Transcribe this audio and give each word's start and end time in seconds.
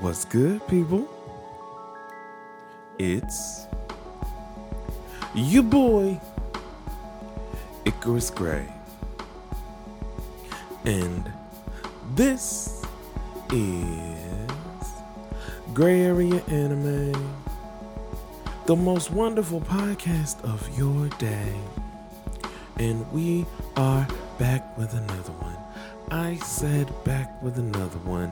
What's 0.00 0.24
good, 0.24 0.64
people? 0.68 1.08
It's 2.98 3.66
your 5.34 5.64
boy, 5.64 6.20
Icarus 7.84 8.30
Gray. 8.30 8.72
And 10.84 11.28
this 12.14 12.80
is 13.52 14.86
Gray 15.74 16.02
Area 16.02 16.44
Anime, 16.46 17.12
the 18.66 18.76
most 18.76 19.10
wonderful 19.10 19.60
podcast 19.62 20.40
of 20.44 20.78
your 20.78 21.08
day. 21.18 21.52
And 22.78 23.10
we 23.10 23.46
are 23.76 24.06
back 24.38 24.78
with 24.78 24.92
another 24.94 25.32
one. 25.32 25.56
I 26.12 26.36
said 26.36 26.88
back 27.02 27.42
with 27.42 27.58
another 27.58 27.98
one. 28.04 28.30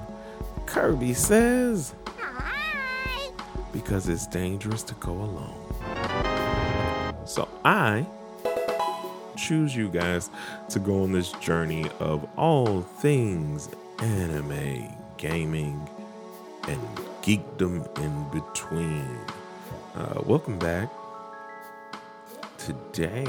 Kirby 0.66 1.14
says, 1.14 1.94
because 3.72 4.08
it's 4.08 4.26
dangerous 4.26 4.82
to 4.84 4.94
go 4.94 5.12
alone. 5.12 5.54
So 7.24 7.48
I 7.64 8.06
choose 9.36 9.74
you 9.76 9.88
guys 9.88 10.30
to 10.70 10.78
go 10.78 11.02
on 11.02 11.12
this 11.12 11.32
journey 11.32 11.88
of 12.00 12.28
all 12.36 12.82
things 12.82 13.68
anime, 13.98 14.94
gaming, 15.16 15.88
and 16.68 16.80
geekdom 17.22 17.86
in 18.00 18.28
between. 18.30 19.18
Uh, 19.94 20.20
welcome 20.24 20.58
back. 20.58 20.90
Today, 22.58 23.24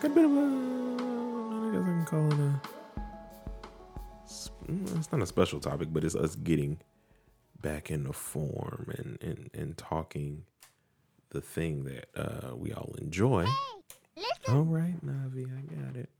got 0.00 0.10
a 0.10 0.14
bit 0.14 0.24
of 0.24 0.30
a, 0.30 0.40
I 0.40 1.70
guess 1.72 1.82
I 1.82 1.84
can 1.84 2.06
call 2.06 2.32
it 2.32 2.38
a, 2.38 2.73
it's 4.68 5.12
not 5.12 5.22
a 5.22 5.26
special 5.26 5.60
topic, 5.60 5.88
but 5.92 6.04
it's 6.04 6.14
us 6.14 6.36
getting 6.36 6.78
back 7.60 7.90
into 7.90 8.12
form 8.12 8.92
and, 8.96 9.18
and, 9.22 9.50
and 9.54 9.76
talking 9.78 10.44
the 11.30 11.40
thing 11.40 11.84
that 11.84 12.08
uh, 12.16 12.54
we 12.54 12.72
all 12.72 12.94
enjoy. 12.98 13.46
All 14.48 14.62
right, 14.62 14.94
Navi, 15.04 15.46
I 15.46 15.62
got 15.74 15.96
it. 15.96 16.10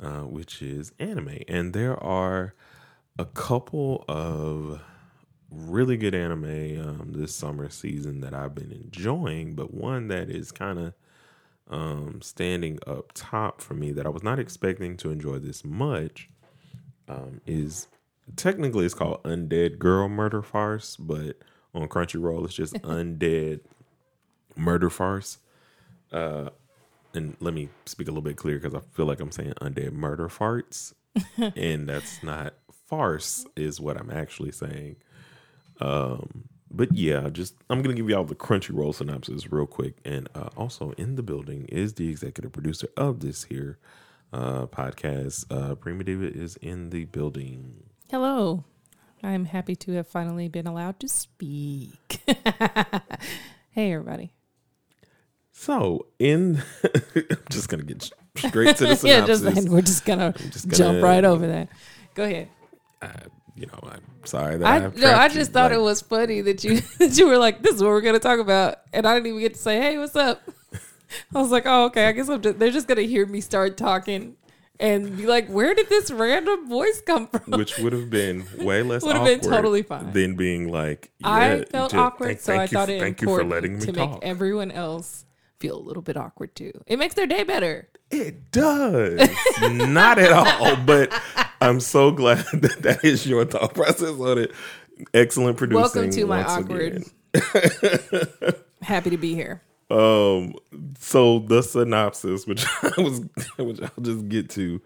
Uh, 0.00 0.26
which 0.26 0.60
is 0.62 0.92
anime. 0.98 1.38
And 1.46 1.72
there 1.72 2.02
are 2.02 2.54
a 3.18 3.24
couple 3.24 4.04
of 4.08 4.80
really 5.50 5.96
good 5.96 6.14
anime 6.14 6.80
um, 6.80 7.12
this 7.12 7.34
summer 7.34 7.68
season 7.68 8.20
that 8.20 8.34
I've 8.34 8.54
been 8.54 8.72
enjoying, 8.72 9.54
but 9.54 9.72
one 9.72 10.08
that 10.08 10.28
is 10.28 10.50
kind 10.50 10.78
of 10.78 10.94
um, 11.70 12.20
standing 12.20 12.78
up 12.86 13.12
top 13.14 13.60
for 13.60 13.74
me 13.74 13.92
that 13.92 14.04
I 14.04 14.08
was 14.08 14.22
not 14.24 14.38
expecting 14.38 14.96
to 14.98 15.10
enjoy 15.10 15.38
this 15.38 15.64
much 15.64 16.28
um, 17.12 17.40
is 17.46 17.88
technically 18.36 18.84
it's 18.84 18.94
called 18.94 19.22
Undead 19.24 19.78
Girl 19.78 20.08
Murder 20.08 20.42
Farce, 20.42 20.96
but 20.96 21.38
on 21.74 21.88
Crunchyroll 21.88 22.44
it's 22.44 22.54
just 22.54 22.74
Undead 22.82 23.60
Murder 24.56 24.90
Farce. 24.90 25.38
Uh, 26.12 26.50
and 27.14 27.36
let 27.40 27.54
me 27.54 27.68
speak 27.86 28.08
a 28.08 28.10
little 28.10 28.22
bit 28.22 28.36
clear 28.36 28.58
because 28.58 28.74
I 28.74 28.80
feel 28.94 29.06
like 29.06 29.20
I'm 29.20 29.32
saying 29.32 29.54
Undead 29.60 29.92
Murder 29.92 30.28
Farts, 30.28 30.94
and 31.56 31.88
that's 31.88 32.22
not 32.22 32.54
farce 32.86 33.46
is 33.56 33.80
what 33.80 33.98
I'm 33.98 34.10
actually 34.10 34.52
saying. 34.52 34.96
Um, 35.80 36.44
but 36.70 36.94
yeah, 36.94 37.28
just 37.28 37.54
I'm 37.68 37.82
gonna 37.82 37.94
give 37.94 38.08
you 38.08 38.16
all 38.16 38.24
the 38.24 38.34
Crunchyroll 38.34 38.94
synopsis 38.94 39.52
real 39.52 39.66
quick, 39.66 39.96
and 40.04 40.28
uh, 40.34 40.48
also 40.56 40.92
in 40.92 41.16
the 41.16 41.22
building 41.22 41.66
is 41.66 41.94
the 41.94 42.08
executive 42.08 42.52
producer 42.52 42.88
of 42.96 43.20
this 43.20 43.44
here 43.44 43.78
uh, 44.32 44.66
podcast. 44.66 45.44
Uh, 45.50 45.74
Prima 45.74 46.04
Diva 46.04 46.26
is 46.26 46.56
in 46.56 46.90
the 46.90 47.04
building. 47.06 47.84
Hello. 48.10 48.64
I'm 49.22 49.44
happy 49.44 49.76
to 49.76 49.92
have 49.92 50.08
finally 50.08 50.48
been 50.48 50.66
allowed 50.66 50.98
to 51.00 51.08
speak. 51.08 52.20
hey, 53.70 53.92
everybody. 53.92 54.32
So 55.52 56.06
in, 56.18 56.62
I'm 57.16 57.38
just 57.50 57.68
gonna 57.68 57.84
get 57.84 58.10
straight 58.36 58.76
to 58.78 58.86
the 58.86 58.96
synopsis. 58.96 59.04
yeah, 59.04 59.24
just 59.26 59.68
we're 59.68 59.82
just 59.82 60.04
gonna 60.04 60.32
just 60.50 60.66
gonna- 60.68 60.76
jump 60.76 61.02
right 61.04 61.24
over 61.24 61.46
that. 61.46 61.68
Go 62.14 62.24
ahead. 62.24 62.48
uh, 63.00 63.08
you 63.54 63.66
know, 63.66 63.78
I'm 63.84 64.00
sorry 64.24 64.56
that 64.56 64.66
I 64.66 64.86
I've 64.86 64.96
no, 64.96 65.12
I 65.14 65.28
just 65.28 65.38
you, 65.38 65.44
thought 65.52 65.70
like- 65.70 65.78
it 65.78 65.82
was 65.82 66.00
funny 66.00 66.40
that 66.40 66.64
you 66.64 66.80
that 66.98 67.16
you 67.16 67.28
were 67.28 67.38
like, 67.38 67.62
"This 67.62 67.76
is 67.76 67.82
what 67.82 67.90
we're 67.90 68.00
gonna 68.00 68.18
talk 68.18 68.40
about," 68.40 68.78
and 68.92 69.06
I 69.06 69.14
didn't 69.14 69.26
even 69.28 69.40
get 69.40 69.54
to 69.54 69.60
say, 69.60 69.78
"Hey, 69.80 69.98
what's 69.98 70.16
up?" 70.16 70.40
I 71.34 71.40
was 71.40 71.50
like, 71.50 71.64
"Oh, 71.66 71.84
okay. 71.86 72.06
I 72.06 72.12
guess 72.12 72.28
just, 72.28 72.58
they're 72.58 72.70
just 72.70 72.88
gonna 72.88 73.02
hear 73.02 73.26
me 73.26 73.40
start 73.40 73.76
talking 73.76 74.36
and 74.80 75.16
be 75.16 75.26
like, 75.26 75.48
where 75.48 75.74
did 75.74 75.88
this 75.88 76.10
random 76.10 76.68
voice 76.68 77.00
come 77.06 77.28
from?" 77.28 77.52
which 77.58 77.78
would 77.78 77.92
have 77.92 78.10
been 78.10 78.44
way 78.58 78.82
less 78.82 79.02
Would 79.02 79.16
have 79.16 79.24
been 79.24 79.40
totally 79.40 79.82
fine. 79.82 80.12
than 80.12 80.34
being 80.36 80.70
like 80.70 81.10
yeah, 81.18 81.28
I 81.30 81.64
felt 81.64 81.94
awkward, 81.94 82.28
thank- 82.28 82.40
so 82.40 82.52
I 82.54 82.56
thank 82.66 82.72
you 82.72 82.78
thought 82.78 82.88
for- 82.88 82.92
it 82.94 83.00
thank 83.00 83.20
you 83.22 83.28
for 83.28 83.44
letting 83.44 83.78
me 83.78 83.84
to 83.86 83.92
talk 83.92 84.10
make 84.14 84.18
everyone 84.24 84.70
else 84.70 85.24
feel 85.60 85.76
a 85.78 85.80
little 85.82 86.02
bit 86.02 86.16
awkward 86.16 86.54
too. 86.56 86.72
It 86.86 86.98
makes 86.98 87.14
their 87.14 87.26
day 87.26 87.44
better. 87.44 87.88
it 88.10 88.50
does 88.50 89.28
not 89.62 90.18
at 90.18 90.32
all 90.32 90.76
but 90.84 91.10
i'm 91.62 91.80
so 91.80 92.10
glad 92.10 92.38
that 92.52 92.82
that 92.82 93.02
is 93.04 93.26
your 93.26 93.44
thought 93.46 93.72
process 93.74 94.10
on 94.20 94.36
it 94.36 94.52
excellent 95.14 95.56
producing 95.56 95.80
Welcome 95.80 96.10
to 96.10 96.26
my 96.26 96.42
awkward. 96.44 97.04
Happy 98.82 99.08
to 99.10 99.16
be 99.16 99.34
here. 99.34 99.62
Um, 99.92 100.54
so 100.98 101.40
the 101.40 101.62
synopsis, 101.62 102.46
which 102.46 102.64
I 102.82 103.00
was, 103.00 103.20
which 103.58 103.80
I'll 103.82 104.02
just 104.02 104.28
get 104.28 104.48
to, 104.50 104.80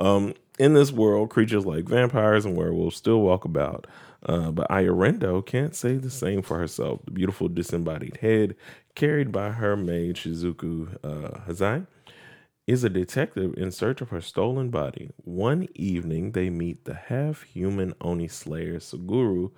um, 0.00 0.34
in 0.58 0.74
this 0.74 0.92
world, 0.92 1.30
creatures 1.30 1.64
like 1.64 1.84
vampires 1.84 2.44
and 2.44 2.56
werewolves 2.56 2.96
still 2.96 3.20
walk 3.22 3.46
about. 3.46 3.86
Uh, 4.26 4.50
but 4.50 4.68
Ayarendo 4.68 5.44
can't 5.44 5.74
say 5.74 5.96
the 5.96 6.10
same 6.10 6.42
for 6.42 6.58
herself. 6.58 7.00
The 7.06 7.10
beautiful 7.10 7.48
disembodied 7.48 8.18
head, 8.18 8.54
carried 8.94 9.32
by 9.32 9.50
her 9.50 9.76
maid 9.76 10.16
Shizuku 10.16 10.96
uh, 11.02 11.40
Hasei, 11.48 11.86
is 12.66 12.84
a 12.84 12.90
detective 12.90 13.54
in 13.56 13.70
search 13.72 14.02
of 14.02 14.10
her 14.10 14.20
stolen 14.20 14.68
body. 14.68 15.10
One 15.24 15.68
evening, 15.74 16.32
they 16.32 16.50
meet 16.50 16.84
the 16.84 16.94
half-human 16.94 17.94
Oni 18.02 18.28
slayer 18.28 18.76
Tsugaru 18.76 19.50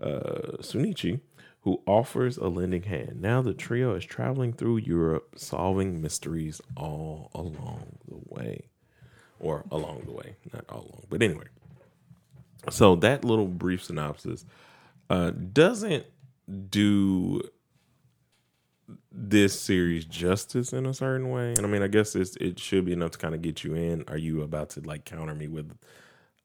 uh, 0.00 0.58
Shinuchi, 0.60 1.20
who 1.62 1.82
offers 1.86 2.36
a 2.38 2.48
lending 2.48 2.84
hand. 2.84 3.20
Now 3.20 3.42
the 3.42 3.52
trio 3.52 3.94
is 3.94 4.04
traveling 4.04 4.52
through 4.52 4.78
Europe, 4.78 5.34
solving 5.36 6.00
mysteries 6.00 6.60
all 6.76 7.30
along 7.34 7.98
the 8.08 8.18
way, 8.34 8.68
or 9.38 9.64
along 9.70 10.02
the 10.06 10.12
way, 10.12 10.36
not 10.52 10.64
all 10.68 10.80
along. 10.80 11.04
But 11.10 11.22
anyway, 11.22 11.46
so 12.70 12.96
that 12.96 13.24
little 13.24 13.46
brief 13.46 13.84
synopsis 13.84 14.44
uh, 15.10 15.30
doesn't 15.30 16.06
do 16.70 17.42
this 19.12 19.58
series 19.58 20.04
justice 20.04 20.72
in 20.72 20.86
a 20.86 20.94
certain 20.94 21.30
way. 21.30 21.54
And 21.56 21.60
I 21.60 21.68
mean, 21.68 21.82
I 21.82 21.88
guess 21.88 22.16
it's, 22.16 22.36
it 22.36 22.58
should 22.58 22.84
be 22.84 22.92
enough 22.92 23.12
to 23.12 23.18
kind 23.18 23.34
of 23.34 23.42
get 23.42 23.64
you 23.64 23.74
in. 23.74 24.04
Are 24.08 24.18
you 24.18 24.42
about 24.42 24.70
to 24.70 24.80
like 24.80 25.04
counter 25.04 25.34
me 25.34 25.46
with 25.48 25.76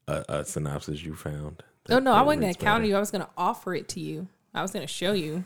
a, 0.08 0.26
a 0.28 0.46
synopsis 0.46 1.04
you 1.04 1.16
found? 1.16 1.64
Oh 1.90 2.00
no, 2.00 2.14
I 2.14 2.22
wasn't 2.22 2.42
gonna 2.42 2.54
counter 2.56 2.86
you. 2.86 2.96
I 2.96 3.00
was 3.00 3.12
gonna 3.12 3.30
offer 3.38 3.76
it 3.76 3.88
to 3.90 4.00
you. 4.00 4.28
I 4.56 4.62
was 4.62 4.72
gonna 4.72 4.88
show 4.88 5.14
you 5.14 5.44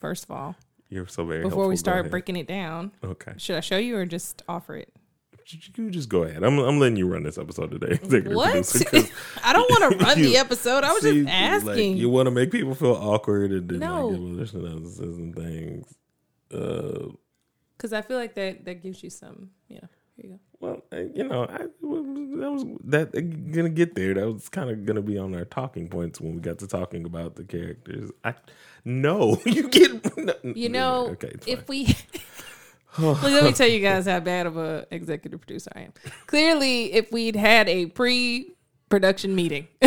first 0.00 0.24
of 0.24 0.30
all 0.30 0.56
You're 0.88 1.06
so 1.06 1.24
very 1.24 1.38
before 1.42 1.50
helpful. 1.50 1.68
we 1.68 1.76
start 1.76 2.10
breaking 2.10 2.36
it 2.36 2.46
down. 2.48 2.92
Okay, 3.04 3.32
Should 3.36 3.56
I 3.56 3.60
show 3.60 3.76
you 3.78 3.96
or 3.96 4.06
just 4.06 4.42
offer 4.48 4.76
it? 4.76 4.92
you 5.76 5.90
just 5.90 6.10
go 6.10 6.24
ahead. 6.24 6.42
I'm 6.42 6.58
I'm 6.58 6.78
letting 6.78 6.96
you 6.96 7.06
run 7.08 7.22
this 7.22 7.38
episode 7.38 7.70
today. 7.70 7.98
What? 8.34 8.54
I 9.42 9.52
don't 9.54 9.70
want 9.70 9.92
to 9.92 10.04
run 10.04 10.18
you- 10.22 10.24
the 10.26 10.36
episode. 10.36 10.84
I 10.84 10.92
was 10.92 11.02
see, 11.02 11.22
just 11.22 11.32
asking. 11.32 11.92
Like, 11.92 12.00
you 12.00 12.10
want 12.10 12.26
to 12.26 12.30
make 12.30 12.50
people 12.50 12.74
feel 12.74 12.92
awkward 12.92 13.52
and 13.52 13.66
then 13.68 13.78
No. 13.78 14.08
like 14.08 14.18
give 14.20 14.34
other 14.34 14.46
synopsis 14.46 14.98
and 15.16 15.34
things. 15.34 15.94
Uh, 16.52 17.12
Because 17.76 17.92
I 17.94 18.02
feel 18.02 18.18
like 18.18 18.34
that 18.34 18.64
that 18.66 18.82
gives 18.82 19.02
you 19.02 19.08
some. 19.10 19.50
Yeah, 19.68 19.80
you 20.18 20.30
go. 20.30 20.38
well, 20.60 20.82
uh, 20.92 21.02
you 21.14 21.24
know, 21.24 21.44
I 21.44 21.58
that 21.58 21.72
was 21.82 22.64
that 22.84 23.14
uh, 23.14 23.20
gonna 23.54 23.68
get 23.68 23.94
there. 23.94 24.14
That 24.14 24.30
was 24.30 24.48
kind 24.48 24.70
of 24.70 24.84
gonna 24.84 25.02
be 25.02 25.18
on 25.18 25.34
our 25.34 25.44
talking 25.44 25.88
points 25.88 26.20
when 26.20 26.34
we 26.34 26.40
got 26.40 26.58
to 26.58 26.66
talking 26.66 27.04
about 27.04 27.36
the 27.36 27.44
characters. 27.44 28.10
I 28.24 28.34
no, 28.84 29.40
you 29.44 29.68
get 29.68 30.16
no, 30.16 30.34
You 30.42 30.68
know, 30.68 31.08
Okay, 31.10 31.32
if 31.46 31.68
we 31.68 31.94
Look, 32.98 33.22
let 33.22 33.44
me 33.44 33.52
tell 33.52 33.68
you 33.68 33.80
guys 33.80 34.06
how 34.06 34.18
bad 34.20 34.46
of 34.46 34.56
a 34.56 34.86
executive 34.90 35.40
producer 35.40 35.70
I 35.74 35.80
am. 35.82 35.92
Clearly, 36.26 36.92
if 36.92 37.12
we'd 37.12 37.36
had 37.36 37.68
a 37.68 37.86
pre-production 37.86 39.34
meeting, 39.36 39.68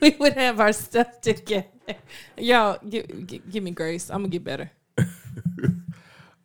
we 0.00 0.10
would 0.10 0.34
have 0.34 0.60
our 0.60 0.72
stuff 0.72 1.20
together. 1.20 1.66
Y'all, 2.36 2.78
give, 2.88 3.26
give, 3.26 3.50
give 3.50 3.64
me 3.64 3.72
grace. 3.72 4.10
I'm 4.10 4.18
gonna 4.18 4.28
get 4.28 4.44
better. 4.44 4.70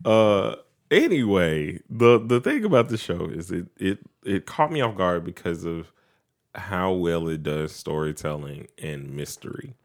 Uh, 0.05 0.55
anyway, 0.91 1.79
the 1.89 2.19
the 2.19 2.39
thing 2.41 2.65
about 2.65 2.89
the 2.89 2.97
show 2.97 3.25
is 3.27 3.51
it 3.51 3.67
it 3.77 3.99
it 4.25 4.45
caught 4.45 4.71
me 4.71 4.81
off 4.81 4.97
guard 4.97 5.23
because 5.23 5.65
of 5.65 5.91
how 6.55 6.91
well 6.93 7.27
it 7.27 7.43
does 7.43 7.71
storytelling 7.73 8.67
and 8.81 9.11
mystery. 9.11 9.75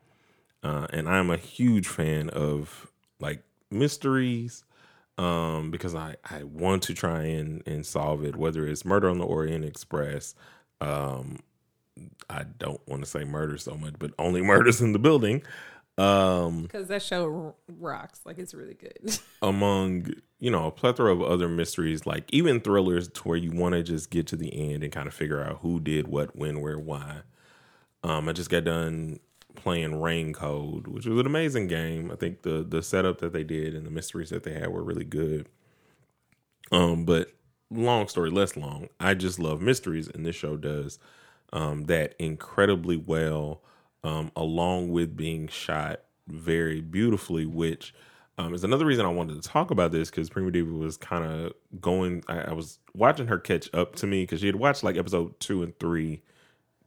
Uh, 0.62 0.86
and 0.90 1.08
I'm 1.08 1.30
a 1.30 1.36
huge 1.36 1.88
fan 1.88 2.30
of 2.30 2.88
like 3.20 3.42
mysteries 3.70 4.64
um, 5.18 5.70
because 5.70 5.94
I, 5.94 6.16
I 6.30 6.44
want 6.44 6.82
to 6.84 6.94
try 6.94 7.22
and, 7.24 7.62
and 7.66 7.84
solve 7.84 8.24
it, 8.24 8.36
whether 8.36 8.66
it's 8.66 8.84
Murder 8.84 9.10
on 9.10 9.18
the 9.18 9.24
Orient 9.24 9.64
Express, 9.64 10.34
um, 10.80 11.38
I 12.30 12.44
don't 12.58 12.80
want 12.88 13.04
to 13.04 13.10
say 13.10 13.24
murder 13.24 13.58
so 13.58 13.74
much, 13.76 13.94
but 13.98 14.12
only 14.18 14.42
murders 14.42 14.80
in 14.80 14.92
the 14.92 14.98
building. 14.98 15.42
Um, 15.98 16.62
because 16.62 16.88
that 16.88 17.02
show 17.02 17.54
rocks. 17.68 18.20
Like 18.24 18.38
it's 18.38 18.54
really 18.54 18.74
good. 18.74 19.18
among 19.42 20.08
you 20.38 20.50
know 20.50 20.66
a 20.66 20.70
plethora 20.70 21.12
of 21.12 21.22
other 21.22 21.48
mysteries, 21.48 22.06
like 22.06 22.24
even 22.32 22.60
thrillers, 22.60 23.08
to 23.08 23.22
where 23.22 23.36
you 23.36 23.52
want 23.52 23.74
to 23.74 23.82
just 23.82 24.10
get 24.10 24.26
to 24.28 24.36
the 24.36 24.72
end 24.72 24.82
and 24.82 24.92
kind 24.92 25.06
of 25.06 25.14
figure 25.14 25.42
out 25.42 25.58
who 25.60 25.80
did 25.80 26.08
what, 26.08 26.34
when, 26.34 26.60
where, 26.60 26.78
why. 26.78 27.18
Um, 28.02 28.28
I 28.28 28.32
just 28.32 28.50
got 28.50 28.64
done 28.64 29.20
playing 29.54 30.00
Rain 30.00 30.32
Code, 30.32 30.86
which 30.86 31.06
was 31.06 31.18
an 31.18 31.26
amazing 31.26 31.68
game. 31.68 32.10
I 32.10 32.16
think 32.16 32.42
the 32.42 32.64
the 32.66 32.82
setup 32.82 33.18
that 33.18 33.32
they 33.32 33.44
did 33.44 33.74
and 33.74 33.86
the 33.86 33.90
mysteries 33.90 34.30
that 34.30 34.44
they 34.44 34.54
had 34.54 34.68
were 34.68 34.82
really 34.82 35.04
good. 35.04 35.48
Um, 36.70 37.04
but 37.04 37.32
long 37.70 38.08
story 38.08 38.30
less 38.30 38.56
long, 38.56 38.88
I 38.98 39.14
just 39.14 39.38
love 39.38 39.60
mysteries, 39.60 40.08
and 40.08 40.24
this 40.24 40.36
show 40.36 40.56
does 40.56 40.98
um, 41.52 41.84
that 41.84 42.14
incredibly 42.18 42.96
well, 42.96 43.60
um, 44.04 44.30
along 44.36 44.90
with 44.90 45.16
being 45.16 45.48
shot 45.48 46.00
very 46.28 46.80
beautifully, 46.80 47.46
which 47.46 47.94
um, 48.38 48.54
is 48.54 48.64
another 48.64 48.86
reason 48.86 49.04
I 49.04 49.10
wanted 49.10 49.40
to 49.40 49.48
talk 49.48 49.70
about 49.70 49.92
this 49.92 50.10
because 50.10 50.30
Prima 50.30 50.50
Diva 50.50 50.72
was 50.72 50.96
kind 50.96 51.24
of 51.24 51.52
going. 51.80 52.24
I, 52.28 52.40
I 52.40 52.52
was 52.52 52.78
watching 52.94 53.26
her 53.26 53.38
catch 53.38 53.68
up 53.74 53.94
to 53.96 54.06
me 54.06 54.22
because 54.22 54.40
she 54.40 54.46
had 54.46 54.56
watched 54.56 54.82
like 54.82 54.96
episode 54.96 55.38
two 55.38 55.62
and 55.62 55.78
three 55.78 56.22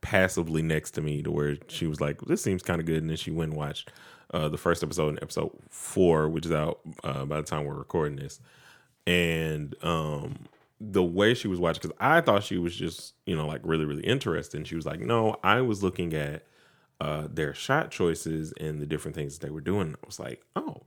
passively 0.02 0.62
next 0.62 0.92
to 0.92 1.02
me 1.02 1.22
to 1.22 1.32
where 1.32 1.58
she 1.68 1.88
was 1.88 2.02
like, 2.02 2.20
"This 2.22 2.42
seems 2.42 2.64
kind 2.64 2.80
of 2.80 2.88
good," 2.88 2.98
and 3.02 3.10
then 3.10 3.18
she 3.18 3.32
went 3.32 3.52
and 3.52 3.60
watched 3.60 3.92
uh, 4.34 4.50
the 4.50 4.58
first 4.58 4.84
episode 4.84 5.10
and 5.10 5.20
episode 5.22 5.52
four, 5.70 6.28
which 6.30 6.46
is 6.46 6.52
out 6.52 6.80
uh, 7.04 7.26
by 7.26 7.38
the 7.38 7.44
time 7.44 7.66
we're 7.66 7.76
recording 7.76 8.16
this, 8.16 8.40
and 9.06 9.76
um, 9.84 10.36
the 10.82 11.04
way 11.04 11.36
she 11.36 11.48
was 11.48 11.60
watching 11.60 11.82
because 11.82 11.98
I 12.00 12.22
thought 12.22 12.44
she 12.44 12.58
was 12.58 12.76
just 12.76 13.14
you 13.28 13.36
know 13.36 13.46
like 13.46 13.62
really 13.64 13.86
really 13.86 14.04
interested, 14.04 14.58
and 14.58 14.68
she 14.68 14.76
was 14.76 14.86
like, 14.88 15.00
"No, 15.00 15.38
I 15.44 15.62
was 15.62 15.84
looking 15.84 16.14
at 16.16 16.44
uh, 17.00 17.28
their 17.32 17.54
shot 17.54 17.92
choices 17.92 18.54
and 18.60 18.80
the 18.80 18.86
different 18.86 19.16
things 19.16 19.40
they 19.40 19.50
were 19.50 19.62
doing." 19.62 19.96
I 20.02 20.06
was 20.06 20.20
like, 20.20 20.44
"Oh." 20.56 20.84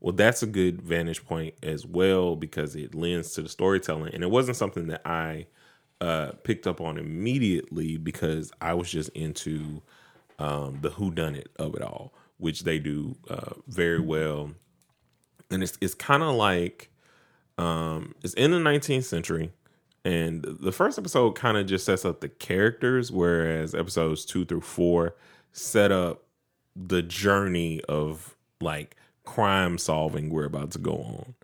Well, 0.00 0.12
that's 0.12 0.42
a 0.42 0.48
good 0.48 0.82
vantage 0.82 1.24
point 1.24 1.54
as 1.62 1.86
well 1.86 2.34
because 2.34 2.74
it 2.74 2.92
lends 2.92 3.34
to 3.34 3.42
the 3.42 3.48
storytelling, 3.48 4.12
and 4.12 4.24
it 4.24 4.30
wasn't 4.32 4.56
something 4.56 4.88
that 4.88 5.02
I 5.06 5.46
uh, 6.00 6.32
picked 6.42 6.66
up 6.66 6.80
on 6.80 6.98
immediately 6.98 7.96
because 7.96 8.50
I 8.60 8.74
was 8.74 8.90
just 8.90 9.10
into 9.10 9.80
um, 10.40 10.80
the 10.82 10.90
who 10.90 11.12
done 11.12 11.36
it 11.36 11.48
of 11.56 11.76
it 11.76 11.82
all, 11.82 12.12
which 12.38 12.64
they 12.64 12.80
do 12.80 13.14
uh, 13.30 13.52
very 13.68 14.00
well. 14.00 14.50
And 15.52 15.62
it's 15.62 15.78
it's 15.80 15.94
kind 15.94 16.24
of 16.24 16.34
like 16.34 16.90
um, 17.56 18.16
it's 18.22 18.34
in 18.34 18.50
the 18.50 18.58
19th 18.58 19.04
century, 19.04 19.52
and 20.04 20.42
the 20.42 20.72
first 20.72 20.98
episode 20.98 21.36
kind 21.36 21.56
of 21.56 21.66
just 21.66 21.84
sets 21.84 22.04
up 22.04 22.20
the 22.20 22.28
characters, 22.28 23.12
whereas 23.12 23.72
episodes 23.72 24.24
two 24.24 24.44
through 24.44 24.62
four 24.62 25.14
set 25.52 25.92
up 25.92 26.24
the 26.74 27.02
journey 27.02 27.80
of 27.88 28.36
like 28.60 28.96
crime 29.24 29.78
solving 29.78 30.30
we're 30.30 30.44
about 30.44 30.70
to 30.72 30.78
go 30.78 30.92
on, 30.92 31.34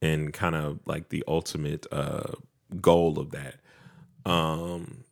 and 0.00 0.32
kind 0.32 0.54
of 0.54 0.80
like 0.86 1.08
the 1.08 1.24
ultimate 1.26 1.86
uh, 1.92 2.32
goal 2.80 3.18
of 3.18 3.30
that. 3.32 3.56
Um, 4.24 5.04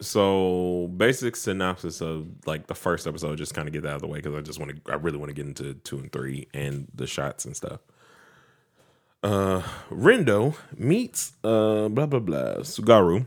so 0.00 0.90
basic 0.96 1.36
synopsis 1.36 2.00
of 2.00 2.26
like 2.46 2.66
the 2.66 2.74
first 2.74 3.06
episode, 3.06 3.38
just 3.38 3.54
kind 3.54 3.68
of 3.68 3.72
get 3.72 3.82
that 3.82 3.90
out 3.90 3.94
of 3.96 4.02
the 4.02 4.08
way 4.08 4.18
because 4.18 4.34
I 4.34 4.40
just 4.40 4.58
want 4.58 4.84
to, 4.84 4.92
I 4.92 4.96
really 4.96 5.18
want 5.18 5.30
to 5.30 5.34
get 5.34 5.46
into 5.46 5.74
two 5.74 5.98
and 5.98 6.12
three 6.12 6.48
and 6.52 6.88
the 6.94 7.06
shots 7.06 7.44
and 7.44 7.56
stuff. 7.56 7.80
Uh, 9.22 9.62
Rendo 9.90 10.56
meets 10.76 11.32
uh 11.44 11.88
blah 11.88 12.06
blah 12.06 12.18
blah 12.18 12.54
Tsugaru, 12.56 13.26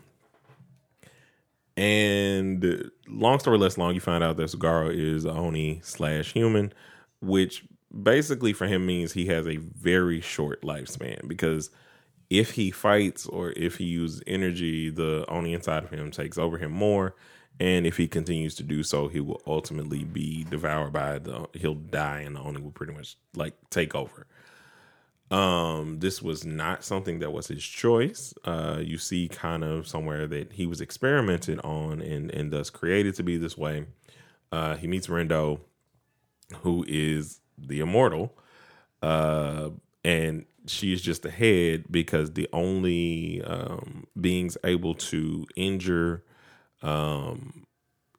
and 1.78 2.90
long 3.08 3.40
story 3.40 3.58
less 3.58 3.78
long, 3.78 3.94
you 3.94 4.02
find 4.02 4.24
out 4.24 4.38
that 4.38 4.50
Tsugaru 4.50 4.94
is 4.94 5.26
Oni 5.26 5.82
slash 5.84 6.32
human, 6.32 6.74
which 7.22 7.66
basically 8.04 8.54
for 8.54 8.68
him 8.68 8.86
means 8.86 9.14
he 9.14 9.26
has 9.28 9.48
a 9.48 9.58
very 9.58 10.22
short 10.22 10.62
lifespan 10.62 11.28
because 11.28 11.70
if 12.30 12.52
he 12.52 12.72
fights 12.72 13.26
or 13.28 13.52
if 13.52 13.78
he 13.78 13.86
uses 13.86 14.22
energy, 14.26 14.90
the 14.90 15.26
Oni 15.28 15.54
inside 15.54 15.84
of 15.84 15.92
him 15.92 16.12
takes 16.12 16.38
over 16.38 16.58
him 16.58 16.72
more. 16.72 17.16
And 17.60 17.88
if 17.88 17.96
he 17.96 18.08
continues 18.08 18.56
to 18.56 18.64
do 18.64 18.84
so, 18.84 19.08
he 19.08 19.22
will 19.22 19.42
ultimately 19.48 20.04
be 20.04 20.44
devoured 20.44 20.92
by 20.92 21.20
the. 21.20 21.48
He'll 21.54 21.76
die, 21.76 22.20
and 22.20 22.36
the 22.36 22.42
Oni 22.42 22.60
will 22.60 22.72
pretty 22.72 22.92
much 22.92 23.16
like 23.34 23.54
take 23.70 23.96
over. 23.96 24.28
Um, 25.32 26.00
this 26.00 26.22
was 26.22 26.46
not 26.46 26.84
something 26.84 27.20
that 27.20 27.32
was 27.32 27.48
his 27.48 27.64
choice. 27.64 28.34
Uh, 28.44 28.80
you 28.82 28.98
see, 28.98 29.28
kind 29.28 29.64
of 29.64 29.88
somewhere 29.88 30.28
that 30.28 30.54
he 30.54 30.68
was 30.68 30.82
experimented 30.82 31.60
on, 31.62 32.02
and 32.02 32.32
and 32.32 32.52
thus 32.52 32.70
created 32.70 33.16
to 33.16 33.24
be 33.24 33.38
this 33.38 33.58
way. 33.58 33.86
Uh, 34.52 34.76
he 34.76 34.88
meets 34.88 35.08
Rendo, 35.08 35.60
who 36.62 36.86
is 36.88 37.42
the 37.58 37.80
immortal, 37.80 38.38
uh, 39.02 39.70
and 40.04 40.46
she 40.68 40.94
is 40.94 41.02
just 41.02 41.26
ahead 41.26 41.86
because 41.90 42.34
the 42.34 42.48
only 42.54 43.42
um, 43.44 44.06
beings 44.20 44.58
able 44.64 44.94
to 44.96 45.46
injure 45.56 46.24
um, 46.82 47.66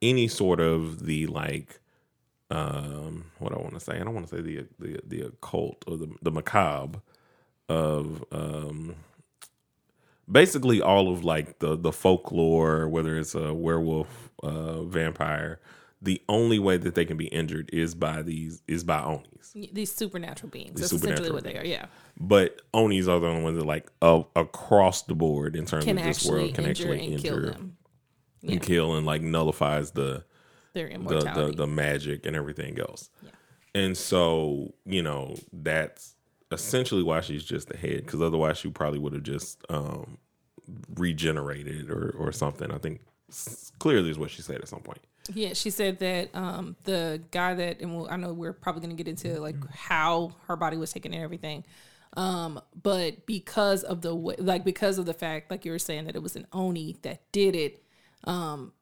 any 0.03 0.29
sort 0.29 0.61
of 0.61 1.07
the 1.07 1.27
like 1.27 1.81
um, 2.51 3.27
what 3.39 3.53
I 3.53 3.57
want 3.57 3.75
to 3.75 3.81
say. 3.81 3.95
I 3.97 4.05
don't 4.05 4.15
want 4.15 4.29
to 4.29 4.37
say 4.37 4.43
the 4.43 4.67
the 4.79 5.01
the 5.07 5.21
occult 5.27 5.85
or 5.87 5.97
the 5.97 6.09
the 6.23 6.31
macabre 6.31 7.01
of 7.69 8.25
um, 8.33 8.95
basically 10.31 10.81
all 10.81 11.13
of 11.13 11.25
like 11.25 11.59
the 11.59 11.77
the 11.77 11.93
folklore, 11.93 12.89
whether 12.89 13.19
it's 13.19 13.35
a 13.35 13.53
werewolf, 13.55 14.31
uh, 14.43 14.83
vampire. 14.83 15.61
The 16.03 16.21
only 16.29 16.59
way 16.59 16.77
that 16.77 16.95
they 16.95 17.07
can 17.07 17.17
be 17.17 17.27
injured 17.29 17.71
is 17.73 17.95
by 17.95 18.23
these 18.23 18.63
is 18.69 18.85
by 18.85 19.01
onis. 19.01 19.55
These 19.73 19.93
supernatural 19.93 20.51
beings. 20.51 20.79
These 20.79 20.91
That's 20.91 21.03
essentially 21.03 21.31
what 21.31 21.43
they 21.43 21.57
are. 21.57 21.65
Yeah. 21.65 21.87
But 22.21 22.61
onis 22.75 23.09
are 23.09 23.19
the 23.19 23.27
only 23.27 23.43
ones 23.43 23.59
that 23.59 23.65
like 23.65 23.91
uh, 24.03 24.23
across 24.37 25.03
the 25.03 25.15
board 25.15 25.57
in 25.57 25.65
terms 25.65 25.85
Can 25.85 25.99
of 25.99 26.05
this 26.05 26.25
world 26.27 26.55
can 26.55 26.67
injure 26.67 26.93
actually 26.93 27.15
and 27.15 27.23
kill 27.23 27.35
injure 27.37 27.51
them. 27.53 27.77
and 28.43 28.51
Yeah. 28.53 28.59
kill 28.59 28.95
and 28.95 29.07
like 29.07 29.23
nullifies 29.23 29.93
the 29.93 30.25
Their 30.77 30.89
the, 30.89 30.95
immortality. 30.95 31.51
the 31.51 31.57
the 31.57 31.67
magic 31.67 32.27
and 32.27 32.37
everything 32.37 32.79
else. 32.79 33.11
Yeah. 33.23 33.31
And 33.75 33.97
so, 33.97 34.75
you 34.85 35.03
know, 35.03 35.37
that's 35.53 36.15
essentially 36.53 37.03
why 37.03 37.21
she's 37.21 37.45
just 37.45 37.71
ahead 37.73 38.05
because 38.05 38.23
otherwise 38.23 38.59
she 38.59 38.71
probably 38.71 39.01
would 39.01 39.13
have 39.13 39.25
just 39.25 39.65
um 39.69 40.19
regenerated 40.95 41.91
or 41.91 42.15
or 42.19 42.31
something. 42.31 42.71
I 42.71 42.79
think 42.79 43.01
clearly 43.79 44.11
is 44.11 44.19
what 44.19 44.31
she 44.31 44.43
said 44.43 44.61
at 44.61 44.69
some 44.69 44.81
point. 44.81 45.01
Yeah, 45.35 45.55
she 45.55 45.71
said 45.71 45.99
that 45.99 46.31
um, 46.35 46.77
the 46.85 47.21
guy 47.33 47.55
that, 47.55 47.81
and 47.81 47.97
we'll, 47.97 48.09
I 48.09 48.15
know 48.15 48.33
we're 48.33 48.53
probably 48.53 48.83
going 48.83 48.97
to 48.97 49.03
get 49.03 49.09
into 49.09 49.41
like 49.41 49.57
how 49.75 50.33
her 50.47 50.55
body 50.55 50.77
was 50.77 50.93
taken 50.93 51.13
and 51.13 51.23
everything, 51.23 51.65
um, 52.17 52.61
but 52.81 53.27
because 53.27 53.83
of 53.83 54.03
the 54.03 54.15
way, 54.15 54.37
like 54.39 54.65
because 54.65 54.99
of 54.99 55.07
the 55.07 55.15
fact, 55.15 55.51
like 55.51 55.65
you 55.65 55.73
were 55.73 55.81
saying 55.81 56.05
that 56.05 56.15
it 56.15 56.23
was 56.23 56.37
an 56.37 56.47
oni 56.53 56.97
that 57.03 57.21
did 57.33 57.57
it, 57.57 57.83
um, 58.25 58.73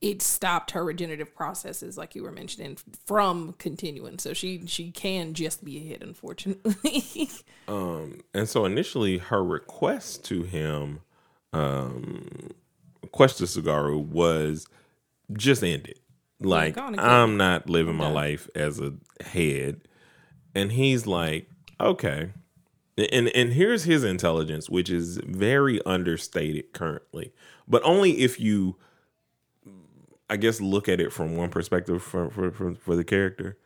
it 0.00 0.22
stopped 0.22 0.70
her 0.72 0.84
regenerative 0.84 1.34
processes, 1.34 1.98
like 1.98 2.14
you 2.14 2.22
were 2.22 2.32
mentioning, 2.32 2.78
from 3.06 3.54
continuing. 3.58 4.18
So 4.18 4.32
she 4.32 4.66
she 4.66 4.90
can 4.90 5.34
just 5.34 5.64
be 5.64 5.78
a 5.78 5.80
hit, 5.80 6.02
unfortunately. 6.02 7.30
Um, 7.68 8.22
and 8.32 8.48
so 8.48 8.64
initially, 8.64 9.18
her 9.18 9.44
request 9.44 10.24
to 10.24 10.42
him, 10.42 11.00
um, 11.52 12.52
request 13.02 13.36
to 13.38 13.44
Tsugaru 13.44 14.02
was 14.02 14.66
just 15.34 15.62
end 15.62 15.86
it. 15.86 16.00
Like 16.40 16.76
go 16.76 16.82
on 16.82 16.86
and 16.94 16.96
kill 16.96 17.04
I'm 17.04 17.36
not 17.36 17.68
living 17.68 17.96
my 17.96 18.10
life 18.10 18.48
as 18.54 18.80
a 18.80 18.94
head, 19.22 19.82
and 20.54 20.72
he's 20.72 21.06
like, 21.06 21.50
okay. 21.78 22.30
And 22.96 23.28
and 23.28 23.52
here's 23.52 23.84
his 23.84 24.02
intelligence, 24.02 24.70
which 24.70 24.88
is 24.88 25.18
very 25.18 25.84
understated 25.84 26.72
currently, 26.72 27.34
but 27.66 27.82
only 27.84 28.20
if 28.20 28.40
you, 28.40 28.76
I 30.30 30.36
guess, 30.36 30.60
look 30.60 30.88
at 30.88 31.00
it 31.00 31.12
from 31.12 31.36
one 31.36 31.50
perspective 31.50 32.02
for 32.02 32.30
for 32.30 32.50
for, 32.50 32.74
for 32.74 32.96
the 32.96 33.04
character. 33.04 33.58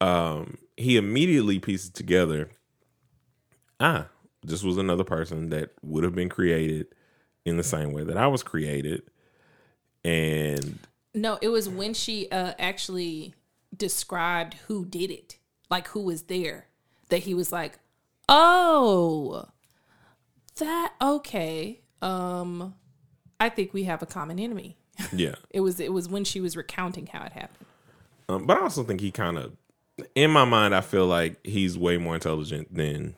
Um, 0.00 0.58
he 0.76 0.96
immediately 0.96 1.58
pieces 1.58 1.90
together 1.90 2.50
ah, 3.80 4.06
this 4.42 4.62
was 4.62 4.78
another 4.78 5.04
person 5.04 5.50
that 5.50 5.70
would 5.82 6.04
have 6.04 6.14
been 6.14 6.28
created 6.28 6.86
in 7.44 7.56
the 7.56 7.62
same 7.62 7.92
way 7.92 8.04
that 8.04 8.16
I 8.16 8.26
was 8.26 8.42
created. 8.42 9.02
And 10.04 10.78
No, 11.14 11.38
it 11.42 11.48
was 11.48 11.68
when 11.68 11.94
she 11.94 12.30
uh, 12.30 12.54
actually 12.58 13.34
described 13.76 14.54
who 14.66 14.84
did 14.84 15.10
it, 15.10 15.38
like 15.70 15.88
who 15.88 16.00
was 16.00 16.22
there, 16.24 16.68
that 17.08 17.18
he 17.18 17.34
was 17.34 17.52
like, 17.52 17.78
"Oh, 18.28 19.46
that 20.56 20.94
okay. 21.00 21.80
Um, 22.00 22.74
I 23.40 23.48
think 23.48 23.74
we 23.74 23.84
have 23.84 24.02
a 24.02 24.06
common 24.06 24.38
enemy." 24.38 24.76
yeah. 25.12 25.34
It 25.50 25.60
was 25.60 25.80
it 25.80 25.92
was 25.92 26.08
when 26.08 26.24
she 26.24 26.40
was 26.40 26.56
recounting 26.56 27.06
how 27.06 27.24
it 27.24 27.32
happened. 27.32 27.66
Um, 28.28 28.46
but 28.46 28.58
I 28.58 28.62
also 28.62 28.82
think 28.82 29.00
he 29.00 29.10
kind 29.12 29.38
of, 29.38 29.52
in 30.14 30.30
my 30.30 30.44
mind, 30.44 30.74
I 30.74 30.80
feel 30.80 31.06
like 31.06 31.38
he's 31.44 31.78
way 31.78 31.96
more 31.96 32.14
intelligent 32.14 32.74
than 32.74 33.14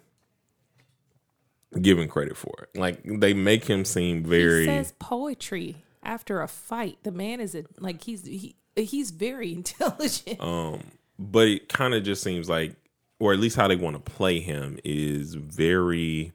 given 1.81 2.09
credit 2.09 2.37
for 2.37 2.55
it. 2.63 2.79
Like 2.79 3.01
they 3.05 3.35
make 3.35 3.65
him 3.65 3.85
seem 3.85 4.25
very. 4.25 4.61
He 4.61 4.67
says 4.67 4.93
poetry. 4.99 5.77
after 6.03 6.41
a 6.43 6.49
fight. 6.49 6.99
The 7.03 7.13
man 7.13 7.41
is 7.41 7.55
a, 7.55 7.65
like 7.79 8.05
he's 8.05 8.25
he 8.25 8.57
he's 8.77 9.11
very 9.11 9.53
intelligent. 9.55 10.41
Um, 10.41 10.81
but 11.19 11.49
it 11.49 11.69
kind 11.69 11.95
of 11.95 12.03
just 12.05 12.23
seems 12.23 12.49
like, 12.49 12.75
or 13.19 13.33
at 13.33 13.41
least 13.41 13.57
how 13.57 13.69
they 13.69 13.77
want 13.77 13.97
to 13.97 14.13
play 14.13 14.41
him 14.41 14.79
is 14.85 15.35
very 15.35 16.33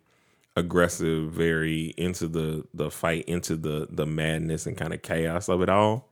aggressive, 0.56 1.32
very 1.32 1.94
into 1.98 2.28
the 2.28 2.66
the 2.74 2.92
fight, 2.92 3.26
into 3.26 3.56
the 3.56 3.88
the 3.90 4.06
madness 4.06 4.66
and 4.66 4.78
kind 4.78 4.94
of 4.94 5.02
chaos 5.02 5.50
of 5.50 5.62
it 5.62 5.70
all. 5.70 6.10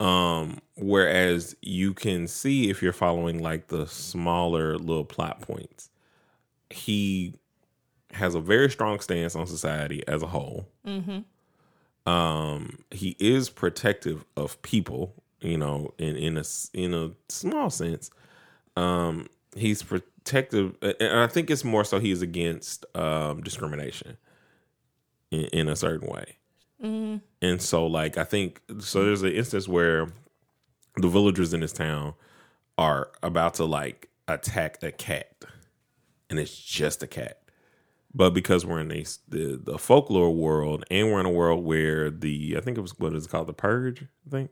Um, 0.00 0.58
whereas 0.76 1.56
you 1.60 1.92
can 1.92 2.28
see 2.28 2.70
if 2.70 2.82
you're 2.82 2.92
following 2.92 3.42
like 3.42 3.66
the 3.68 3.86
smaller 3.86 4.76
little 4.78 5.04
plot 5.04 5.40
points, 5.40 5.90
he 6.70 7.34
has 8.12 8.34
a 8.34 8.40
very 8.40 8.70
strong 8.70 9.00
stance 9.00 9.34
on 9.34 9.46
society 9.46 10.06
as 10.06 10.22
a 10.22 10.26
whole. 10.28 10.68
Um, 12.06 12.78
he 12.90 13.16
is 13.18 13.50
protective 13.50 14.24
of 14.36 14.60
people, 14.62 15.14
you 15.40 15.58
know, 15.58 15.92
in 15.98 16.16
in 16.16 16.36
a 16.38 16.44
in 16.72 16.94
a 16.94 17.10
small 17.28 17.68
sense. 17.70 18.10
Um, 18.76 19.28
he's 19.56 19.82
protective, 20.28 20.76
and 20.82 21.20
I 21.20 21.26
think 21.26 21.50
it's 21.50 21.64
more 21.64 21.84
so 21.84 21.98
he's 21.98 22.22
against 22.22 22.84
um 22.94 23.42
discrimination 23.42 24.18
in, 25.30 25.44
in 25.46 25.68
a 25.68 25.76
certain 25.76 26.08
way. 26.08 26.36
And 27.42 27.60
so, 27.60 27.86
like, 27.86 28.18
I 28.18 28.24
think 28.24 28.60
so. 28.78 29.04
There's 29.04 29.22
an 29.22 29.32
instance 29.32 29.66
where 29.66 30.08
the 30.96 31.08
villagers 31.08 31.52
in 31.54 31.60
this 31.60 31.72
town 31.72 32.14
are 32.76 33.10
about 33.22 33.54
to 33.54 33.64
like 33.64 34.10
attack 34.28 34.82
a 34.82 34.92
cat, 34.92 35.44
and 36.30 36.38
it's 36.38 36.56
just 36.56 37.02
a 37.02 37.06
cat. 37.06 37.40
But 38.14 38.30
because 38.30 38.64
we're 38.66 38.80
in 38.80 38.92
a, 38.92 39.04
the 39.28 39.60
the 39.62 39.78
folklore 39.78 40.34
world, 40.34 40.84
and 40.90 41.10
we're 41.10 41.20
in 41.20 41.26
a 41.26 41.30
world 41.30 41.64
where 41.64 42.10
the 42.10 42.54
I 42.56 42.60
think 42.60 42.78
it 42.78 42.82
was 42.82 42.98
what 42.98 43.14
is 43.14 43.26
it 43.26 43.30
called 43.30 43.48
the 43.48 43.54
purge. 43.54 44.04
I 44.26 44.30
think 44.30 44.50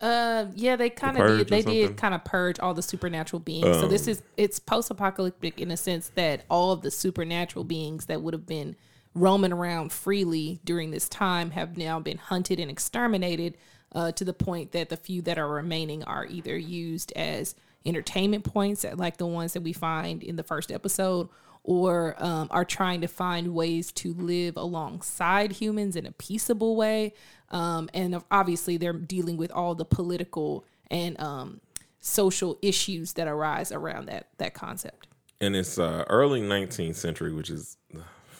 Uh, 0.00 0.46
yeah, 0.54 0.76
they 0.76 0.90
kind 0.90 1.18
of 1.18 1.38
did. 1.38 1.48
They 1.48 1.62
did 1.62 1.96
kind 1.96 2.14
of 2.14 2.24
purge 2.24 2.60
all 2.60 2.74
the 2.74 2.82
supernatural 2.82 3.40
beings. 3.40 3.66
so 3.80 3.88
this 3.88 4.06
is 4.06 4.22
it's 4.36 4.58
post-apocalyptic 4.58 5.60
in 5.60 5.70
a 5.70 5.76
sense 5.76 6.10
that 6.14 6.44
all 6.48 6.72
of 6.72 6.82
the 6.82 6.90
supernatural 6.90 7.64
beings 7.64 8.06
that 8.06 8.22
would 8.22 8.34
have 8.34 8.46
been 8.46 8.76
roaming 9.14 9.52
around 9.52 9.92
freely 9.92 10.60
during 10.64 10.90
this 10.90 11.08
time 11.08 11.50
have 11.50 11.76
now 11.76 11.98
been 11.98 12.18
hunted 12.18 12.60
and 12.60 12.70
exterminated. 12.70 13.56
Uh, 13.92 14.12
to 14.12 14.24
the 14.24 14.34
point 14.34 14.72
that 14.72 14.90
the 14.90 14.96
few 14.96 15.22
that 15.22 15.38
are 15.38 15.48
remaining 15.48 16.02
are 16.04 16.26
either 16.26 16.58
used 16.58 17.12
as 17.16 17.54
entertainment 17.86 18.44
points, 18.44 18.84
like 18.94 19.16
the 19.16 19.26
ones 19.26 19.54
that 19.54 19.62
we 19.62 19.72
find 19.72 20.22
in 20.22 20.36
the 20.36 20.42
first 20.42 20.70
episode, 20.70 21.28
or 21.66 22.14
um, 22.18 22.46
are 22.50 22.64
trying 22.64 23.00
to 23.02 23.08
find 23.08 23.52
ways 23.52 23.90
to 23.90 24.14
live 24.14 24.56
alongside 24.56 25.52
humans 25.52 25.96
in 25.96 26.06
a 26.06 26.12
peaceable 26.12 26.76
way. 26.76 27.12
Um, 27.50 27.90
and 27.92 28.22
obviously, 28.30 28.76
they're 28.76 28.92
dealing 28.92 29.36
with 29.36 29.50
all 29.50 29.74
the 29.74 29.84
political 29.84 30.64
and 30.90 31.20
um, 31.20 31.60
social 32.00 32.56
issues 32.62 33.14
that 33.14 33.28
arise 33.28 33.72
around 33.72 34.06
that 34.06 34.28
that 34.38 34.54
concept. 34.54 35.08
and 35.40 35.54
it's 35.54 35.78
uh, 35.78 36.04
early 36.08 36.40
19th 36.40 36.94
century, 36.94 37.32
which 37.32 37.50
is 37.50 37.76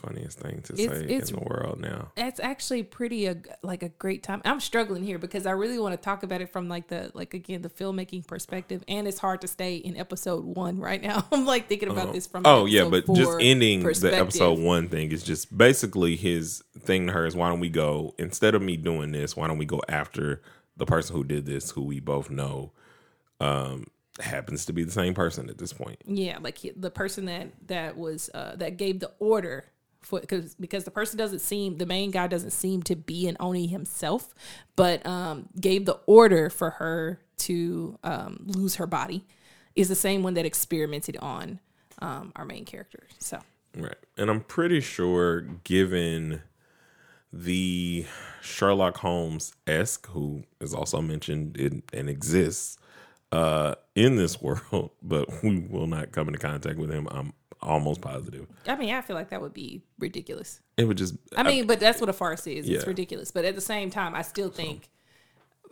funniest 0.06 0.38
thing 0.38 0.62
to 0.62 0.72
It's- 0.74 0.98
say 0.98 1.04
it's- 1.04 1.30
in 1.30 1.36
the 1.36 1.42
world 1.42 1.80
now. 1.80 2.12
It's 2.16 2.40
actually 2.40 2.82
pretty 2.82 3.26
a 3.26 3.36
like 3.62 3.82
a 3.82 3.88
great 3.88 4.22
time. 4.22 4.40
I'm 4.44 4.60
struggling 4.60 5.02
here 5.04 5.18
because 5.18 5.46
I 5.46 5.52
really 5.52 5.78
want 5.78 5.92
to 5.94 6.02
talk 6.02 6.22
about 6.22 6.40
it 6.40 6.50
from 6.50 6.68
like 6.68 6.88
the 6.88 7.10
like 7.14 7.34
again 7.34 7.62
the 7.62 7.68
filmmaking 7.68 8.26
perspective, 8.26 8.84
and 8.88 9.06
it's 9.08 9.18
hard 9.18 9.40
to 9.42 9.48
stay 9.48 9.76
in 9.76 9.96
episode 9.96 10.44
one 10.44 10.78
right 10.78 11.02
now. 11.02 11.26
I'm 11.32 11.44
like 11.44 11.68
thinking 11.68 11.88
about 11.90 12.12
this 12.12 12.26
from 12.26 12.42
Oh 12.44 12.66
yeah, 12.66 12.88
but 12.88 13.06
just 13.14 13.38
ending 13.40 13.82
the 13.82 14.10
episode 14.14 14.58
one 14.58 14.88
thing 14.88 15.12
is 15.12 15.22
just 15.22 15.56
basically 15.56 16.16
his 16.16 16.62
thing 16.78 17.06
to 17.08 17.12
her 17.12 17.26
is 17.26 17.34
why 17.34 17.48
don't 17.48 17.60
we 17.60 17.68
go 17.70 18.14
instead 18.18 18.54
of 18.54 18.62
me 18.62 18.76
doing 18.76 19.12
this, 19.12 19.36
why 19.36 19.46
don't 19.46 19.58
we 19.58 19.64
go 19.66 19.82
after 19.88 20.42
the 20.76 20.86
person 20.86 21.16
who 21.16 21.24
did 21.24 21.46
this, 21.46 21.70
who 21.70 21.82
we 21.82 22.00
both 22.00 22.30
know 22.30 22.72
um 23.40 23.86
happens 24.20 24.64
to 24.64 24.72
be 24.72 24.82
the 24.82 24.90
same 24.90 25.14
person 25.14 25.50
at 25.50 25.58
this 25.58 25.72
point. 25.72 26.00
Yeah, 26.06 26.38
like 26.40 26.58
he, 26.58 26.70
the 26.70 26.90
person 26.90 27.26
that 27.26 27.48
that 27.66 27.96
was 27.98 28.30
uh, 28.32 28.56
that 28.56 28.76
gave 28.78 29.00
the 29.00 29.12
order 29.18 29.64
for 30.06 30.20
because 30.20 30.54
because 30.54 30.84
the 30.84 30.90
person 30.90 31.18
doesn't 31.18 31.40
seem 31.40 31.78
the 31.78 31.86
main 31.86 32.12
guy 32.12 32.28
doesn't 32.28 32.52
seem 32.52 32.82
to 32.84 32.94
be 32.94 33.26
an 33.26 33.36
Oni 33.40 33.66
himself, 33.66 34.32
but 34.76 35.04
um, 35.04 35.48
gave 35.60 35.84
the 35.84 35.98
order 36.06 36.48
for 36.48 36.70
her 36.70 37.18
to 37.38 37.98
um, 38.04 38.38
lose 38.46 38.76
her 38.76 38.86
body 38.86 39.24
is 39.74 39.88
the 39.88 39.96
same 39.96 40.22
one 40.22 40.34
that 40.34 40.46
experimented 40.46 41.16
on 41.18 41.58
um, 42.00 42.32
our 42.36 42.44
main 42.44 42.64
character. 42.64 43.08
So 43.18 43.40
Right. 43.76 43.96
And 44.16 44.30
I'm 44.30 44.40
pretty 44.40 44.80
sure 44.80 45.42
given 45.42 46.42
the 47.32 48.06
Sherlock 48.40 48.98
Holmes 48.98 49.52
esque, 49.66 50.06
who 50.08 50.44
is 50.60 50.72
also 50.72 51.02
mentioned 51.02 51.58
in, 51.58 51.82
and 51.92 52.08
exists 52.08 52.78
uh, 53.32 53.74
in 53.94 54.16
this 54.16 54.40
world, 54.42 54.92
but 55.02 55.42
we 55.42 55.58
will 55.58 55.86
not 55.86 56.12
come 56.12 56.28
into 56.28 56.38
contact 56.38 56.78
with 56.78 56.90
him. 56.90 57.06
I'm 57.10 57.34
almost 57.62 58.00
positive. 58.00 58.46
I 58.66 58.76
mean, 58.76 58.94
I 58.94 59.00
feel 59.00 59.16
like 59.16 59.30
that 59.30 59.40
would 59.40 59.54
be 59.54 59.82
ridiculous. 59.98 60.60
It 60.76 60.84
would 60.84 60.96
just 60.96 61.14
I 61.36 61.42
mean, 61.42 61.66
but 61.66 61.80
that's 61.80 62.00
what 62.00 62.08
a 62.08 62.12
farce 62.12 62.46
is. 62.46 62.68
It's 62.68 62.86
ridiculous. 62.86 63.30
But 63.30 63.44
at 63.44 63.54
the 63.54 63.60
same 63.60 63.90
time, 63.90 64.14
I 64.14 64.22
still 64.22 64.50
think 64.50 64.88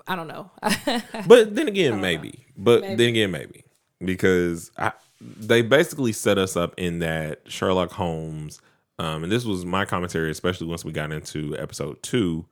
I 0.06 0.16
don't 0.16 0.28
know. 0.28 0.50
But 1.26 1.54
then 1.54 1.68
again, 1.68 2.00
maybe. 2.00 2.46
But 2.56 2.82
Maybe. 2.82 2.94
then 2.96 3.08
again, 3.08 3.30
maybe 3.30 3.64
because 4.04 4.70
I, 4.76 4.92
they 5.20 5.62
basically 5.62 6.12
set 6.12 6.38
us 6.38 6.56
up 6.56 6.74
in 6.76 6.98
that 7.00 7.40
Sherlock 7.46 7.92
Holmes, 7.92 8.60
um, 8.98 9.24
and 9.24 9.32
this 9.32 9.44
was 9.44 9.64
my 9.64 9.84
commentary, 9.84 10.30
especially 10.30 10.66
once 10.66 10.84
we 10.84 10.92
got 10.92 11.10
into 11.10 11.56
episode 11.58 12.02
two, 12.02 12.46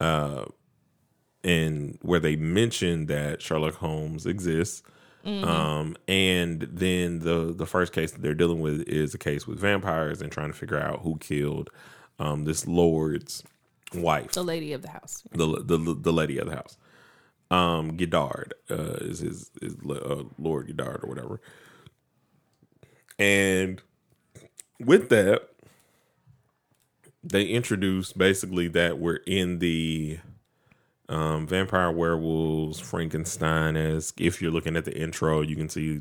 uh, 0.00 0.44
and 1.44 1.98
where 2.02 2.20
they 2.20 2.36
mentioned 2.36 3.08
that 3.08 3.42
Sherlock 3.42 3.74
Holmes 3.74 4.26
exists. 4.26 4.82
Um, 5.24 5.96
and 6.08 6.62
then 6.62 7.20
the 7.20 7.54
the 7.56 7.66
first 7.66 7.92
case 7.92 8.10
that 8.12 8.22
they're 8.22 8.34
dealing 8.34 8.60
with 8.60 8.82
is 8.82 9.14
a 9.14 9.18
case 9.18 9.46
with 9.46 9.58
vampires 9.58 10.20
and 10.20 10.32
trying 10.32 10.50
to 10.50 10.56
figure 10.56 10.80
out 10.80 11.00
who 11.02 11.16
killed 11.18 11.70
um, 12.18 12.44
this 12.44 12.66
lord's 12.66 13.44
wife 13.94 14.32
the 14.32 14.42
lady 14.42 14.72
of 14.72 14.82
the 14.82 14.90
house. 14.90 15.22
the 15.32 15.62
the 15.62 15.78
the 15.78 16.12
lady 16.12 16.38
of 16.38 16.48
the 16.48 16.56
house. 16.56 16.76
Um, 17.50 17.96
Godard 17.96 18.54
uh, 18.70 18.96
is 19.02 19.20
his 19.20 19.50
is 19.60 19.76
uh, 19.88 20.24
Lord 20.38 20.66
Godard 20.68 21.04
or 21.04 21.08
whatever. 21.08 21.40
And 23.18 23.82
with 24.80 25.10
that, 25.10 25.50
they 27.22 27.44
introduced 27.44 28.16
basically 28.16 28.68
that 28.68 28.98
we're 28.98 29.20
in 29.26 29.58
the 29.58 30.18
um, 31.12 31.46
vampire 31.46 31.92
werewolves 31.92 32.80
Frankenstein 32.80 33.76
as 33.76 34.14
if 34.18 34.42
you're 34.42 34.52
looking 34.52 34.76
at 34.76 34.86
the 34.86 34.96
intro, 34.98 35.42
you 35.42 35.56
can 35.56 35.68
see 35.68 36.00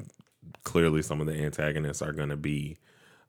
clearly 0.63 1.01
some 1.01 1.22
of 1.22 1.27
the 1.27 1.34
antagonists 1.34 2.01
are 2.01 2.13
going 2.13 2.30
to 2.30 2.38
be 2.38 2.77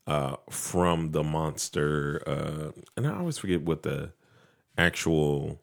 uh, 0.07 0.37
from 0.51 1.13
the 1.13 1.25
monster. 1.25 2.23
Uh, 2.27 2.73
and 2.97 3.07
I 3.07 3.17
always 3.19 3.39
forget 3.39 3.63
what 3.63 3.83
the 3.83 4.13
actual 4.79 5.61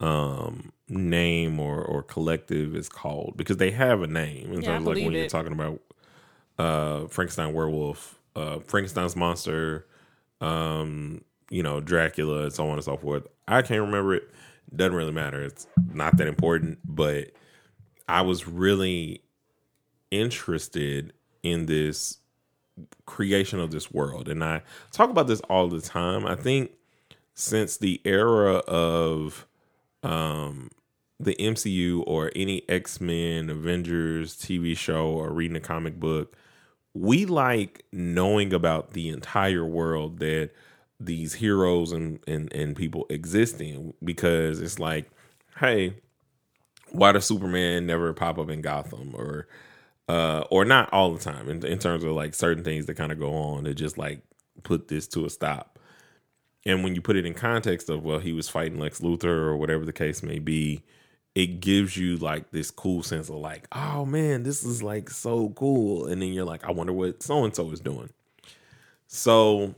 um 0.00 0.72
name 0.88 1.60
or 1.60 1.82
or 1.84 2.02
collective 2.02 2.76
is 2.76 2.88
called 2.88 3.34
because 3.36 3.58
they 3.58 3.70
have 3.70 4.02
a 4.02 4.06
name 4.08 4.52
in 4.52 4.62
Yeah, 4.62 4.78
of 4.78 4.86
like 4.86 5.00
when 5.00 5.14
believe 5.14 5.14
you're 5.14 5.26
talking 5.26 5.52
about 5.52 5.80
uh 6.58 7.06
Frankenstein 7.08 7.52
werewolf, 7.54 8.18
uh 8.36 8.58
Frankenstein's 8.60 9.16
monster, 9.16 9.86
um, 10.40 11.22
you 11.50 11.62
know, 11.62 11.80
Dracula 11.80 12.44
and 12.44 12.52
so 12.52 12.66
on 12.68 12.74
and 12.74 12.84
so 12.84 12.96
forth. 12.96 13.26
I 13.48 13.62
can't 13.62 13.80
remember 13.82 14.14
it. 14.14 14.30
Doesn't 14.74 14.94
really 14.94 15.12
matter. 15.12 15.42
It's 15.42 15.66
not 15.92 16.16
that 16.16 16.26
important, 16.26 16.78
but 16.84 17.32
I 18.08 18.22
was 18.22 18.48
really 18.48 19.22
interested 20.10 21.12
in 21.42 21.66
this 21.66 22.18
creation 23.06 23.60
of 23.60 23.70
this 23.70 23.90
world. 23.90 24.28
And 24.28 24.42
I 24.42 24.62
talk 24.92 25.10
about 25.10 25.26
this 25.26 25.40
all 25.42 25.68
the 25.68 25.80
time. 25.80 26.26
I 26.26 26.34
think 26.34 26.72
since 27.34 27.76
the 27.76 28.00
era 28.04 28.56
of 28.68 29.46
um 30.02 30.70
the 31.20 31.36
MCU 31.36 32.02
or 32.06 32.32
any 32.34 32.68
X-Men, 32.68 33.48
Avengers 33.48 34.36
TV 34.36 34.76
show 34.76 35.06
or 35.06 35.30
reading 35.30 35.56
a 35.56 35.60
comic 35.60 36.00
book, 36.00 36.36
we 36.94 37.26
like 37.26 37.84
knowing 37.92 38.52
about 38.52 38.92
the 38.92 39.08
entire 39.08 39.64
world 39.64 40.18
that 40.18 40.50
these 41.04 41.34
heroes 41.34 41.92
and, 41.92 42.20
and, 42.26 42.52
and 42.52 42.76
people 42.76 43.06
existing 43.10 43.94
because 44.02 44.60
it's 44.60 44.78
like, 44.78 45.10
hey, 45.58 45.94
why 46.90 47.12
does 47.12 47.24
Superman 47.24 47.86
never 47.86 48.12
pop 48.12 48.38
up 48.38 48.50
in 48.50 48.60
Gotham 48.60 49.14
or 49.14 49.48
uh 50.08 50.44
or 50.50 50.64
not 50.64 50.92
all 50.92 51.12
the 51.12 51.20
time 51.20 51.48
in, 51.48 51.64
in 51.64 51.78
terms 51.78 52.02
of 52.04 52.10
like 52.10 52.34
certain 52.34 52.64
things 52.64 52.86
that 52.86 52.96
kind 52.96 53.12
of 53.12 53.18
go 53.18 53.32
on 53.32 53.64
to 53.64 53.72
just 53.72 53.96
like 53.96 54.20
put 54.62 54.88
this 54.88 55.06
to 55.08 55.24
a 55.24 55.30
stop. 55.30 55.78
And 56.64 56.84
when 56.84 56.94
you 56.94 57.00
put 57.00 57.16
it 57.16 57.26
in 57.26 57.34
context 57.34 57.88
of 57.88 58.04
well, 58.04 58.18
he 58.18 58.32
was 58.32 58.48
fighting 58.48 58.78
Lex 58.78 59.00
Luthor 59.00 59.24
or 59.24 59.56
whatever 59.56 59.84
the 59.84 59.92
case 59.92 60.22
may 60.22 60.38
be, 60.38 60.82
it 61.34 61.60
gives 61.60 61.96
you 61.96 62.16
like 62.18 62.50
this 62.50 62.70
cool 62.70 63.02
sense 63.02 63.28
of 63.28 63.36
like, 63.36 63.66
oh 63.72 64.04
man, 64.04 64.42
this 64.42 64.64
is 64.64 64.82
like 64.82 65.10
so 65.10 65.50
cool. 65.50 66.06
And 66.06 66.20
then 66.20 66.32
you're 66.32 66.44
like, 66.44 66.64
I 66.64 66.70
wonder 66.72 66.92
what 66.92 67.22
so 67.22 67.44
and 67.44 67.54
so 67.54 67.70
is 67.70 67.80
doing. 67.80 68.10
So 69.06 69.74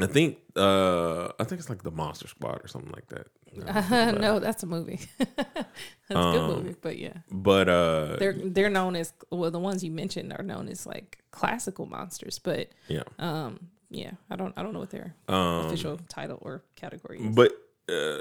I 0.00 0.06
think 0.06 0.38
uh 0.56 1.26
I 1.38 1.44
think 1.44 1.60
it's 1.60 1.68
like 1.68 1.82
the 1.82 1.90
Monster 1.90 2.28
Squad 2.28 2.60
or 2.64 2.68
something 2.68 2.92
like 2.92 3.08
that. 3.08 3.26
Uh, 3.66 4.12
no, 4.18 4.38
that's 4.38 4.62
a 4.62 4.66
movie. 4.66 5.00
that's 5.18 5.66
a 6.10 6.18
Um, 6.18 6.32
good 6.32 6.56
movie, 6.56 6.76
but 6.80 6.98
yeah, 6.98 7.18
But 7.30 7.68
uh 7.68 8.16
they're 8.18 8.32
they're 8.32 8.70
known 8.70 8.96
as 8.96 9.12
well. 9.30 9.50
The 9.50 9.58
ones 9.58 9.84
you 9.84 9.90
mentioned 9.90 10.32
are 10.32 10.42
known 10.42 10.68
as 10.68 10.86
like 10.86 11.18
classical 11.30 11.84
monsters, 11.86 12.38
but 12.38 12.70
yeah. 12.88 13.02
um, 13.18 13.68
yeah, 13.90 14.12
I 14.30 14.36
don't 14.36 14.54
I 14.56 14.62
don't 14.62 14.72
know 14.72 14.80
what 14.80 14.90
their 14.90 15.14
Um 15.28 15.66
official 15.66 15.98
title 16.08 16.38
or 16.40 16.62
category 16.76 17.20
is. 17.20 17.34
but 17.36 17.52
uh 17.90 18.20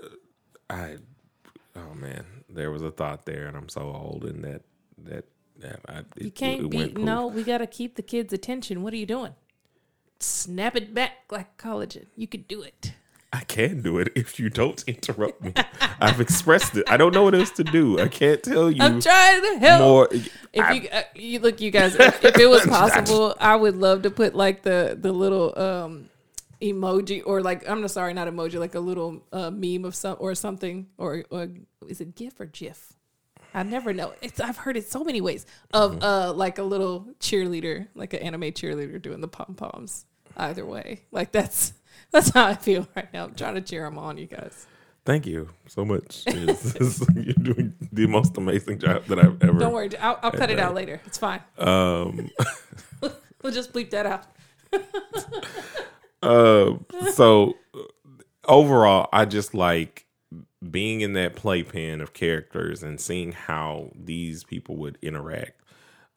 I 0.70 0.98
oh 1.78 1.94
man, 1.96 2.26
there 2.50 2.70
was 2.72 2.82
a 2.82 2.92
thought 2.92 3.26
there 3.26 3.48
and 3.48 3.56
I'm 3.56 3.70
so 3.70 3.82
old 3.84 4.26
and 4.26 4.44
that 4.44 4.64
that 4.98 5.26
that 5.60 5.80
I 5.88 6.00
it, 6.00 6.06
You 6.18 6.32
can't 6.32 6.64
it 6.66 6.70
be 6.70 6.92
no. 7.02 7.28
We 7.28 7.44
got 7.44 7.60
to 7.60 7.68
keep 7.68 7.96
the 7.96 8.02
kids' 8.02 8.34
attention. 8.34 8.82
What 8.84 8.94
are 8.94 8.98
you 8.98 9.06
doing? 9.06 9.36
Snap 10.22 10.76
it 10.76 10.94
back 10.94 11.14
like 11.32 11.58
collagen. 11.58 12.06
You 12.16 12.28
could 12.28 12.48
do 12.48 12.62
it. 12.62 12.94
I 13.34 13.46
can 13.46 13.82
do 13.82 13.98
it 13.98 14.10
if 14.14 14.40
you 14.40 14.50
don't 14.50 14.84
interrupt 14.88 15.42
me. 15.42 15.54
I've 16.02 16.20
expressed 16.20 16.76
it. 16.76 16.84
I 16.90 16.98
don't 16.98 17.14
know 17.14 17.24
what 17.24 17.34
else 17.34 17.50
to 17.52 17.64
do. 17.64 17.98
I 17.98 18.10
can't 18.10 18.44
tell 18.44 18.70
you 18.70 18.82
I'm 18.84 19.00
trying 19.02 19.42
to 19.42 19.58
help. 19.60 19.80
more. 19.82 20.10
if 20.12 20.30
I- 20.66 20.72
you, 20.74 20.90
uh, 20.92 21.02
you 21.16 21.40
look, 21.40 21.62
you 21.62 21.72
guys, 21.72 21.96
if, 21.96 22.26
if 22.26 22.38
it 22.38 22.48
was 22.50 22.66
possible, 22.68 23.34
I 23.40 23.56
would 23.56 23.78
love 23.78 24.02
to 24.02 24.10
put 24.12 24.36
like 24.36 24.64
the 24.64 24.98
the 25.00 25.14
little 25.14 25.58
um 25.58 26.10
emoji 26.62 27.24
or 27.26 27.42
like 27.42 27.68
I'm 27.70 27.88
sorry, 27.88 28.14
not 28.14 28.28
emoji, 28.28 28.60
like 28.60 28.76
a 28.76 28.80
little 28.82 29.24
uh, 29.32 29.50
meme 29.50 29.86
of 29.86 29.96
some 29.96 30.18
or 30.20 30.36
something 30.36 30.88
or, 30.98 31.24
or 31.32 31.48
is 31.88 32.02
it 32.02 32.16
GIF 32.16 32.40
or 32.40 32.46
GIF? 32.46 32.94
I 33.54 33.64
never 33.64 33.94
know. 33.94 34.14
It's 34.22 34.40
I've 34.40 34.58
heard 34.58 34.78
it 34.78 34.90
so 34.92 35.04
many 35.04 35.22
ways 35.22 35.46
of 35.74 36.04
uh 36.04 36.34
like 36.34 36.58
a 36.58 36.64
little 36.64 37.08
cheerleader, 37.20 37.88
like 37.96 38.14
an 38.14 38.20
anime 38.20 38.52
cheerleader 38.52 39.02
doing 39.02 39.22
the 39.22 39.28
pom 39.28 39.56
poms. 39.56 40.06
Either 40.38 40.66
way, 40.66 41.02
like 41.12 41.32
that's 41.32 41.74
that's 42.12 42.30
how 42.30 42.48
I 42.48 42.56
feel 42.56 42.88
right 42.96 43.12
now. 43.14 43.26
I'm 43.26 43.36
trying 43.36 43.56
to 43.56 43.62
cheer 43.62 43.84
them 43.84 43.98
on, 43.98 44.18
you 44.18 44.28
guys. 44.28 44.66
Thank 45.04 45.26
you 45.26 45.50
so 45.68 45.84
much. 45.84 46.24
You're 46.28 47.34
doing 47.42 47.74
the 47.92 48.06
most 48.08 48.38
amazing 48.38 48.78
job 48.80 49.06
that 49.06 49.18
I've 49.18 49.42
ever. 49.44 49.58
Don't 49.58 49.74
worry, 49.74 49.90
I'll, 49.98 50.20
I'll 50.22 50.32
cut 50.32 50.52
it 50.52 50.60
out 50.60 50.76
later. 50.76 51.02
It's 51.06 51.18
fine. 51.18 51.42
Um, 51.58 52.30
We'll 53.42 53.52
just 53.54 53.74
bleep 53.74 53.90
that 53.90 54.06
out. 54.06 54.26
uh, 56.22 56.76
so 57.14 57.56
overall, 58.48 59.10
I 59.12 59.26
just 59.26 59.54
like 59.54 60.06
being 60.70 61.02
in 61.02 61.14
that 61.14 61.36
playpen 61.36 62.02
of 62.02 62.14
characters 62.14 62.84
and 62.84 63.00
seeing 63.02 63.32
how 63.32 63.92
these 63.96 64.44
people 64.44 64.76
would 64.78 64.98
interact. 65.02 65.60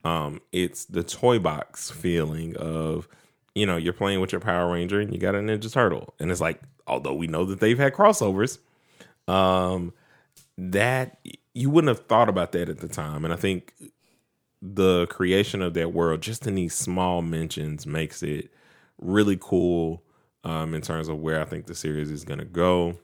Um, 0.04 0.42
it's 0.52 0.84
the 0.84 1.02
toy 1.02 1.38
box 1.38 1.90
feeling 1.90 2.54
of, 2.56 3.08
you 3.54 3.66
know, 3.66 3.76
you're 3.76 3.92
playing 3.92 4.20
with 4.20 4.32
your 4.32 4.40
Power 4.40 4.72
Ranger 4.72 5.00
and 5.00 5.12
you 5.12 5.18
got 5.18 5.34
a 5.34 5.38
Ninja 5.38 5.72
Turtle, 5.72 6.14
and 6.18 6.30
it's 6.30 6.40
like, 6.40 6.60
although 6.86 7.14
we 7.14 7.26
know 7.26 7.44
that 7.44 7.60
they've 7.60 7.78
had 7.78 7.94
crossovers, 7.94 8.58
um, 9.28 9.92
that 10.58 11.18
you 11.54 11.70
wouldn't 11.70 11.88
have 11.88 12.06
thought 12.06 12.28
about 12.28 12.52
that 12.52 12.68
at 12.68 12.78
the 12.78 12.88
time, 12.88 13.24
and 13.24 13.32
I 13.32 13.36
think 13.36 13.74
the 14.60 15.06
creation 15.08 15.60
of 15.60 15.74
that 15.74 15.92
world 15.92 16.22
just 16.22 16.46
in 16.46 16.54
these 16.54 16.74
small 16.74 17.20
mentions 17.20 17.86
makes 17.86 18.22
it 18.22 18.50
really 18.98 19.36
cool 19.40 20.02
um, 20.42 20.74
in 20.74 20.80
terms 20.80 21.08
of 21.08 21.18
where 21.18 21.40
I 21.40 21.44
think 21.44 21.66
the 21.66 21.74
series 21.74 22.10
is 22.10 22.24
going 22.24 22.38
to 22.38 22.44
go. 22.46 22.98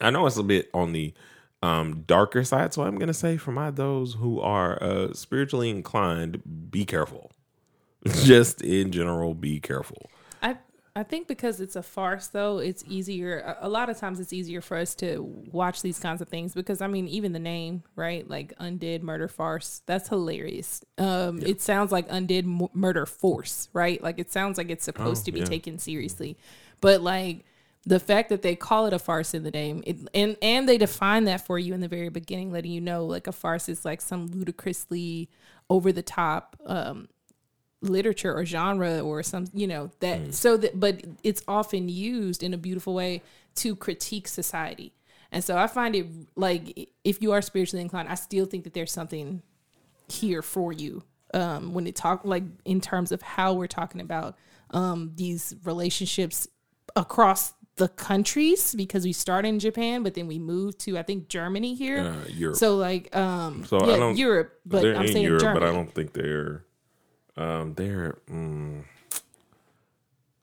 I 0.00 0.10
know 0.10 0.26
it's 0.26 0.36
a 0.36 0.42
bit 0.42 0.70
on 0.74 0.92
the 0.92 1.14
um, 1.62 2.02
darker 2.06 2.44
side, 2.44 2.74
so 2.74 2.82
I'm 2.82 2.96
going 2.96 3.06
to 3.06 3.14
say 3.14 3.36
for 3.36 3.52
my 3.52 3.70
those 3.70 4.14
who 4.14 4.40
are 4.40 4.82
uh, 4.82 5.12
spiritually 5.12 5.70
inclined, 5.70 6.70
be 6.70 6.84
careful. 6.84 7.30
just 8.22 8.62
in 8.62 8.92
general, 8.92 9.34
be 9.34 9.60
careful. 9.60 10.10
I 10.42 10.58
I 10.96 11.02
think 11.02 11.26
because 11.26 11.60
it's 11.60 11.76
a 11.76 11.82
farce 11.82 12.28
though, 12.28 12.58
it's 12.58 12.84
easier 12.86 13.56
a, 13.60 13.68
lot 13.68 13.88
of 13.90 13.98
times 13.98 14.20
it's 14.20 14.32
easier 14.32 14.60
for 14.60 14.76
us 14.76 14.94
to 14.96 15.22
watch 15.22 15.82
these 15.82 15.98
kinds 15.98 16.20
of 16.20 16.28
things 16.28 16.54
because 16.54 16.80
I 16.80 16.86
mean 16.86 17.08
even 17.08 17.32
the 17.32 17.38
name, 17.40 17.82
right? 17.96 18.28
Like 18.28 18.56
Undead 18.58 19.02
Murder 19.02 19.28
Farce, 19.28 19.82
that's 19.86 20.08
hilarious. 20.08 20.84
Um 20.98 21.42
it 21.44 21.60
sounds 21.60 21.90
like 21.90 22.08
Undead 22.08 22.44
Mu- 22.44 22.68
Murder 22.74 23.06
Force, 23.06 23.68
right? 23.72 24.00
Like 24.02 24.18
it 24.18 24.30
sounds 24.32 24.56
like 24.58 24.70
it's 24.70 24.84
supposed 24.84 25.24
Oh, 25.24 25.24
to 25.26 25.32
be 25.32 25.40
yeah. 25.40 25.44
taken 25.44 25.78
seriously. 25.78 26.38
But 26.80 27.00
like 27.00 27.44
the 27.86 28.00
fact 28.00 28.28
that 28.30 28.42
they 28.42 28.56
call 28.56 28.86
it 28.86 28.92
a 28.94 28.98
farce 28.98 29.34
in 29.34 29.42
the 29.42 29.50
name 29.50 29.82
it, 29.86 29.98
and 30.14 30.36
and 30.40 30.68
they 30.68 30.78
define 30.78 31.24
that 31.24 31.44
for 31.46 31.58
you 31.58 31.74
in 31.74 31.80
the 31.80 31.88
very 31.88 32.08
beginning 32.08 32.52
letting 32.52 32.70
you 32.72 32.80
know 32.80 33.04
like 33.04 33.26
a 33.26 33.32
farce 33.32 33.68
is 33.68 33.84
like 33.84 34.00
some 34.00 34.26
ludicrously 34.28 35.28
over 35.68 35.92
the 35.92 36.02
top 36.02 36.56
um 36.66 37.08
literature 37.82 38.32
or 38.34 38.44
genre 38.44 39.00
or 39.00 39.22
some 39.22 39.46
you 39.52 39.66
know 39.66 39.90
that 40.00 40.32
so 40.34 40.56
that 40.56 40.78
but 40.80 41.02
it's 41.22 41.42
often 41.46 41.88
used 41.88 42.42
in 42.42 42.54
a 42.54 42.56
beautiful 42.58 42.94
way 42.94 43.20
to 43.54 43.76
critique 43.76 44.26
society 44.26 44.94
and 45.30 45.44
so 45.44 45.58
i 45.58 45.66
find 45.66 45.94
it 45.94 46.06
like 46.34 46.88
if 47.04 47.20
you 47.20 47.32
are 47.32 47.42
spiritually 47.42 47.82
inclined 47.82 48.08
i 48.08 48.14
still 48.14 48.46
think 48.46 48.64
that 48.64 48.72
there's 48.72 48.90
something 48.92 49.42
here 50.08 50.40
for 50.40 50.72
you 50.72 51.02
um 51.34 51.74
when 51.74 51.86
it 51.86 51.94
talk 51.94 52.22
like 52.24 52.44
in 52.64 52.80
terms 52.80 53.12
of 53.12 53.20
how 53.20 53.52
we're 53.52 53.66
talking 53.66 54.00
about 54.00 54.34
um 54.70 55.12
these 55.16 55.54
relationships 55.64 56.48
across 56.96 57.52
the 57.76 57.88
countries 57.88 58.74
because 58.76 59.04
we 59.04 59.12
start 59.12 59.44
in 59.44 59.58
japan 59.58 60.02
but 60.02 60.14
then 60.14 60.26
we 60.26 60.38
move 60.38 60.78
to 60.78 60.96
i 60.96 61.02
think 61.02 61.28
germany 61.28 61.74
here 61.74 61.98
Uh, 61.98 62.24
Europe. 62.28 62.56
so 62.56 62.76
like 62.76 63.14
um 63.16 63.64
So 63.66 63.78
I 63.78 63.88
yeah, 63.90 63.96
don't- 63.96 64.16
europe 64.16 64.52
but 64.64 64.84
i'm 64.86 65.02
in 65.04 65.12
saying 65.12 65.24
Europe, 65.24 65.40
germany 65.40 65.60
but 65.60 65.68
I 65.68 65.72
don't 65.72 65.92
think 65.92 66.12
they're. 66.14 66.64
Um, 67.36 67.74
they're. 67.74 68.18
Mm, 68.30 68.84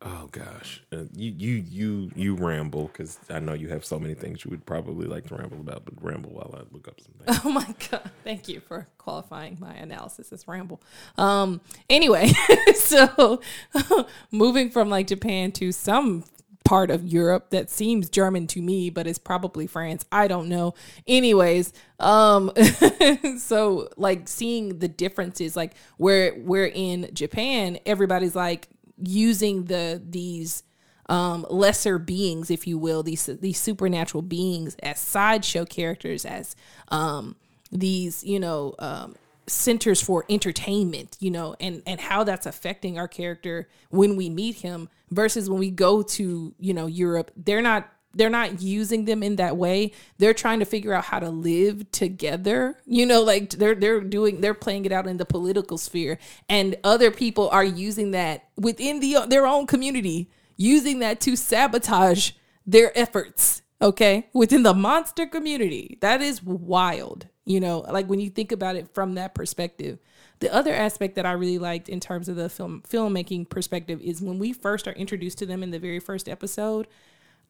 oh 0.01 0.27
gosh, 0.31 0.83
uh, 0.91 1.03
you 1.15 1.31
you 1.31 1.63
you 1.69 2.11
you 2.15 2.35
ramble 2.35 2.87
because 2.87 3.19
I 3.29 3.39
know 3.39 3.53
you 3.53 3.69
have 3.69 3.85
so 3.85 3.99
many 3.99 4.13
things 4.13 4.43
you 4.43 4.51
would 4.51 4.65
probably 4.65 5.07
like 5.07 5.27
to 5.27 5.35
ramble 5.35 5.59
about, 5.59 5.85
but 5.85 5.93
ramble 6.03 6.31
while 6.31 6.53
I 6.53 6.63
look 6.73 6.87
up 6.87 6.99
something. 6.99 7.41
Oh 7.45 7.51
my 7.51 7.75
god! 7.89 8.09
Thank 8.23 8.47
you 8.47 8.59
for 8.59 8.87
qualifying 8.97 9.57
my 9.59 9.73
analysis 9.73 10.31
as 10.33 10.47
ramble. 10.47 10.81
Um. 11.17 11.61
Anyway, 11.89 12.31
so 12.75 13.41
moving 14.31 14.69
from 14.69 14.89
like 14.89 15.07
Japan 15.07 15.51
to 15.53 15.71
some 15.71 16.25
part 16.63 16.91
of 16.91 17.05
Europe 17.05 17.49
that 17.49 17.69
seems 17.69 18.09
German 18.09 18.47
to 18.47 18.61
me, 18.61 18.89
but 18.89 19.07
it's 19.07 19.17
probably 19.17 19.67
France. 19.67 20.05
I 20.11 20.27
don't 20.27 20.47
know. 20.47 20.73
Anyways, 21.07 21.73
um, 21.99 22.51
so 23.37 23.89
like 23.97 24.27
seeing 24.27 24.79
the 24.79 24.87
differences, 24.87 25.55
like 25.55 25.73
where 25.97 26.33
we're 26.37 26.71
in 26.73 27.09
Japan, 27.13 27.79
everybody's 27.85 28.35
like 28.35 28.67
using 29.03 29.65
the 29.65 30.01
these 30.03 30.63
um, 31.09 31.45
lesser 31.49 31.99
beings, 31.99 32.49
if 32.49 32.67
you 32.67 32.77
will, 32.77 33.03
these 33.03 33.25
these 33.25 33.59
supernatural 33.59 34.21
beings 34.21 34.75
as 34.81 34.99
sideshow 34.99 35.65
characters, 35.65 36.25
as 36.25 36.55
um, 36.89 37.35
these 37.71 38.23
you 38.23 38.39
know 38.39 38.75
um, 38.79 39.15
centers 39.47 40.01
for 40.01 40.25
entertainment, 40.29 41.17
you 41.19 41.31
know, 41.31 41.55
and 41.59 41.81
and 41.85 41.99
how 41.99 42.23
that's 42.23 42.45
affecting 42.45 42.97
our 42.97 43.07
character 43.07 43.67
when 43.89 44.15
we 44.15 44.29
meet 44.29 44.55
him 44.55 44.89
versus 45.09 45.49
when 45.49 45.59
we 45.59 45.71
go 45.71 46.01
to 46.01 46.53
you 46.59 46.73
know 46.73 46.87
Europe. 46.87 47.31
They're 47.35 47.61
not 47.61 47.89
they're 48.13 48.29
not 48.29 48.61
using 48.61 49.05
them 49.05 49.23
in 49.23 49.37
that 49.37 49.57
way. 49.57 49.93
They're 50.17 50.33
trying 50.33 50.59
to 50.59 50.65
figure 50.65 50.93
out 50.93 51.05
how 51.05 51.19
to 51.19 51.29
live 51.29 51.89
together. 51.91 52.77
You 52.85 53.05
know, 53.05 53.21
like 53.21 53.51
they're 53.51 53.75
they're 53.75 54.01
doing 54.01 54.41
they're 54.41 54.53
playing 54.53 54.85
it 54.85 54.91
out 54.91 55.07
in 55.07 55.17
the 55.17 55.25
political 55.25 55.77
sphere, 55.77 56.17
and 56.49 56.75
other 56.83 57.11
people 57.11 57.49
are 57.49 57.63
using 57.63 58.11
that 58.11 58.49
within 58.57 58.99
the 58.99 59.25
their 59.27 59.47
own 59.47 59.67
community, 59.67 60.29
using 60.57 60.99
that 60.99 61.19
to 61.21 61.35
sabotage 61.35 62.31
their 62.65 62.97
efforts. 62.97 63.61
Okay, 63.81 64.29
within 64.33 64.61
the 64.63 64.75
monster 64.75 65.25
community, 65.25 65.97
that 66.01 66.21
is 66.21 66.43
wild. 66.43 67.27
You 67.45 67.59
know, 67.59 67.79
like 67.79 68.07
when 68.07 68.19
you 68.19 68.29
think 68.29 68.51
about 68.51 68.75
it 68.75 68.93
from 68.93 69.15
that 69.15 69.33
perspective. 69.33 69.99
The 70.39 70.53
other 70.53 70.73
aspect 70.73 71.15
that 71.15 71.25
I 71.25 71.33
really 71.33 71.59
liked 71.59 71.87
in 71.89 71.99
terms 71.99 72.27
of 72.29 72.35
the 72.35 72.49
film 72.49 72.83
filmmaking 72.87 73.49
perspective 73.49 74.01
is 74.01 74.21
when 74.21 74.39
we 74.39 74.53
first 74.53 74.87
are 74.87 74.93
introduced 74.93 75.37
to 75.39 75.45
them 75.45 75.61
in 75.63 75.71
the 75.71 75.79
very 75.79 75.99
first 75.99 76.27
episode. 76.29 76.87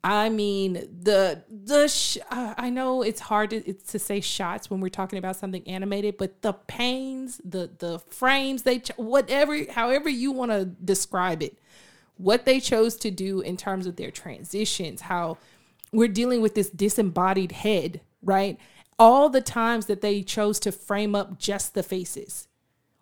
I 0.04 0.30
mean 0.30 0.74
the 0.74 1.44
the 1.50 1.88
sh- 1.88 2.18
I 2.32 2.70
know 2.72 3.04
it's 3.04 3.20
hard 3.22 3.52
to 3.52 3.58
it's 3.58 3.92
to 3.92 4.00
say 4.00 4.20
shots 4.20 4.70
when 4.70 4.80
we're 4.80 4.90
talking 4.90 5.20
about 5.20 5.36
something 5.36 5.68
animated, 5.68 6.18
but 6.18 6.42
the 6.42 6.54
pains, 6.54 7.40
the 7.46 7.70
the 7.78 8.00
frames, 8.00 8.64
they 8.64 8.80
ch- 8.80 8.92
whatever, 8.98 9.58
however 9.72 10.10
you 10.10 10.32
want 10.32 10.52
to 10.52 10.66
describe 10.66 11.44
it, 11.44 11.60
what 12.18 12.46
they 12.46 12.60
chose 12.60 12.96
to 12.98 13.12
do 13.12 13.42
in 13.42 13.58
terms 13.58 13.86
of 13.86 13.96
their 13.96 14.12
transitions, 14.12 15.02
how 15.02 15.38
we're 15.92 16.08
dealing 16.08 16.42
with 16.42 16.56
this 16.56 16.70
disembodied 16.70 17.52
head, 17.52 18.02
right? 18.24 18.58
All 19.02 19.30
the 19.30 19.42
times 19.42 19.88
that 19.88 20.02
they 20.02 20.22
chose 20.22 20.60
to 20.60 20.72
frame 20.72 21.16
up 21.16 21.40
just 21.40 21.74
the 21.74 21.82
faces 21.82 22.48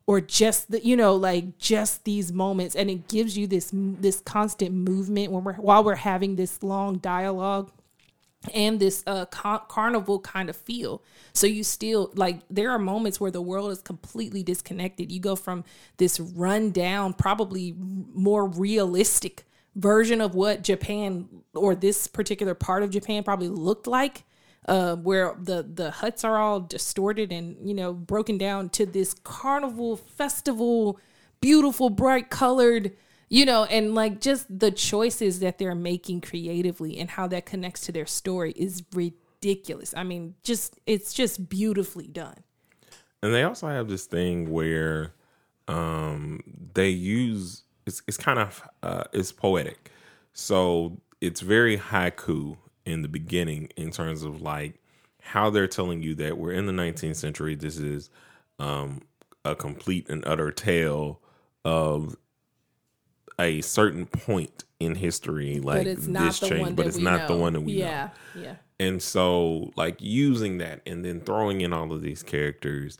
or 0.07 0.21
just 0.21 0.71
the 0.71 0.83
you 0.83 0.95
know 0.95 1.13
like 1.13 1.57
just 1.57 2.05
these 2.05 2.31
moments 2.31 2.73
and 2.75 2.89
it 2.89 3.07
gives 3.07 3.37
you 3.37 3.45
this 3.45 3.69
this 3.73 4.21
constant 4.21 4.73
movement 4.73 5.31
when 5.31 5.43
we're 5.43 5.53
while 5.55 5.83
we're 5.83 5.95
having 5.95 6.35
this 6.35 6.63
long 6.63 6.97
dialogue 6.97 7.69
and 8.53 8.79
this 8.79 9.03
uh 9.05 9.25
car- 9.25 9.65
carnival 9.67 10.19
kind 10.19 10.49
of 10.49 10.55
feel 10.55 11.03
so 11.33 11.45
you 11.45 11.63
still 11.63 12.11
like 12.15 12.39
there 12.49 12.71
are 12.71 12.79
moments 12.79 13.19
where 13.19 13.29
the 13.29 13.41
world 13.41 13.69
is 13.69 13.81
completely 13.81 14.41
disconnected 14.41 15.11
you 15.11 15.19
go 15.19 15.35
from 15.35 15.63
this 15.97 16.19
run 16.19 16.71
down 16.71 17.13
probably 17.13 17.75
more 17.77 18.47
realistic 18.47 19.43
version 19.75 20.21
of 20.21 20.35
what 20.35 20.63
Japan 20.63 21.27
or 21.53 21.75
this 21.75 22.07
particular 22.07 22.53
part 22.53 22.83
of 22.83 22.89
Japan 22.89 23.23
probably 23.23 23.47
looked 23.47 23.87
like. 23.87 24.23
Uh, 24.67 24.95
where 24.95 25.35
the 25.41 25.63
the 25.63 25.89
huts 25.89 26.23
are 26.23 26.37
all 26.37 26.59
distorted 26.59 27.31
and 27.31 27.57
you 27.67 27.73
know 27.73 27.93
broken 27.93 28.37
down 28.37 28.69
to 28.69 28.85
this 28.85 29.13
carnival 29.23 29.95
festival, 29.95 30.99
beautiful, 31.41 31.89
bright 31.89 32.29
colored, 32.29 32.91
you 33.29 33.45
know, 33.45 33.63
and 33.65 33.95
like 33.95 34.19
just 34.19 34.59
the 34.59 34.71
choices 34.71 35.39
that 35.39 35.57
they're 35.57 35.75
making 35.75 36.21
creatively 36.21 36.99
and 36.99 37.11
how 37.11 37.27
that 37.27 37.45
connects 37.45 37.81
to 37.81 37.91
their 37.91 38.05
story 38.05 38.51
is 38.55 38.83
ridiculous. 38.93 39.93
I 39.95 40.03
mean, 40.03 40.35
just 40.43 40.79
it's 40.85 41.13
just 41.13 41.49
beautifully 41.49 42.07
done. 42.07 42.43
And 43.21 43.33
they 43.33 43.43
also 43.43 43.67
have 43.67 43.87
this 43.87 44.05
thing 44.05 44.51
where 44.51 45.13
um, 45.67 46.41
they 46.73 46.89
use 46.89 47.63
it's 47.85 48.01
it's 48.07 48.17
kind 48.17 48.39
of 48.39 48.63
uh, 48.83 49.03
it's 49.13 49.31
poetic, 49.31 49.91
so 50.33 50.99
it's 51.21 51.41
very 51.41 51.77
haiku 51.77 52.57
in 52.89 53.01
the 53.01 53.07
beginning 53.07 53.69
in 53.75 53.91
terms 53.91 54.23
of 54.23 54.41
like 54.41 54.79
how 55.21 55.49
they're 55.49 55.67
telling 55.67 56.01
you 56.01 56.15
that 56.15 56.37
we're 56.37 56.51
in 56.51 56.65
the 56.65 56.71
19th 56.73 57.15
century. 57.15 57.55
This 57.55 57.77
is 57.77 58.09
um, 58.57 59.01
a 59.45 59.55
complete 59.55 60.09
and 60.09 60.25
utter 60.25 60.51
tale 60.51 61.21
of 61.63 62.15
a 63.39 63.61
certain 63.61 64.05
point 64.05 64.65
in 64.79 64.95
history, 64.95 65.59
like 65.59 65.85
this 65.85 66.39
change, 66.39 66.75
but 66.75 66.87
it's 66.87 66.97
not 66.97 67.21
know. 67.21 67.27
the 67.27 67.35
one 67.37 67.53
that 67.53 67.61
we 67.61 67.73
yeah, 67.73 68.09
know. 68.35 68.41
Yeah, 68.41 68.55
And 68.79 69.01
so, 69.01 69.71
like 69.75 69.97
using 69.99 70.57
that 70.59 70.81
and 70.85 71.03
then 71.03 71.21
throwing 71.21 71.61
in 71.61 71.73
all 71.73 71.91
of 71.91 72.01
these 72.01 72.23
characters, 72.23 72.97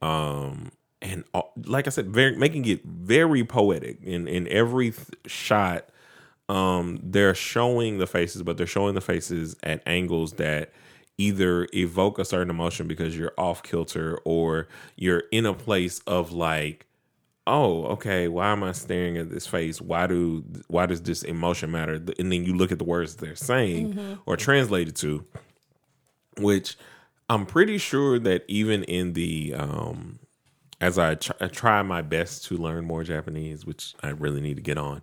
um, 0.00 0.72
and 1.00 1.24
uh, 1.34 1.42
like 1.64 1.86
I 1.86 1.90
said, 1.90 2.08
very 2.08 2.36
making 2.36 2.66
it 2.66 2.84
very 2.84 3.44
poetic 3.44 3.98
in 4.02 4.28
in 4.28 4.48
every 4.48 4.90
th- 4.90 5.08
shot. 5.26 5.88
Um, 6.48 7.00
they're 7.02 7.34
showing 7.34 7.98
the 7.98 8.06
faces, 8.06 8.42
but 8.42 8.56
they're 8.56 8.66
showing 8.66 8.94
the 8.94 9.00
faces 9.00 9.56
at 9.62 9.82
angles 9.86 10.34
that 10.34 10.72
either 11.18 11.68
evoke 11.74 12.18
a 12.18 12.24
certain 12.24 12.50
emotion 12.50 12.88
because 12.88 13.16
you're 13.16 13.34
off 13.38 13.62
kilter 13.62 14.18
or 14.24 14.68
you're 14.96 15.24
in 15.30 15.46
a 15.46 15.54
place 15.54 16.00
of 16.06 16.32
like 16.32 16.86
oh 17.46 17.84
okay 17.84 18.28
why 18.28 18.50
am 18.50 18.62
i 18.62 18.72
staring 18.72 19.18
at 19.18 19.28
this 19.28 19.46
face 19.46 19.80
why 19.80 20.06
do 20.06 20.42
why 20.68 20.86
does 20.86 21.02
this 21.02 21.22
emotion 21.24 21.70
matter 21.70 21.94
and 21.94 22.32
then 22.32 22.44
you 22.44 22.56
look 22.56 22.72
at 22.72 22.78
the 22.78 22.84
words 22.84 23.16
they're 23.16 23.34
saying 23.36 23.92
mm-hmm. 23.92 24.14
or 24.26 24.36
translated 24.36 24.96
to 24.96 25.24
which 26.38 26.78
i'm 27.28 27.44
pretty 27.44 27.78
sure 27.78 28.18
that 28.18 28.44
even 28.48 28.82
in 28.84 29.12
the 29.12 29.52
um 29.54 30.18
as 30.82 30.98
I, 30.98 31.14
tr- 31.14 31.32
I 31.40 31.46
try 31.46 31.80
my 31.82 32.02
best 32.02 32.44
to 32.46 32.56
learn 32.56 32.84
more 32.84 33.04
Japanese, 33.04 33.64
which 33.64 33.94
I 34.02 34.08
really 34.08 34.40
need 34.40 34.56
to 34.56 34.62
get 34.62 34.76
on. 34.76 35.02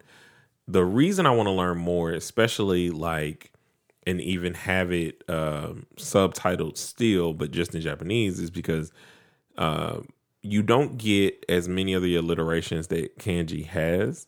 The 0.71 0.86
reason 0.86 1.25
I 1.25 1.32
want 1.32 1.47
to 1.47 1.51
learn 1.51 1.79
more, 1.79 2.12
especially 2.12 2.91
like, 2.91 3.51
and 4.05 4.21
even 4.21 4.53
have 4.53 4.91
it 4.91 5.23
uh, 5.27 5.73
subtitled 5.97 6.77
still, 6.77 7.34
but 7.34 7.49
just 7.49 7.73
in 7.73 7.82
Japanese, 7.82 8.39
is 8.39 8.51
because 8.51 8.91
uh, 9.58 10.01
you 10.43 10.62
don't 10.62 10.97
get 10.99 11.43
as 11.49 11.67
many 11.67 11.93
of 11.93 12.03
the 12.03 12.15
alliterations 12.15 12.88
that 12.89 13.17
kanji 13.17 13.65
has 13.65 14.27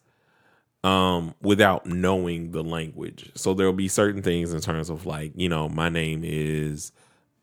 um, 0.84 1.36
without 1.44 1.86
knowing 1.86 2.52
the 2.54 2.64
language. 2.64 3.32
So 3.36 3.54
there'll 3.54 3.72
be 3.72 3.88
certain 3.88 4.24
things 4.24 4.52
in 4.52 4.62
terms 4.62 4.90
of 4.90 5.06
like, 5.06 5.34
you 5.36 5.48
know, 5.48 5.70
my 5.70 5.90
name 5.90 6.24
is 6.24 6.92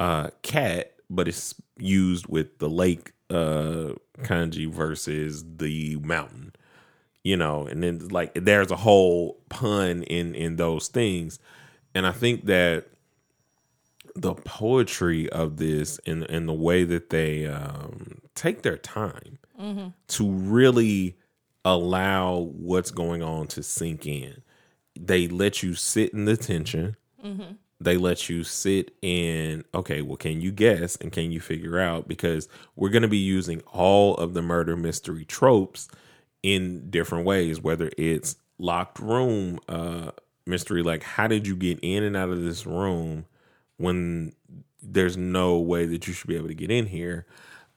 uh, 0.00 0.30
Cat, 0.42 0.94
but 1.08 1.28
it's 1.28 1.54
used 1.78 2.26
with 2.26 2.58
the 2.58 2.68
lake 2.68 3.12
uh 3.30 3.92
kanji 4.22 4.66
versus 4.66 5.44
the 5.58 5.96
mountain 5.96 6.50
you 7.24 7.36
know 7.36 7.66
and 7.66 7.82
then 7.82 8.08
like 8.08 8.32
there's 8.34 8.70
a 8.70 8.76
whole 8.76 9.40
pun 9.48 10.02
in 10.04 10.34
in 10.34 10.56
those 10.56 10.88
things. 10.88 11.38
And 11.94 12.06
i 12.06 12.12
think 12.12 12.46
that 12.46 12.86
the 14.14 14.34
poetry 14.34 15.30
of 15.30 15.56
this 15.58 16.00
and 16.06 16.24
and 16.24 16.48
the 16.48 16.52
way 16.52 16.84
that 16.84 17.10
they 17.10 17.46
um 17.46 18.20
take 18.34 18.62
their 18.62 18.76
time 18.76 19.38
mm-hmm. 19.60 19.88
to 20.08 20.30
really 20.30 21.16
allow 21.64 22.50
what's 22.52 22.90
going 22.90 23.22
on 23.22 23.46
to 23.48 23.62
sink 23.62 24.06
in. 24.06 24.42
They 24.98 25.28
let 25.28 25.62
you 25.62 25.74
sit 25.74 26.12
in 26.12 26.24
the 26.24 26.36
tension. 26.36 26.96
Mm-hmm. 27.24 27.52
They 27.80 27.96
let 27.96 28.28
you 28.28 28.42
sit 28.42 28.92
in 29.02 29.64
okay 29.72 30.02
well 30.02 30.16
can 30.16 30.40
you 30.40 30.50
guess 30.50 30.96
and 30.96 31.12
can 31.12 31.30
you 31.30 31.40
figure 31.40 31.78
out? 31.78 32.08
Because 32.08 32.48
we're 32.74 32.88
going 32.88 33.02
to 33.02 33.08
be 33.08 33.18
using 33.18 33.60
all 33.72 34.16
of 34.16 34.34
the 34.34 34.42
murder 34.42 34.76
mystery 34.76 35.24
tropes 35.24 35.88
in 36.42 36.88
different 36.90 37.24
ways 37.24 37.60
whether 37.60 37.90
it's 37.98 38.36
locked 38.58 38.98
room 38.98 39.58
uh 39.68 40.10
mystery 40.46 40.82
like 40.82 41.02
how 41.02 41.26
did 41.26 41.46
you 41.46 41.56
get 41.56 41.78
in 41.82 42.02
and 42.02 42.16
out 42.16 42.30
of 42.30 42.42
this 42.42 42.66
room 42.66 43.24
when 43.76 44.32
there's 44.82 45.16
no 45.16 45.58
way 45.58 45.86
that 45.86 46.06
you 46.06 46.12
should 46.12 46.28
be 46.28 46.36
able 46.36 46.48
to 46.48 46.54
get 46.54 46.70
in 46.70 46.86
here 46.86 47.26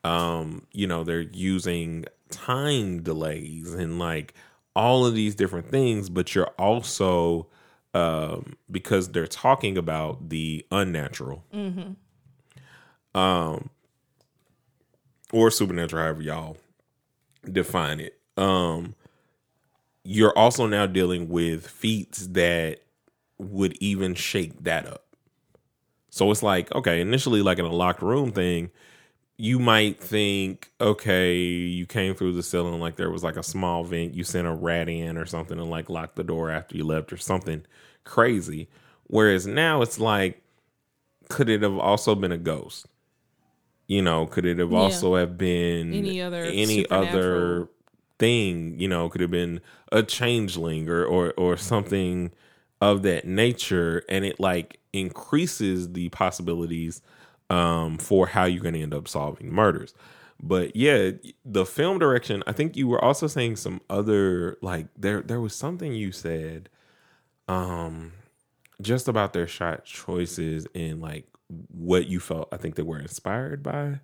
um 0.04 0.66
you 0.72 0.86
know 0.86 1.04
they're 1.04 1.20
using 1.20 2.04
time 2.30 3.02
delays 3.02 3.74
and 3.74 3.98
like 3.98 4.34
all 4.74 5.04
of 5.04 5.14
these 5.14 5.34
different 5.34 5.68
things 5.70 6.08
but 6.08 6.34
you're 6.34 6.50
also 6.58 7.46
um, 7.94 8.56
because 8.70 9.10
they're 9.10 9.26
talking 9.26 9.76
about 9.76 10.30
the 10.30 10.66
unnatural, 10.70 11.44
mm-hmm. 11.52 13.18
um, 13.18 13.70
or 15.32 15.50
supernatural, 15.50 16.02
however 16.02 16.22
y'all 16.22 16.56
define 17.50 18.00
it. 18.00 18.18
Um, 18.36 18.94
you're 20.04 20.36
also 20.36 20.66
now 20.66 20.86
dealing 20.86 21.28
with 21.28 21.66
feats 21.66 22.26
that 22.28 22.80
would 23.38 23.76
even 23.80 24.14
shake 24.14 24.64
that 24.64 24.86
up. 24.86 25.04
So 26.10 26.30
it's 26.30 26.42
like, 26.42 26.72
okay, 26.74 27.00
initially, 27.00 27.42
like 27.42 27.58
in 27.58 27.64
a 27.64 27.72
locked 27.72 28.02
room 28.02 28.32
thing, 28.32 28.70
you 29.38 29.58
might 29.58 30.00
think, 30.00 30.70
okay, 30.80 31.36
you 31.36 31.86
came 31.86 32.14
through 32.14 32.32
the 32.32 32.42
ceiling, 32.42 32.80
like 32.80 32.96
there 32.96 33.10
was 33.10 33.24
like 33.24 33.36
a 33.36 33.42
small 33.42 33.82
vent, 33.82 34.14
you 34.14 34.24
sent 34.24 34.46
a 34.46 34.52
rat 34.52 34.88
in 34.88 35.16
or 35.16 35.26
something 35.26 35.58
and 35.58 35.70
like 35.70 35.88
locked 35.88 36.16
the 36.16 36.24
door 36.24 36.50
after 36.50 36.76
you 36.76 36.84
left 36.84 37.12
or 37.12 37.16
something 37.16 37.64
crazy. 38.04 38.68
Whereas 39.06 39.46
now 39.46 39.82
it's 39.82 39.98
like, 39.98 40.42
could 41.28 41.48
it 41.48 41.62
have 41.62 41.78
also 41.78 42.14
been 42.14 42.32
a 42.32 42.38
ghost? 42.38 42.86
You 43.88 44.02
know, 44.02 44.26
could 44.26 44.44
it 44.44 44.58
have 44.58 44.70
yeah. 44.70 44.78
also 44.78 45.16
have 45.16 45.36
been 45.36 45.92
any 45.92 46.20
other 46.20 46.44
any 46.44 46.88
other 46.88 47.68
thing? 48.18 48.78
You 48.78 48.88
know, 48.88 49.08
could 49.08 49.20
have 49.20 49.30
been 49.30 49.60
a 49.90 50.02
changeling 50.02 50.88
or 50.88 51.04
or 51.04 51.32
or 51.36 51.56
something 51.56 52.32
of 52.80 53.02
that 53.02 53.26
nature, 53.26 54.04
and 54.08 54.24
it 54.24 54.40
like 54.40 54.78
increases 54.92 55.92
the 55.92 56.08
possibilities 56.10 57.02
um, 57.50 57.98
for 57.98 58.26
how 58.26 58.44
you're 58.44 58.62
going 58.62 58.74
to 58.74 58.82
end 58.82 58.94
up 58.94 59.08
solving 59.08 59.52
murders. 59.52 59.94
But 60.42 60.74
yeah, 60.74 61.12
the 61.44 61.64
film 61.64 61.98
direction. 61.98 62.42
I 62.46 62.52
think 62.52 62.76
you 62.76 62.88
were 62.88 63.02
also 63.02 63.26
saying 63.28 63.56
some 63.56 63.80
other 63.88 64.58
like 64.60 64.86
there. 64.96 65.22
There 65.22 65.40
was 65.40 65.54
something 65.54 65.94
you 65.94 66.12
said 66.12 66.68
um 67.48 68.12
just 68.80 69.08
about 69.08 69.32
their 69.32 69.46
shot 69.46 69.84
choices 69.84 70.66
and 70.74 71.00
like 71.00 71.26
what 71.68 72.06
you 72.06 72.20
felt 72.20 72.48
I 72.52 72.56
think 72.56 72.74
they 72.74 72.82
were 72.82 72.98
inspired 72.98 73.62
by. 73.62 74.00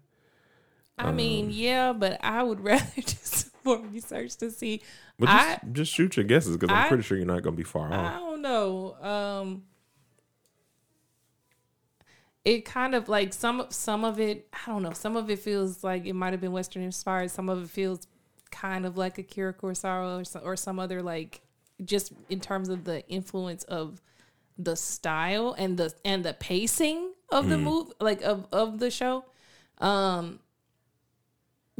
I 0.99 1.09
um, 1.09 1.17
mean, 1.17 1.51
yeah, 1.51 1.93
but 1.93 2.19
I 2.23 2.43
would 2.43 2.61
rather 2.65 3.01
just 3.01 3.51
more 3.65 3.79
research 3.79 4.37
to 4.37 4.51
see. 4.51 4.83
But 5.19 5.27
just, 5.27 5.49
I, 5.49 5.61
just 5.73 5.93
shoot 5.93 6.17
your 6.17 6.25
guesses 6.25 6.57
because 6.57 6.75
I'm 6.75 6.89
pretty 6.89 7.03
sure 7.03 7.17
you're 7.17 7.27
not 7.27 7.43
going 7.43 7.55
to 7.55 7.59
be 7.59 7.65
far 7.65 7.93
off. 7.93 8.15
I 8.15 8.19
don't 8.19 8.43
know. 8.43 8.95
Um, 9.01 9.63
it 12.45 12.65
kind 12.65 12.95
of 12.95 13.09
like 13.09 13.33
some 13.35 13.67
some 13.71 14.05
of 14.05 14.19
it. 14.21 14.49
I 14.53 14.71
don't 14.71 14.83
know. 14.83 14.93
Some 14.93 15.17
of 15.17 15.31
it 15.31 15.39
feels 15.39 15.85
like 15.85 16.07
it 16.07 16.15
might 16.15 16.33
have 16.33 16.41
been 16.41 16.53
Western 16.53 16.83
inspired. 16.83 17.31
Some 17.31 17.49
of 17.49 17.63
it 17.63 17.71
feels 17.71 18.07
kind 18.51 18.87
of 18.87 18.97
like 18.97 19.19
Akira 19.19 19.53
Kurosawa 19.53 20.21
or 20.21 20.25
some, 20.25 20.43
or 20.45 20.57
some 20.57 20.79
other 20.79 21.03
like 21.03 21.43
just 21.85 22.13
in 22.29 22.41
terms 22.41 22.69
of 22.69 22.85
the 22.85 23.07
influence 23.09 23.65
of 23.65 24.01
the 24.57 24.75
style 24.75 25.55
and 25.57 25.77
the 25.77 25.93
and 26.05 26.25
the 26.25 26.35
pacing 26.35 27.13
of 27.31 27.49
the 27.49 27.57
mm. 27.57 27.63
move 27.63 27.93
like 28.01 28.23
of 28.23 28.47
of 28.53 28.79
the 28.79 28.91
show 28.91 29.25
um 29.79 30.41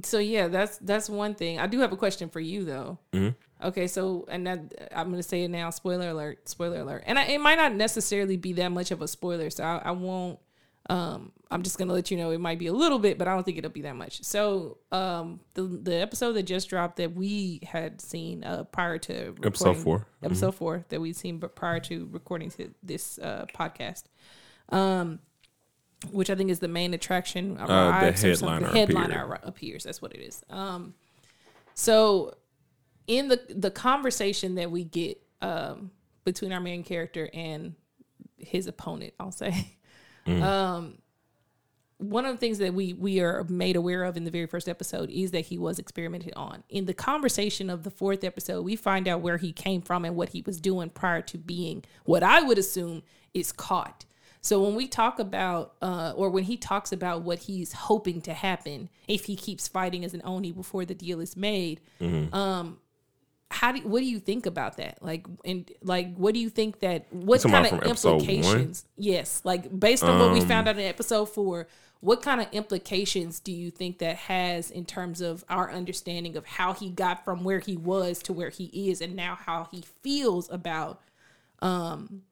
so 0.03 0.19
yeah 0.19 0.49
that's 0.49 0.79
that's 0.79 1.09
one 1.09 1.35
thing. 1.35 1.59
I 1.59 1.67
do 1.67 1.81
have 1.81 1.93
a 1.93 1.97
question 1.97 2.29
for 2.29 2.41
you 2.41 2.65
though. 2.65 2.99
Mm 3.13 3.35
okay 3.63 3.87
so 3.87 4.25
and 4.29 4.47
that, 4.47 4.91
i'm 4.95 5.11
gonna 5.11 5.23
say 5.23 5.43
it 5.43 5.49
now 5.49 5.71
spoiler 5.71 6.11
alert 6.11 6.49
spoiler 6.49 6.81
alert. 6.81 7.03
And 7.07 7.19
I, 7.19 7.25
it 7.25 7.41
might 7.41 7.57
not 7.57 7.75
necessarily 7.75 8.37
be 8.37 8.53
that 8.55 8.69
much 8.69 8.91
of 8.91 9.03
a 9.03 9.09
spoiler 9.09 9.51
so 9.51 9.65
i, 9.65 9.83
I 9.87 9.91
won't 9.91 10.39
um, 10.91 11.33
I'm 11.51 11.63
just 11.63 11.79
gonna 11.79 11.93
let 11.93 12.11
you 12.11 12.17
know 12.17 12.31
it 12.31 12.41
might 12.41 12.59
be 12.59 12.67
a 12.67 12.73
little 12.73 12.99
bit, 12.99 13.19
but 13.19 13.29
I 13.29 13.35
don't 13.35 13.45
think 13.45 13.59
it'll 13.59 13.71
be 13.71 13.83
that 13.83 13.97
much. 13.97 14.25
So 14.25 14.79
um, 14.91 15.41
the 15.53 15.63
the 15.63 15.97
episode 15.97 16.33
that 16.33 16.45
just 16.45 16.71
dropped 16.71 16.97
that 16.97 17.15
we 17.15 17.61
had 17.63 18.01
seen 18.01 18.43
uh, 18.43 18.65
prior 18.65 18.97
to 18.99 19.35
episode 19.45 19.77
four, 19.77 20.07
episode 20.23 20.49
mm-hmm. 20.49 20.57
four 20.57 20.85
that 20.89 21.01
we'd 21.01 21.17
seen 21.17 21.39
but 21.39 21.55
prior 21.55 21.81
to 21.81 22.09
recording 22.11 22.51
this 22.83 23.19
uh, 23.19 23.45
podcast, 23.55 24.05
um, 24.71 25.19
which 26.11 26.31
I 26.31 26.35
think 26.35 26.51
is 26.51 26.59
the 26.59 26.69
main 26.69 26.95
attraction. 26.95 27.59
Uh, 27.59 27.67
the 28.01 28.13
headliner, 28.13 28.69
headliner 28.69 29.39
appears. 29.43 29.85
That's 29.85 30.01
what 30.01 30.13
it 30.15 30.21
is. 30.21 30.45
Um, 30.49 30.95
so 31.75 32.35
in 33.07 33.29
the 33.29 33.41
the 33.49 33.71
conversation 33.71 34.55
that 34.57 34.71
we 34.71 34.85
get 34.85 35.21
um, 35.43 35.91
between 36.25 36.53
our 36.53 36.61
main 36.61 36.85
character 36.85 37.29
and 37.33 37.75
his 38.37 38.67
opponent. 38.67 39.15
I'll 39.19 39.33
say. 39.33 39.77
Um, 40.29 40.99
one 41.97 42.27
of 42.27 42.35
the 42.35 42.39
things 42.39 42.59
that 42.59 42.75
we 42.75 42.93
we 42.93 43.21
are 43.21 43.45
made 43.45 43.77
aware 43.77 44.05
of 44.05 44.17
in 44.17 44.25
the 44.25 44.31
very 44.31 44.47
first 44.47 44.69
episode 44.69 45.11
is 45.11 45.31
that 45.31 45.47
he 45.47 45.57
was 45.57 45.79
experimented 45.79 46.33
on. 46.37 46.63
In 46.69 46.85
the 46.85 46.95
conversation 46.95 47.71
of 47.71 47.83
the 47.83 47.91
fourth 47.91 48.23
episode, 48.23 48.63
we 48.63 48.77
find 48.77 49.09
out 49.09 49.21
where 49.21 49.39
he 49.39 49.53
came 49.53 49.81
from 49.81 50.05
and 50.05 50.15
what 50.15 50.31
he 50.31 50.43
was 50.43 50.61
doing 50.61 50.91
prior 50.91 51.23
to 51.23 51.39
being 51.39 51.85
what 52.05 52.23
I 52.23 52.43
would 52.43 52.59
assume 52.59 53.03
is 53.33 53.53
caught. 53.53 54.05
So 54.41 54.63
when 54.63 54.75
we 54.75 54.87
talk 54.87 55.19
about, 55.19 55.75
uh, 55.83 56.13
or 56.17 56.31
when 56.31 56.45
he 56.45 56.57
talks 56.57 56.93
about 56.93 57.23
what 57.23 57.41
he's 57.41 57.73
hoping 57.73 58.21
to 58.23 58.33
happen 58.33 58.89
if 59.07 59.25
he 59.25 59.37
keeps 59.37 59.67
fighting 59.69 60.05
as 60.05 60.15
an 60.15 60.23
Oni 60.25 60.53
before 60.53 60.85
the 60.85 60.95
deal 60.95 61.21
is 61.21 61.37
made, 61.37 61.81
um, 62.33 62.79
how 63.51 63.73
do 63.73 63.81
what 63.89 64.01
do 64.01 64.07
you 64.07 64.21
think 64.21 64.45
about 64.47 64.77
that? 64.77 65.03
Like, 65.03 65.27
and 65.45 65.71
like, 65.83 66.15
what 66.17 66.35
do 66.35 66.41
you 66.41 66.51
think 66.51 66.81
that 66.81 67.07
what 67.13 67.43
kind 67.43 67.65
of 67.67 67.71
from 67.71 67.81
episode 67.89 68.09
one? 68.11 68.21
implications? 68.21 68.85
Yes, 68.97 69.41
like 69.45 69.79
based 69.81 70.05
on 70.05 70.19
what 70.21 70.33
we 70.33 70.41
Um, 70.41 70.47
found 70.49 70.69
out 70.69 70.77
in 70.77 70.85
episode 70.85 71.27
four, 71.27 71.67
what 72.01 72.21
kind 72.23 72.41
of 72.41 72.47
implications 72.53 73.41
do 73.41 73.51
you 73.51 73.71
think 73.71 73.99
that 73.99 74.17
has 74.17 74.71
in 74.71 74.85
terms 74.85 75.21
of 75.21 75.45
our 75.49 75.73
understanding 75.73 76.37
of 76.37 76.45
how 76.47 76.75
he 76.75 76.91
got 76.91 77.25
from 77.25 77.43
where 77.43 77.59
he 77.59 77.77
was 77.77 78.23
to 78.25 78.33
where 78.33 78.51
he 78.51 78.67
is, 78.91 79.01
and 79.01 79.17
now 79.17 79.35
how 79.35 79.67
he 79.73 79.83
feels 80.03 80.49
about 80.51 81.01
um 81.61 82.23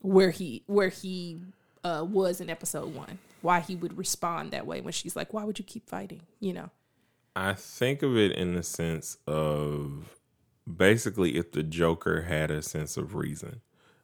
where 0.00 0.30
he 0.30 0.62
where 0.66 0.88
he 0.88 1.40
uh 1.84 2.04
was 2.08 2.40
in 2.40 2.50
episode 2.50 2.94
one? 2.94 3.18
Why 3.40 3.60
he 3.60 3.76
would 3.76 3.96
respond 3.96 4.50
that 4.50 4.66
way 4.66 4.80
when 4.80 4.92
she's 4.92 5.14
like, 5.16 5.32
"Why 5.32 5.44
would 5.44 5.58
you 5.58 5.64
keep 5.64 5.88
fighting?" 5.88 6.22
You 6.40 6.52
know. 6.54 6.70
I 7.36 7.54
think 7.54 8.02
of 8.02 8.16
it 8.16 8.32
in 8.32 8.54
the 8.54 8.64
sense 8.64 9.16
of 9.28 10.16
basically 10.76 11.36
if 11.36 11.52
the 11.52 11.62
Joker 11.62 12.22
had 12.22 12.50
a 12.50 12.62
sense 12.62 12.96
of 12.96 13.14
reason. 13.14 13.60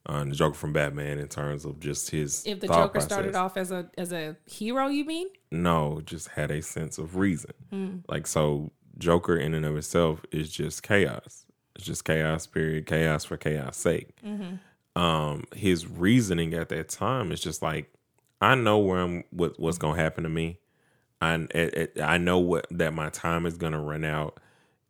Uh, 0.07 0.23
the 0.23 0.33
Joker 0.33 0.55
from 0.55 0.75
Batman, 0.75 1.19
in 1.19 1.29
terms 1.29 1.65
of 1.65 1.81
just 1.81 2.11
his 2.11 2.45
If 2.47 2.61
the 2.61 2.69
Joker 2.69 3.01
started 3.01 3.35
off 3.35 3.57
as 3.57 3.73
a 3.73 3.91
as 3.97 4.13
a 4.13 4.37
hero, 4.47 4.89
you 4.89 5.05
mean? 5.05 5.29
no, 5.51 6.03
just 6.05 6.29
had 6.29 6.51
a 6.51 6.61
sense 6.61 6.99
of 6.99 7.17
reason. 7.17 7.53
Hmm. 7.71 7.97
Like 8.07 8.27
so, 8.27 8.71
Joker 8.99 9.35
in 9.37 9.55
and 9.55 9.65
of 9.65 9.77
itself 9.79 10.23
is 10.31 10.51
just 10.53 10.83
chaos. 10.83 11.47
It's 11.75 11.87
just 11.87 12.05
chaos. 12.05 12.47
Period. 12.47 12.87
Chaos 12.87 13.25
for 13.25 13.37
chaos 13.39 13.79
sake. 13.79 14.11
Mm-hmm. 14.25 14.57
Um, 14.97 15.45
his 15.55 15.87
reasoning 15.87 16.55
at 16.55 16.69
that 16.69 16.89
time 16.89 17.33
is 17.33 17.41
just 17.41 17.63
like, 17.63 17.93
I 18.41 18.55
know 18.55 18.79
where 18.79 19.01
I'm. 19.01 19.25
What, 19.31 19.59
what's 19.59 19.79
gonna 19.79 20.01
happen 20.01 20.25
to 20.25 20.31
me? 20.31 20.59
I 21.21 21.35
it, 21.51 22.01
I 22.01 22.19
know 22.19 22.39
what 22.39 22.67
that 22.71 22.93
my 22.93 23.09
time 23.11 23.47
is 23.47 23.57
gonna 23.57 23.81
run 23.81 24.05
out, 24.05 24.39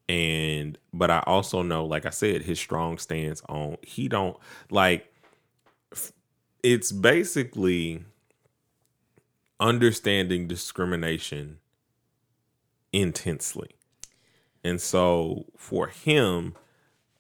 and 0.09 0.77
but 0.93 1.11
I 1.11 1.23
also 1.27 1.63
know, 1.63 1.85
like 1.85 2.05
I 2.07 2.11
said, 2.11 2.43
his 2.43 2.59
strong 2.59 2.99
stance 2.99 3.43
on 3.49 3.77
he 3.83 4.09
don't 4.09 4.37
like. 4.71 5.11
It's 6.63 6.93
basically 6.93 8.05
understanding 9.61 10.49
discrimination 10.49 11.59
intensely. 12.93 13.71
And 14.63 14.81
so 14.81 15.45
for 15.57 15.89
him, 15.89 16.55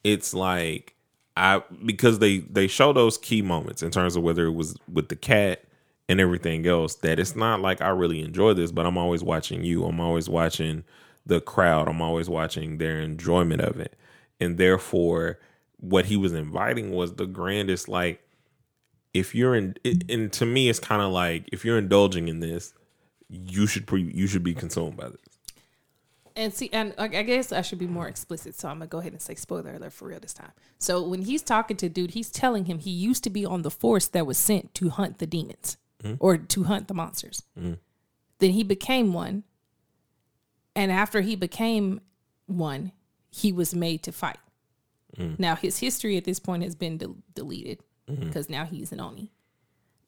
it's 0.03 0.33
like 0.33 0.94
I 1.37 1.63
because 1.85 2.21
they 2.21 2.39
they 2.39 2.67
show 2.67 2.93
those 2.93 3.19
key 3.19 3.43
moments 3.43 3.83
in 3.83 3.91
terms 3.91 4.17
of 4.17 4.23
whether 4.23 4.47
it 4.47 4.53
was 4.53 4.77
with 4.93 5.09
the 5.09 5.17
cat 5.17 5.65
and 6.09 6.21
everything 6.21 6.67
else 6.67 6.97
that 6.97 7.19
it's 7.19 7.35
not 7.35 7.61
like 7.61 7.81
I 7.81 7.89
really 7.89 8.21
enjoy 8.21 8.55
this, 8.55 8.71
but 8.71 8.87
I'm 8.87 8.99
always 8.99 9.23
watching 9.23 9.65
you. 9.65 9.85
I'm 9.85 10.01
always 10.01 10.29
watching 10.29 10.85
the 11.27 11.41
crowd. 11.41 11.89
I'm 11.89 12.03
always 12.03 12.29
watching 12.29 12.79
their 12.79 13.01
enjoyment 13.01 13.63
of 13.63 13.81
it. 13.81 13.97
And 14.41 14.59
therefore 14.59 15.39
what 15.79 16.07
he 16.07 16.17
was 16.17 16.33
inviting 16.33 16.93
was 16.93 17.15
the 17.15 17.27
grandest 17.27 17.89
like 17.89 18.21
if 19.13 19.35
you're 19.35 19.55
in 19.55 19.77
it, 19.85 20.11
and 20.11 20.33
to 20.33 20.47
me 20.47 20.69
it's 20.69 20.81
kind 20.81 21.03
of 21.03 21.13
like 21.13 21.49
if 21.53 21.65
you're 21.65 21.79
indulging 21.79 22.29
in 22.29 22.41
this 22.41 22.75
you 23.29 23.67
should 23.67 23.87
pre, 23.87 24.03
you 24.03 24.27
should 24.27 24.43
be 24.45 24.55
consumed 24.55 24.97
by 24.97 25.09
this 25.09 25.34
And 26.37 26.53
see, 26.53 26.69
and 26.73 26.95
I 26.99 27.05
I 27.05 27.23
guess 27.23 27.53
I 27.53 27.63
should 27.63 27.79
be 27.79 27.87
more 27.87 28.09
explicit, 28.09 28.59
so 28.59 28.69
I'm 28.69 28.79
gonna 28.79 28.89
go 28.89 28.99
ahead 28.99 29.13
and 29.13 29.23
say 29.23 29.35
spoiler 29.35 29.75
alert 29.75 29.93
for 29.93 30.09
real 30.09 30.19
this 30.19 30.35
time. 30.35 30.51
So 30.79 31.07
when 31.07 31.23
he's 31.23 31.43
talking 31.43 31.77
to 31.79 31.89
dude, 31.89 32.13
he's 32.13 32.31
telling 32.31 32.65
him 32.65 32.79
he 32.79 32.91
used 32.91 33.23
to 33.25 33.31
be 33.31 33.47
on 33.47 33.63
the 33.63 33.71
force 33.71 34.09
that 34.09 34.27
was 34.27 34.37
sent 34.37 34.75
to 34.75 34.89
hunt 34.89 35.19
the 35.19 35.27
demons 35.27 35.77
mm-hmm. 36.03 36.17
or 36.19 36.37
to 36.37 36.65
hunt 36.65 36.89
the 36.89 36.95
monsters. 36.95 37.45
Mm-hmm. 37.59 37.75
Then 38.41 38.51
he 38.51 38.65
became 38.65 39.13
one, 39.13 39.45
and 40.75 40.91
after 40.91 41.21
he 41.21 41.37
became 41.37 42.01
one, 42.47 42.91
he 43.31 43.53
was 43.53 43.75
made 43.75 44.03
to 44.03 44.13
fight. 44.13 44.39
Mm-hmm. 45.17 45.41
Now 45.41 45.55
his 45.55 45.79
history 45.79 46.17
at 46.17 46.25
this 46.25 46.41
point 46.41 46.65
has 46.65 46.75
been 46.75 46.99
del- 46.99 47.17
deleted 47.35 47.81
because 48.07 48.51
now 48.51 48.65
he's 48.65 48.93
an 48.93 49.01
oni. 49.01 49.33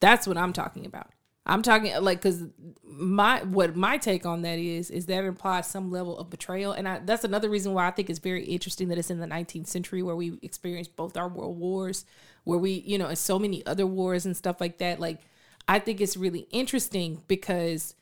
That's 0.00 0.26
what 0.26 0.36
I'm 0.36 0.52
talking 0.52 0.84
about. 0.84 1.10
I'm 1.46 1.62
talking 1.62 1.92
like 2.00 2.20
because 2.20 2.44
my 2.84 3.42
what 3.44 3.76
my 3.76 3.98
take 3.98 4.26
on 4.26 4.42
that 4.42 4.58
is 4.58 4.90
is 4.90 5.06
that 5.06 5.24
implies 5.24 5.68
some 5.68 5.90
level 5.90 6.18
of 6.18 6.28
betrayal, 6.28 6.72
and 6.72 6.88
I, 6.88 6.98
that's 6.98 7.24
another 7.24 7.48
reason 7.48 7.72
why 7.72 7.86
I 7.86 7.92
think 7.92 8.10
it's 8.10 8.18
very 8.18 8.44
interesting 8.44 8.88
that 8.88 8.98
it's 8.98 9.10
in 9.10 9.20
the 9.20 9.26
19th 9.26 9.68
century 9.68 10.02
where 10.02 10.16
we 10.16 10.38
experienced 10.42 10.96
both 10.96 11.16
our 11.16 11.28
world 11.28 11.58
wars, 11.58 12.04
where 12.44 12.58
we 12.58 12.72
you 12.86 12.98
know 12.98 13.06
and 13.06 13.18
so 13.18 13.38
many 13.38 13.64
other 13.64 13.86
wars 13.86 14.26
and 14.26 14.36
stuff 14.36 14.60
like 14.60 14.78
that. 14.78 14.98
Like 14.98 15.20
I 15.68 15.78
think 15.78 16.00
it's 16.00 16.16
really 16.16 16.48
interesting 16.50 17.22
because 17.28 17.94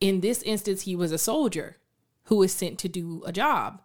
in 0.00 0.20
this 0.20 0.42
instance 0.42 0.82
he 0.82 0.96
was 0.96 1.12
a 1.12 1.18
soldier 1.18 1.76
who 2.24 2.36
was 2.36 2.52
sent 2.52 2.78
to 2.80 2.88
do 2.88 3.22
a 3.26 3.32
job. 3.32 3.82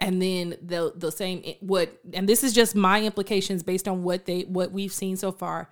And 0.00 0.22
then 0.22 0.56
the 0.62 0.92
the 0.94 1.10
same 1.10 1.42
what 1.60 1.98
and 2.12 2.28
this 2.28 2.44
is 2.44 2.52
just 2.52 2.74
my 2.74 3.02
implications 3.02 3.62
based 3.62 3.88
on 3.88 4.02
what 4.02 4.26
they 4.26 4.42
what 4.42 4.72
we've 4.72 4.92
seen 4.92 5.16
so 5.16 5.32
far 5.32 5.70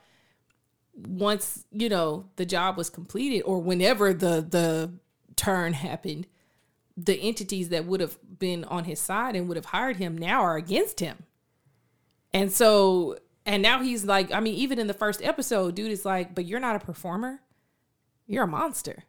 once 0.97 1.65
you 1.73 1.89
know 1.89 2.27
the 2.37 2.47
job 2.47 2.77
was 2.77 2.89
completed 2.89 3.43
or 3.43 3.59
whenever 3.59 4.15
the 4.15 4.41
the 4.41 4.91
turn 5.37 5.75
happened 5.75 6.27
the 6.97 7.21
entities 7.21 7.69
that 7.69 7.85
would 7.85 8.01
have 8.01 8.17
been 8.39 8.65
on 8.65 8.85
his 8.85 8.99
side 8.99 9.37
and 9.37 9.49
would 9.49 9.57
have 9.57 9.67
hired 9.67 9.97
him 9.97 10.17
now 10.17 10.41
are 10.41 10.57
against 10.57 11.01
him. 11.01 11.25
And 12.33 12.51
so 12.51 13.19
and 13.45 13.63
now 13.63 13.83
he's 13.83 14.05
like 14.05 14.33
i 14.33 14.41
mean 14.41 14.55
even 14.55 14.79
in 14.79 14.87
the 14.89 14.95
first 14.95 15.23
episode 15.23 15.75
dude 15.75 15.93
is 15.93 16.05
like 16.05 16.35
but 16.35 16.47
you're 16.47 16.61
not 16.61 16.77
a 16.77 16.85
performer. 16.85 17.41
You're 18.27 18.45
a 18.45 18.49
monster. 18.49 19.05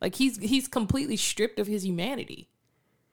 Like 0.00 0.16
he's 0.16 0.36
he's 0.38 0.68
completely 0.68 1.16
stripped 1.16 1.58
of 1.58 1.66
his 1.66 1.84
humanity. 1.84 2.48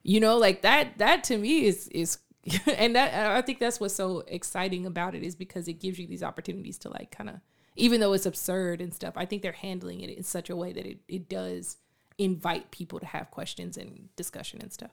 You 0.04 0.20
know 0.20 0.38
like 0.38 0.64
that 0.64 0.98
that 0.98 1.24
to 1.26 1.38
me 1.38 1.66
is 1.66 1.88
is 1.90 2.18
and 2.66 2.96
that 2.96 3.14
i 3.32 3.42
think 3.42 3.60
that's 3.60 3.82
what's 3.82 3.94
so 3.94 4.24
exciting 4.28 4.86
about 4.86 5.14
it 5.14 5.24
is 5.24 5.36
because 5.36 5.68
it 5.68 5.74
gives 5.74 6.00
you 6.00 6.08
these 6.08 6.24
opportunities 6.24 6.78
to 6.80 6.90
like 6.90 7.12
kind 7.12 7.30
of 7.30 7.36
even 7.76 8.00
though 8.00 8.14
it's 8.14 8.26
absurd 8.26 8.82
and 8.82 8.94
stuff 8.94 9.14
i 9.16 9.26
think 9.26 9.42
they're 9.42 9.52
handling 9.52 10.02
it 10.02 10.10
in 10.10 10.24
such 10.24 10.50
a 10.50 10.56
way 10.56 10.72
that 10.72 10.86
it, 10.86 11.00
it 11.08 11.30
does 11.30 11.78
invite 12.18 12.70
people 12.72 13.00
to 13.00 13.06
have 13.06 13.32
questions 13.32 13.78
and 13.78 14.10
discussion 14.16 14.60
and 14.62 14.74
stuff 14.74 14.92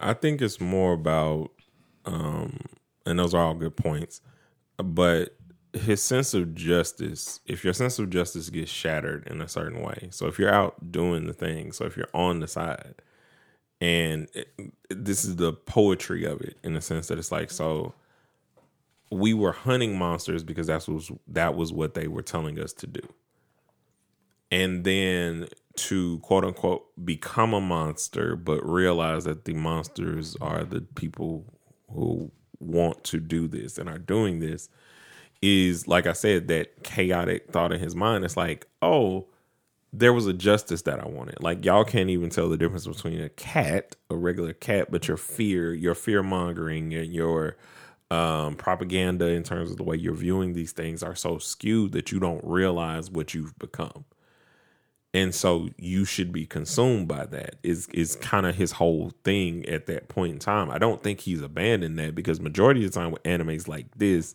I 0.00 0.14
think 0.14 0.42
it's 0.42 0.60
more 0.60 0.92
about, 0.92 1.50
um, 2.04 2.60
and 3.06 3.18
those 3.18 3.34
are 3.34 3.42
all 3.42 3.54
good 3.54 3.76
points, 3.76 4.20
but 4.76 5.36
his 5.72 6.02
sense 6.02 6.34
of 6.34 6.54
justice. 6.54 7.40
If 7.46 7.64
your 7.64 7.72
sense 7.72 7.98
of 7.98 8.10
justice 8.10 8.50
gets 8.50 8.70
shattered 8.70 9.26
in 9.28 9.40
a 9.40 9.48
certain 9.48 9.82
way, 9.82 10.08
so 10.10 10.26
if 10.26 10.38
you're 10.38 10.52
out 10.52 10.92
doing 10.92 11.26
the 11.26 11.32
thing, 11.32 11.72
so 11.72 11.84
if 11.84 11.96
you're 11.96 12.08
on 12.12 12.40
the 12.40 12.48
side, 12.48 12.96
and 13.80 14.28
it, 14.34 14.48
this 14.88 15.24
is 15.24 15.36
the 15.36 15.52
poetry 15.52 16.24
of 16.24 16.40
it 16.40 16.56
in 16.62 16.74
the 16.74 16.80
sense 16.80 17.08
that 17.08 17.18
it's 17.18 17.32
like 17.32 17.50
so. 17.50 17.94
We 19.14 19.34
were 19.34 19.52
hunting 19.52 19.98
monsters 19.98 20.44
because 20.44 20.66
that's 20.66 20.88
was 20.88 21.10
that 21.28 21.54
was 21.54 21.72
what 21.72 21.94
they 21.94 22.08
were 22.08 22.22
telling 22.22 22.58
us 22.58 22.72
to 22.74 22.86
do 22.86 23.00
and 24.54 24.84
then 24.84 25.48
to 25.76 26.20
quote 26.20 26.44
unquote 26.44 26.84
become 27.04 27.52
a 27.52 27.60
monster, 27.60 28.36
but 28.36 28.64
realize 28.64 29.24
that 29.24 29.44
the 29.44 29.54
monsters 29.54 30.36
are 30.40 30.64
the 30.64 30.80
people 30.80 31.44
who 31.90 32.30
want 32.60 33.02
to 33.04 33.18
do 33.18 33.48
this 33.48 33.78
and 33.78 33.88
are 33.88 33.98
doing 33.98 34.38
this 34.38 34.68
is 35.42 35.88
like 35.88 36.06
I 36.06 36.12
said, 36.12 36.48
that 36.48 36.84
chaotic 36.84 37.50
thought 37.50 37.72
in 37.72 37.80
his 37.80 37.96
mind. 37.96 38.24
It's 38.24 38.36
like, 38.36 38.68
oh, 38.80 39.26
there 39.92 40.12
was 40.12 40.26
a 40.26 40.32
justice 40.32 40.82
that 40.82 41.00
I 41.00 41.08
wanted. 41.08 41.42
Like 41.42 41.64
y'all 41.64 41.84
can't 41.84 42.10
even 42.10 42.30
tell 42.30 42.48
the 42.48 42.56
difference 42.56 42.86
between 42.86 43.20
a 43.20 43.28
cat, 43.30 43.96
a 44.08 44.16
regular 44.16 44.52
cat, 44.52 44.92
but 44.92 45.08
your 45.08 45.16
fear, 45.16 45.74
your 45.74 45.96
fear 45.96 46.22
mongering 46.22 46.94
and 46.94 47.12
your 47.12 47.56
um, 48.10 48.54
propaganda 48.56 49.26
in 49.28 49.42
terms 49.42 49.70
of 49.70 49.76
the 49.76 49.82
way 49.82 49.96
you're 49.96 50.14
viewing 50.14 50.52
these 50.52 50.72
things 50.72 51.02
are 51.02 51.16
so 51.16 51.38
skewed 51.38 51.92
that 51.92 52.12
you 52.12 52.20
don't 52.20 52.44
realize 52.44 53.10
what 53.10 53.34
you've 53.34 53.58
become. 53.58 54.04
And 55.12 55.32
so 55.34 55.68
you 55.78 56.04
should 56.04 56.32
be 56.32 56.44
consumed 56.44 57.06
by 57.06 57.26
that 57.26 57.56
is 57.62 57.86
is 57.88 58.16
kind 58.16 58.46
of 58.46 58.56
his 58.56 58.72
whole 58.72 59.12
thing 59.22 59.64
at 59.66 59.86
that 59.86 60.08
point 60.08 60.32
in 60.32 60.38
time. 60.40 60.70
I 60.70 60.78
don't 60.78 61.02
think 61.02 61.20
he's 61.20 61.40
abandoned 61.40 61.98
that 62.00 62.16
because 62.16 62.40
majority 62.40 62.84
of 62.84 62.92
the 62.92 62.98
time 62.98 63.12
with 63.12 63.22
animes 63.22 63.68
like 63.68 63.86
this 63.96 64.34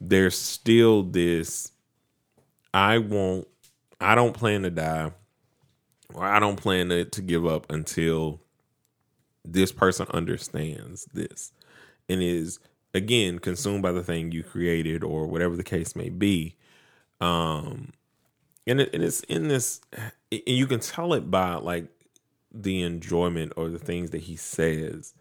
there's 0.00 0.36
still 0.36 1.02
this 1.02 1.72
i 2.74 2.98
won't 2.98 3.46
i 4.00 4.14
don't 4.14 4.34
plan 4.34 4.62
to 4.62 4.70
die 4.70 5.12
or 6.14 6.24
i 6.24 6.38
don't 6.40 6.56
plan 6.56 6.88
to, 6.88 7.04
to 7.04 7.22
give 7.22 7.46
up 7.46 7.70
until 7.70 8.40
this 9.44 9.72
person 9.72 10.06
understands 10.10 11.06
this 11.12 11.52
and 12.08 12.22
is 12.22 12.58
again 12.94 13.38
consumed 13.38 13.82
by 13.82 13.92
the 13.92 14.02
thing 14.02 14.32
you 14.32 14.42
created 14.42 15.02
or 15.02 15.26
whatever 15.26 15.56
the 15.56 15.64
case 15.64 15.96
may 15.96 16.08
be. 16.08 16.56
Um, 17.20 17.92
and, 18.66 18.80
it, 18.80 18.92
and 18.92 19.02
it's 19.02 19.20
in 19.22 19.48
this, 19.48 19.80
and 19.92 20.42
you 20.46 20.66
can 20.66 20.80
tell 20.80 21.14
it 21.14 21.30
by 21.30 21.54
like 21.54 21.86
the 22.52 22.82
enjoyment 22.82 23.52
or 23.56 23.70
the 23.70 23.78
things 23.78 24.10
that 24.10 24.22
he 24.22 24.36
says, 24.36 25.14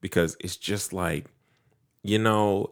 because 0.00 0.36
it's 0.40 0.56
just 0.56 0.92
like, 0.92 1.26
you 2.02 2.18
know, 2.18 2.70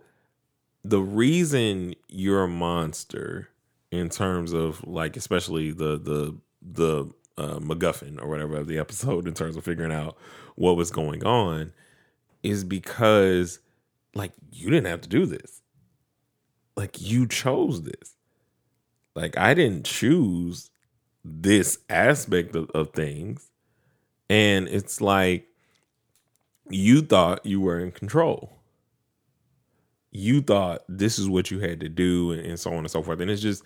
the 0.83 1.01
reason 1.01 1.95
you're 2.09 2.45
a 2.45 2.49
monster 2.49 3.49
in 3.91 4.09
terms 4.09 4.53
of 4.53 4.87
like, 4.87 5.17
especially 5.17 5.73
the 5.73 5.99
the 5.99 6.37
the 6.63 7.13
uh, 7.39 7.59
MacGuffin 7.59 8.21
or 8.21 8.29
whatever 8.29 8.57
of 8.57 8.69
the 8.69 8.79
episode 8.79 9.27
in 9.27 9.35
terms 9.35 9.57
of 9.57 9.65
figuring 9.65 9.93
out 9.93 10.17
what 10.55 10.77
was 10.77 10.91
going 10.91 11.25
on 11.25 11.73
is 12.43 12.65
because 12.65 13.59
like 14.17 14.33
you 14.51 14.71
didn't 14.71 14.87
have 14.87 15.03
to 15.03 15.09
do 15.09 15.27
this. 15.27 15.63
Like 16.77 17.01
you 17.01 17.27
chose 17.27 17.83
this. 17.83 18.15
Like 19.15 19.37
I 19.39 19.55
didn't 19.55 19.85
choose 19.87 20.71
this 21.25 21.79
aspect 21.89 22.55
of, 22.55 22.71
of 22.71 22.91
things. 22.93 23.51
And 24.29 24.69
it's 24.69 25.01
like 25.01 25.47
you 26.69 27.03
thought 27.03 27.45
you 27.47 27.61
were 27.61 27.79
in 27.81 27.93
control. 27.93 28.53
You 30.11 30.41
thought 30.41 30.83
this 30.89 31.19
is 31.19 31.29
what 31.29 31.51
you 31.51 31.61
had 31.61 31.81
to 31.81 31.89
do 31.89 32.33
and, 32.33 32.45
and 32.45 32.59
so 32.59 32.71
on 32.73 32.79
and 32.79 32.91
so 32.91 33.03
forth. 33.03 33.21
And 33.21 33.31
it's 33.31 33.43
just 33.43 33.63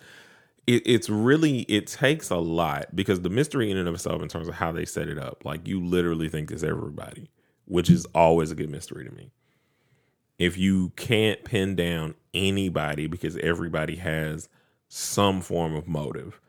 it, 0.67 0.83
it's 0.85 1.09
really 1.09 1.61
it 1.63 1.87
takes 1.87 2.31
a 2.31 2.37
lot 2.37 2.95
because 2.95 3.21
the 3.21 3.31
mystery 3.31 3.71
in 3.71 3.77
and 3.77 3.89
of 3.89 3.95
itself 3.95 4.23
in 4.23 4.29
terms 4.29 4.49
of 4.49 4.55
how 4.55 4.73
they 4.73 4.85
set 4.85 5.09
it 5.09 5.19
up, 5.19 5.45
like 5.45 5.67
you 5.67 5.85
literally 5.85 6.29
think 6.29 6.51
it's 6.51 6.63
everybody, 6.63 7.31
which 7.65 7.91
is 7.91 8.07
always 8.15 8.51
a 8.51 8.55
good 8.55 8.71
mystery 8.71 9.05
to 9.05 9.11
me. 9.13 9.31
If 10.41 10.57
you 10.57 10.89
can't 10.97 11.45
pin 11.45 11.77
down 11.77 12.15
anybody 12.33 13.07
because 13.07 13.37
everybody 13.37 13.97
has 13.97 14.49
some 14.89 15.43
form 15.43 15.77
of 15.77 15.87
motive, 15.87 16.41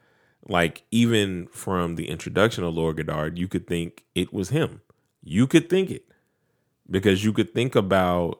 like 0.47 0.83
even 0.91 1.47
from 1.47 1.97
the 1.97 2.07
introduction 2.09 2.63
of 2.63 2.73
Lord 2.73 2.95
Goddard, 2.95 3.37
you 3.37 3.49
could 3.49 3.67
think 3.67 4.05
it 4.15 4.31
was 4.31 4.47
him. 4.47 4.79
You 5.21 5.45
could 5.45 5.69
think 5.69 5.91
it 5.91 6.05
because 6.89 7.25
you 7.25 7.33
could 7.33 7.53
think 7.53 7.75
about 7.75 8.39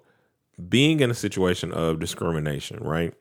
being 0.70 1.02
in 1.02 1.12
a 1.12 1.14
situation 1.14 1.74
of 1.74 2.00
discrimination, 2.00 2.80
right? 2.82 3.14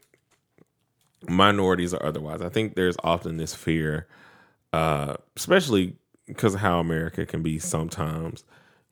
Minorities 1.28 1.92
or 1.92 2.06
otherwise. 2.06 2.42
I 2.42 2.48
think 2.48 2.76
there's 2.76 2.96
often 3.02 3.38
this 3.38 3.56
fear, 3.56 4.06
uh, 4.72 5.16
especially 5.36 5.96
because 6.26 6.54
of 6.54 6.60
how 6.60 6.78
America 6.78 7.26
can 7.26 7.42
be 7.42 7.58
sometimes. 7.58 8.44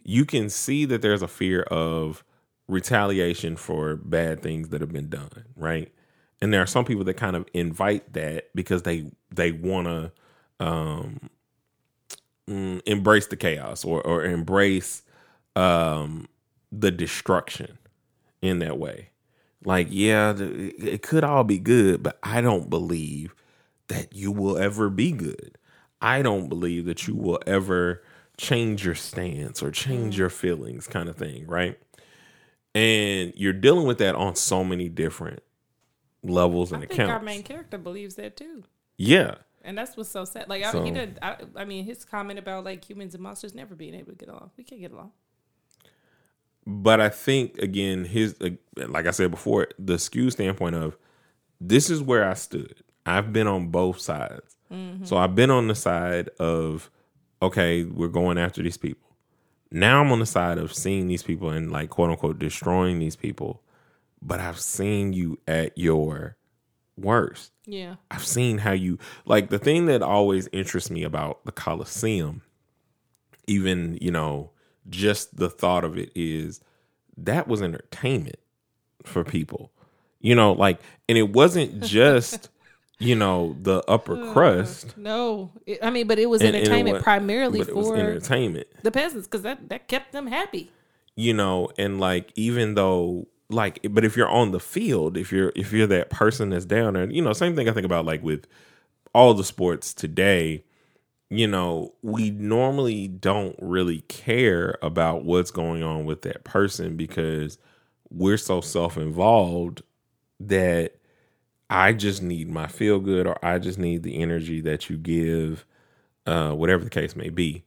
You 0.03 0.25
can 0.25 0.51
see 0.51 0.87
that 0.87 1.03
there's 1.03 1.23
a 1.23 1.29
fear 1.29 1.63
of 1.63 2.25
retaliation 2.69 3.57
for 3.57 3.97
bad 3.97 4.43
things 4.43 4.71
that 4.71 4.83
have 4.83 4.93
been 4.93 5.11
done, 5.11 5.47
right? 5.57 5.93
And 6.43 6.53
there 6.53 6.63
are 6.63 6.67
some 6.67 6.85
people 6.87 7.05
that 7.05 7.15
kind 7.17 7.37
of 7.37 7.47
invite 7.55 8.13
that 8.15 8.51
because 8.55 8.83
they 8.85 9.11
they 9.35 9.53
want 9.53 9.87
to 9.89 10.13
um, 10.67 11.31
mm, 12.49 12.83
embrace 12.87 13.27
the 13.29 13.37
chaos 13.37 13.85
or 13.85 14.03
or 14.07 14.25
embrace 14.25 15.03
um, 15.57 16.29
the 16.73 16.91
destruction 16.91 17.79
in 18.43 18.59
that 18.61 18.79
way. 18.79 19.11
Like, 19.65 19.89
yeah, 19.91 20.35
it 20.39 21.03
could 21.03 21.25
all 21.25 21.45
be 21.45 21.59
good, 21.59 22.03
but 22.03 22.19
I 22.23 22.41
don't 22.41 22.71
believe 22.71 23.35
that 23.89 24.15
you 24.15 24.33
will 24.33 24.59
ever 24.59 24.91
be 24.91 25.13
good. 25.13 25.59
I 26.01 26.23
don't 26.23 26.49
believe 26.49 26.87
that 26.87 27.09
you 27.09 27.15
will 27.17 27.41
ever 27.47 28.03
change 28.37 28.85
your 28.85 28.95
stance 28.95 29.63
or 29.63 29.71
change 29.73 30.19
your 30.19 30.31
feelings, 30.31 30.87
kind 30.87 31.09
of 31.09 31.17
thing, 31.17 31.47
right? 31.47 31.79
And 32.79 33.33
you're 33.37 33.53
dealing 33.53 33.87
with 33.87 33.99
that 33.99 34.15
on 34.15 34.37
so 34.37 34.63
many 34.65 34.89
different 34.89 35.41
levels 36.23 36.73
and 36.73 36.83
accounts. 36.83 36.93
I 36.93 36.97
think 36.97 37.09
accounts. 37.09 37.21
our 37.21 37.25
main 37.25 37.43
character 37.43 37.79
believes 37.79 38.15
that 38.17 38.37
too. 38.37 38.65
yeah, 38.97 39.37
And 39.63 39.77
that's 39.77 39.97
what's 39.97 40.09
so 40.11 40.25
sad. 40.25 40.49
Like 40.49 40.63
I, 40.65 40.73
So- 40.73 40.85
he 40.85 40.91
did. 40.91 41.19
I, 41.23 41.37
I 41.57 41.65
mean, 41.65 41.85
his 41.85 42.05
comment 42.05 42.39
about 42.39 42.65
like 42.65 42.89
humans 42.89 43.15
and 43.15 43.23
monsters 43.23 43.55
never 43.55 43.75
being 43.75 43.95
able 43.95 44.13
to 44.13 44.17
get 44.19 44.29
along. 44.29 44.51
We 44.57 44.65
can't 44.65 44.81
get 44.81 44.93
along. 44.93 45.13
but 46.67 47.01
I 47.01 47.09
think 47.09 47.59
again, 47.59 48.05
his 48.05 48.37
uh, 48.41 48.51
like 48.89 49.07
I 49.07 49.11
said 49.11 49.31
before, 49.31 49.69
the 49.79 49.99
skew 49.99 50.31
standpoint 50.31 50.75
of 50.75 50.97
this 51.61 51.91
is 51.91 52.03
where 52.03 52.29
I 52.29 52.35
stood. 52.35 52.83
I've 53.07 53.33
been 53.33 53.47
on 53.47 53.69
both 53.69 54.01
sides, 54.01 54.57
so 55.05 55.17
I've 55.17 55.35
been 55.35 55.51
on 55.51 55.67
the 55.69 55.75
side 55.75 56.29
of 56.39 56.91
okay, 57.41 57.85
we're 57.85 58.09
going 58.09 58.37
after 58.39 58.63
these 58.63 58.77
people. 58.77 59.08
Now 59.71 60.01
I'm 60.01 60.13
on 60.13 60.21
the 60.21 60.27
side 60.27 60.59
of 60.59 60.73
seeing 60.73 61.09
these 61.09 61.23
people 61.23 61.51
and 61.51 61.71
like 61.71 61.91
quote 61.91 62.11
unquote 62.11 62.39
destroying 62.39 62.99
these 62.99 63.17
people, 63.17 63.63
but 64.23 64.41
I've 64.41 64.61
seen 64.61 65.13
you 65.13 65.39
at 65.47 65.77
your 65.77 66.37
worst. 66.97 67.53
Yeah. 67.67 67.97
I've 68.11 68.27
seen 68.27 68.59
how 68.59 68.73
you 68.73 68.99
like 69.27 69.51
the 69.51 69.59
thing 69.59 69.87
that 69.87 70.03
always 70.03 70.49
interests 70.53 70.91
me 70.91 71.03
about 71.05 71.45
the 71.45 71.53
Coliseum, 71.53 72.43
even, 73.47 73.99
you 74.01 74.11
know, 74.11 74.51
just 74.89 75.37
the 75.37 75.51
thought 75.51 75.85
of 75.85 75.99
it 75.99 76.11
is 76.15 76.61
that 77.17 77.47
was 77.47 77.63
entertainment 77.63 78.39
for 79.03 79.25
people. 79.25 79.71
You 80.21 80.35
know, 80.35 80.53
like 80.53 80.81
and 81.09 81.19
it 81.19 81.31
wasn't 81.33 81.83
just, 81.85 82.49
you 82.99 83.15
know, 83.15 83.57
the 83.63 83.83
upper 83.89 84.33
crust. 84.33 84.97
No, 84.99 85.53
it, 85.67 85.79
I 85.83 85.91
mean, 85.91 86.07
but 86.07 86.19
it 86.19 86.27
was 86.27 86.41
and- 86.41 86.49
and 86.49 86.57
it 86.57 86.61
entertainment 86.69 87.03
primarily 87.05 87.61
but 87.61 87.69
it 87.69 87.77
was 87.77 87.89
for 87.89 87.97
entertainment. 87.97 88.67
the 88.83 88.91
peasants 88.91 89.27
because 89.29 89.43
that 89.43 89.69
that 89.69 89.89
kept 89.89 90.13
them 90.13 90.27
happy. 90.27 90.71
you 91.15 91.33
know 91.35 91.69
and 91.79 91.99
like 92.01 92.33
even 92.37 92.75
though 92.75 93.27
like 93.51 93.81
but 93.91 94.05
if 94.05 94.17
you're 94.17 94.29
on 94.29 94.51
the 94.53 94.61
field 94.61 95.17
if 95.17 95.33
you're 95.33 95.53
if 95.57 95.73
you're 95.73 95.87
that 95.87 96.11
person 96.11 96.51
that's 96.51 96.65
down 96.65 96.95
there 96.95 97.11
you 97.11 97.23
know 97.23 97.33
same 97.33 97.57
thing 97.57 97.69
i 97.69 97.73
think 97.73 97.87
about 97.87 98.05
like 98.05 98.23
with 98.23 98.47
all 99.15 99.33
the 99.35 99.43
sports 99.43 99.95
today 99.95 100.63
you 101.31 101.47
know 101.47 101.93
we 102.03 102.31
normally 102.31 103.09
don't 103.09 103.57
really 103.61 104.03
care 104.03 104.77
about 104.83 105.25
what's 105.25 105.51
going 105.51 105.83
on 105.83 106.05
with 106.05 106.23
that 106.23 106.45
person 106.45 106.95
because 106.97 107.59
we're 108.11 108.37
so 108.37 108.61
self-involved 108.61 109.83
that 110.39 110.95
i 111.71 111.93
just 111.93 112.23
need 112.23 112.49
my 112.49 112.67
feel 112.67 112.99
good 113.01 113.27
or 113.27 113.43
i 113.45 113.59
just 113.59 113.79
need 113.79 114.03
the 114.03 114.21
energy 114.21 114.61
that 114.61 114.89
you 114.91 114.97
give 114.97 115.65
uh 116.27 116.53
whatever 116.53 116.85
the 116.85 116.91
case 116.91 117.17
may 117.17 117.31
be. 117.31 117.65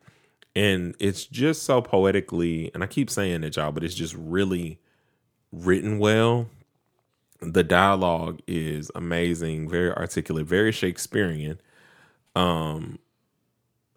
And 0.56 0.96
it's 1.00 1.26
just 1.26 1.64
so 1.64 1.82
poetically 1.82 2.72
and 2.74 2.84
i 2.84 2.88
keep 2.88 3.10
saying 3.10 3.44
it 3.44 3.56
y'all 3.58 3.72
but 3.72 3.84
it's 3.84 3.96
just 3.96 4.16
really 4.16 4.80
written 5.52 6.00
well. 6.00 6.48
The 7.42 7.64
dialogue 7.64 8.42
is 8.48 8.92
amazing 8.96 9.70
very 9.70 9.92
articulate 9.94 10.46
very 10.48 10.72
shakespearean. 10.72 11.60
Um 12.36 13.00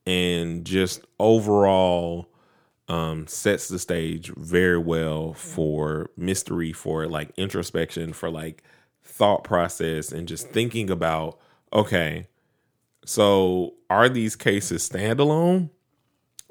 and 0.07 0.65
just 0.65 1.01
overall 1.19 2.29
um 2.89 3.27
sets 3.27 3.69
the 3.69 3.79
stage 3.79 4.33
very 4.37 4.79
well 4.79 5.33
for 5.35 6.11
mystery 6.17 6.73
for 6.73 7.07
like 7.07 7.31
introspection 7.37 8.13
for 8.13 8.31
like 8.31 8.63
thought 9.15 9.45
process 9.45 10.11
and 10.13 10.27
just 10.27 10.49
thinking 10.51 10.91
about 10.91 11.39
okay 11.73 12.27
so 13.07 13.75
are 13.91 14.09
these 14.09 14.35
cases 14.35 14.89
standalone 14.89 15.71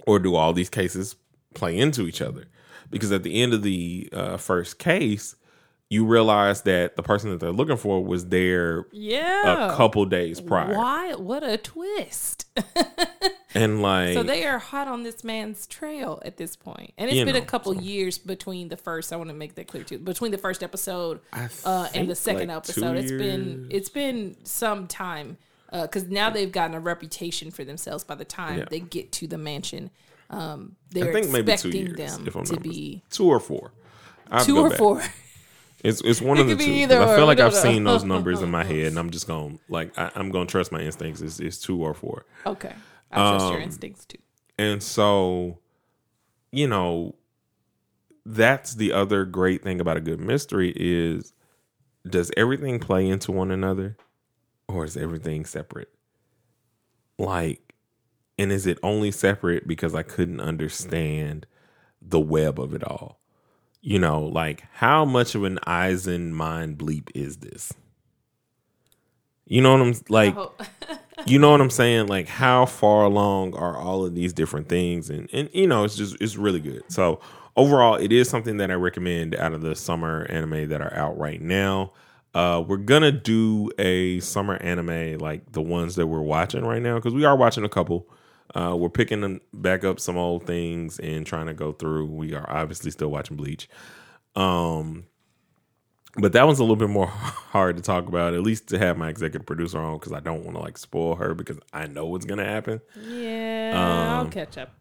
or 0.08 0.20
do 0.20 0.36
all 0.36 0.54
these 0.54 0.70
cases 0.70 1.16
play 1.56 1.78
into 1.78 2.08
each 2.08 2.22
other? 2.22 2.46
Because 2.92 3.12
at 3.12 3.24
the 3.24 3.42
end 3.42 3.54
of 3.54 3.64
the 3.64 4.08
uh, 4.14 4.38
first 4.38 4.78
case, 4.78 5.36
you 5.90 6.06
realize 6.06 6.62
that 6.64 6.96
the 6.96 7.02
person 7.04 7.32
that 7.32 7.40
they're 7.40 7.52
looking 7.52 7.78
for 7.78 8.04
was 8.04 8.28
there 8.28 8.86
Yeah. 8.92 9.74
a 9.74 9.76
couple 9.76 10.06
days 10.06 10.40
prior, 10.42 10.76
Why? 10.78 11.14
What 11.16 11.44
a 11.44 11.58
twist! 11.58 12.46
and 13.54 13.82
like, 13.82 14.14
so 14.14 14.24
they 14.24 14.46
are 14.46 14.60
hot 14.60 14.88
on 14.88 15.04
this 15.04 15.24
man's 15.24 15.66
trail 15.68 16.22
at 16.26 16.38
this 16.38 16.56
point, 16.56 16.94
and 16.98 17.10
it's 17.10 17.24
been 17.24 17.36
know, 17.36 17.42
a 17.42 17.46
couple 17.46 17.74
so- 17.74 17.80
years 17.82 18.18
between 18.18 18.70
the 18.70 18.78
first. 18.78 19.12
I 19.14 19.16
want 19.16 19.30
to 19.30 19.36
make 19.36 19.56
that 19.56 19.68
clear 19.68 19.84
too. 19.84 19.98
Between 20.00 20.32
the 20.32 20.38
first 20.38 20.64
episode 20.64 21.20
uh, 21.66 21.88
and 21.94 22.10
the 22.10 22.16
second 22.16 22.48
like, 22.50 22.58
episode, 22.58 22.94
two 22.94 22.98
it's 23.00 23.12
been 23.12 23.68
it's 23.70 23.90
been 23.90 24.36
some 24.44 24.88
time 24.88 25.38
because 25.72 26.08
now 26.10 26.30
they've 26.30 26.52
gotten 26.52 26.76
a 26.76 26.80
reputation 26.80 27.50
for 27.52 27.64
themselves. 27.64 28.04
By 28.04 28.16
the 28.16 28.26
time 28.26 28.60
Yeah. 28.60 28.66
they 28.70 28.80
get 28.80 29.12
to 29.14 29.28
the 29.28 29.38
mansion, 29.38 29.90
um, 30.30 30.76
they're 30.92 31.12
think 31.14 31.30
maybe 31.32 31.46
two 31.48 31.52
expecting 31.70 31.86
years, 31.88 31.98
them 31.98 32.28
if 32.28 32.36
I'm 32.36 32.46
to 32.46 32.60
be 32.60 33.02
two 33.10 33.28
or 33.28 33.40
four. 33.40 33.72
I 34.32 34.38
have 34.38 34.46
two 34.46 34.58
or 34.60 34.70
back. 34.70 34.78
four. 34.78 35.02
It's 35.84 36.02
it's 36.02 36.22
one 36.22 36.38
It 36.38 36.42
of 36.42 36.48
the 36.48 36.54
could 36.54 36.60
be 36.60 36.66
two. 36.66 36.72
'cause 36.72 36.80
either 36.84 37.02
I 37.02 37.06
feel 37.08 37.18
we 37.18 37.24
like 37.24 37.38
don't 37.40 37.48
I've 37.48 37.54
know. 37.54 37.72
seen 37.72 37.84
those 37.84 38.04
numbers 38.06 38.42
in 38.42 38.50
my 38.50 38.64
head, 38.72 38.86
and 38.88 38.98
I'm 38.98 39.10
just 39.10 39.28
gonna 39.28 39.58
like 39.68 39.92
I, 40.00 40.12
I'm 40.16 40.32
going 40.32 40.48
to 40.48 40.52
trust 40.52 40.72
my 40.72 40.80
instincts. 40.80 41.20
It's, 41.22 41.40
it's 41.42 41.58
two 41.58 41.82
or 41.84 41.94
four. 41.94 42.26
Okay, 42.46 42.72
I 43.14 43.22
trust 43.22 43.50
your 43.50 43.60
Um, 43.60 43.62
instincts 43.62 44.06
too. 44.06 44.20
And 44.58 44.84
so, 44.84 45.60
you 46.52 46.68
know, 46.68 47.16
that's 48.26 48.76
the 48.76 48.94
other 48.94 49.26
great 49.26 49.64
thing 49.64 49.80
about 49.82 49.98
a 49.98 50.02
good 50.02 50.20
mystery 50.20 50.74
is 50.76 51.34
does 52.08 52.32
everything 52.38 52.80
play 52.80 53.08
into 53.08 53.32
one 53.32 53.52
another 53.52 53.98
or 54.68 54.86
is 54.86 54.98
everything 54.98 55.46
separate? 55.46 55.90
Like, 57.18 57.74
and 58.38 58.52
is 58.52 58.66
it 58.68 58.80
only 58.84 59.12
separate 59.12 59.68
because 59.68 59.96
I 59.96 60.04
couldn't 60.04 60.42
understand 60.42 61.46
the 62.02 62.20
web 62.20 62.60
of 62.60 62.74
it 62.74 62.84
all? 62.84 63.20
you 63.82 64.00
know, 64.00 64.24
like 64.26 64.64
how 64.74 65.06
much 65.06 65.36
of 65.36 65.44
an 65.44 65.60
Eisen 65.66 66.34
mind 66.34 66.78
bleep 66.78 67.10
is 67.16 67.38
this? 67.38 67.74
You 69.46 69.62
know 69.62 69.72
what 69.72 69.82
I'm 69.82 69.94
like? 70.10 70.36
You 71.26 71.40
know 71.40 71.52
what 71.52 71.62
I'm 71.62 71.70
saying? 71.70 72.08
Like 72.08 72.28
how 72.28 72.66
far 72.66 73.06
along 73.06 73.54
are 73.56 73.78
all 73.78 74.06
of 74.06 74.14
these 74.14 74.34
different 74.34 74.68
things? 74.68 75.10
And 75.10 75.30
and 75.32 75.50
you 75.54 75.68
know, 75.68 75.84
it's 75.86 75.96
just 75.96 76.18
it's 76.20 76.36
really 76.36 76.60
good. 76.60 76.84
So 76.90 77.22
overall, 77.56 77.96
it 77.96 78.12
is 78.12 78.30
something 78.30 78.58
that 78.58 78.72
I 78.72 78.74
recommend 78.74 79.36
out 79.36 79.54
of 79.54 79.62
the 79.62 79.76
summer 79.76 80.26
anime 80.30 80.70
that 80.70 80.82
are 80.82 80.94
out 80.94 81.18
right 81.18 81.42
now. 81.42 81.94
Uh, 82.34 82.64
we're 82.68 82.78
gonna 82.78 83.12
do 83.12 83.72
a 83.78 84.20
summer 84.20 84.56
anime 84.56 85.20
like 85.20 85.52
the 85.52 85.62
ones 85.62 85.96
that 85.96 86.08
we're 86.08 86.20
watching 86.22 86.66
right 86.66 86.82
now 86.82 86.96
because 86.96 87.14
we 87.14 87.26
are 87.26 87.38
watching 87.38 87.64
a 87.64 87.70
couple. 87.70 88.10
Uh, 88.56 88.76
we're 88.78 88.90
picking 88.90 89.22
them 89.22 89.40
back 89.54 89.84
up 89.84 90.00
some 90.00 90.18
old 90.18 90.46
things 90.46 91.00
and 91.00 91.26
trying 91.26 91.48
to 91.48 91.54
go 91.54 91.72
through. 91.72 92.06
We 92.08 92.34
are 92.34 92.50
obviously 92.50 92.92
still 92.92 93.10
watching 93.10 93.38
Bleach. 93.38 93.70
Um, 94.36 95.06
but 96.16 96.34
that 96.34 96.46
one's 96.46 96.60
a 96.60 96.64
little 96.64 96.76
bit 96.76 96.90
more 96.90 97.08
hard 97.08 97.76
to 97.78 97.82
talk 97.84 98.08
about, 98.08 98.34
at 98.34 98.42
least 98.42 98.68
to 98.70 98.78
have 98.80 98.98
my 98.98 99.10
executive 99.10 99.46
producer 99.46 99.80
on 99.80 99.98
because 99.98 100.14
I 100.14 100.20
don't 100.20 100.44
want 100.44 100.56
to 100.58 100.62
like 100.62 100.78
spoil 100.78 101.16
her 101.16 101.34
because 101.34 101.58
I 101.74 101.88
know 101.88 102.06
what's 102.06 102.26
gonna 102.26 102.46
happen. 102.46 102.82
Yeah, 103.08 103.74
I'll 104.16 104.22
Um, 104.26 104.30
catch 104.32 104.58
up. 104.58 104.72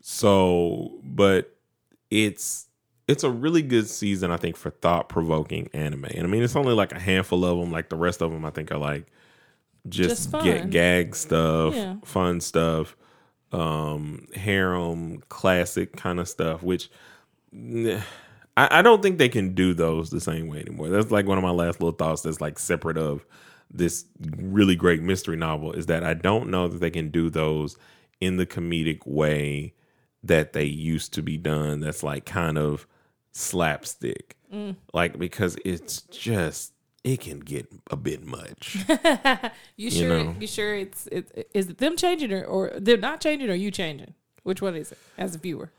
So, 0.00 0.98
but 1.02 1.56
it's 2.10 2.68
it's 3.08 3.22
a 3.22 3.30
really 3.30 3.62
good 3.62 3.88
season, 3.88 4.30
I 4.32 4.36
think, 4.36 4.56
for 4.56 4.70
thought 4.70 5.08
provoking 5.08 5.68
anime. 5.72 6.06
And 6.06 6.24
I 6.24 6.26
mean, 6.26 6.42
it's 6.42 6.56
only 6.56 6.74
like 6.74 6.92
a 6.92 6.98
handful 6.98 7.44
of 7.44 7.58
them. 7.58 7.70
Like 7.70 7.88
the 7.88 7.96
rest 7.96 8.20
of 8.20 8.32
them, 8.32 8.44
I 8.44 8.50
think 8.50 8.72
are 8.72 8.78
like 8.78 9.06
just, 9.88 10.32
Just 10.32 10.44
get 10.44 10.70
gag 10.70 11.14
stuff, 11.14 11.74
Yeah. 11.74 11.96
fun 12.04 12.40
stuff, 12.40 12.96
um, 13.52 14.26
harem 14.34 15.22
classic 15.28 15.96
kind 15.96 16.18
of 16.18 16.28
stuff. 16.28 16.62
Which 16.64 16.90
I, 18.56 18.78
I 18.78 18.82
don't 18.82 19.02
think 19.02 19.18
they 19.18 19.28
can 19.28 19.54
do 19.54 19.74
those 19.74 20.10
the 20.10 20.20
same 20.20 20.48
way 20.48 20.60
anymore. 20.60 20.88
That's 20.88 21.10
like 21.10 21.26
one 21.26 21.38
of 21.38 21.44
my 21.44 21.50
last 21.50 21.80
little 21.80 21.96
thoughts. 21.96 22.22
That's 22.22 22.40
like 22.40 22.58
separate 22.58 22.98
of 22.98 23.26
this 23.70 24.04
really 24.36 24.76
great 24.76 25.02
mystery 25.02 25.36
novel 25.36 25.72
is 25.72 25.86
that 25.86 26.04
I 26.04 26.14
don't 26.14 26.50
know 26.50 26.68
that 26.68 26.78
they 26.78 26.90
can 26.90 27.10
do 27.10 27.30
those 27.30 27.76
in 28.20 28.36
the 28.36 28.46
comedic 28.46 29.06
way 29.06 29.74
that 30.22 30.52
they 30.52 30.64
used 30.64 31.12
to 31.14 31.22
be 31.22 31.36
done. 31.36 31.80
That's 31.80 32.02
like 32.02 32.24
kind 32.24 32.58
of 32.58 32.86
slapstick, 33.32 34.36
mm. 34.52 34.76
like 34.92 35.18
because 35.18 35.56
it's 35.64 36.02
just 36.02 36.72
it 37.04 37.20
can 37.20 37.40
get 37.40 37.68
a 37.90 37.96
bit 37.96 38.24
much. 38.24 38.78
You 39.76 39.90
sure? 39.90 40.24
know. 40.24 40.34
You 40.40 40.46
sure 40.46 40.74
it's 40.74 41.06
it, 41.08 41.50
is 41.52 41.68
it 41.68 41.78
them 41.78 41.96
changing 41.96 42.32
or, 42.32 42.44
or 42.44 42.72
they're 42.78 42.96
not 42.96 43.20
changing 43.20 43.50
or 43.50 43.54
you 43.54 43.70
changing? 43.70 44.14
Which 44.42 44.62
one 44.62 44.74
is 44.74 44.92
it 44.92 44.98
as 45.18 45.34
a 45.34 45.38
viewer? 45.38 45.70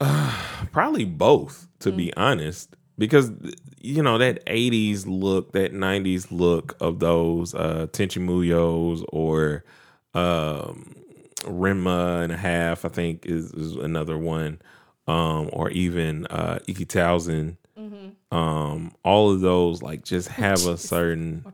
Probably 0.72 1.04
both, 1.04 1.68
to 1.80 1.92
be 1.92 2.12
honest, 2.16 2.74
because 2.98 3.32
you 3.80 4.02
know 4.02 4.18
that 4.18 4.44
'80s 4.46 5.04
look, 5.06 5.52
that 5.52 5.72
'90s 5.72 6.26
look 6.30 6.76
of 6.80 6.98
those 6.98 7.54
uh, 7.54 7.86
Tenchi 7.92 8.22
Muyos 8.22 9.04
or 9.08 9.64
um, 10.14 10.94
Ranma 11.42 12.22
and 12.22 12.32
a 12.32 12.36
half, 12.36 12.84
I 12.84 12.88
think 12.88 13.24
is, 13.26 13.52
is 13.52 13.76
another 13.76 14.18
one, 14.18 14.60
um, 15.06 15.48
or 15.52 15.70
even 15.70 16.26
uh, 16.26 16.58
Ikki 16.66 16.84
Tousen. 16.86 17.56
Um, 18.32 18.92
all 19.04 19.30
of 19.30 19.40
those 19.40 19.82
like 19.82 20.04
just 20.04 20.28
have 20.42 20.66
a 20.66 20.76
certain 20.76 21.44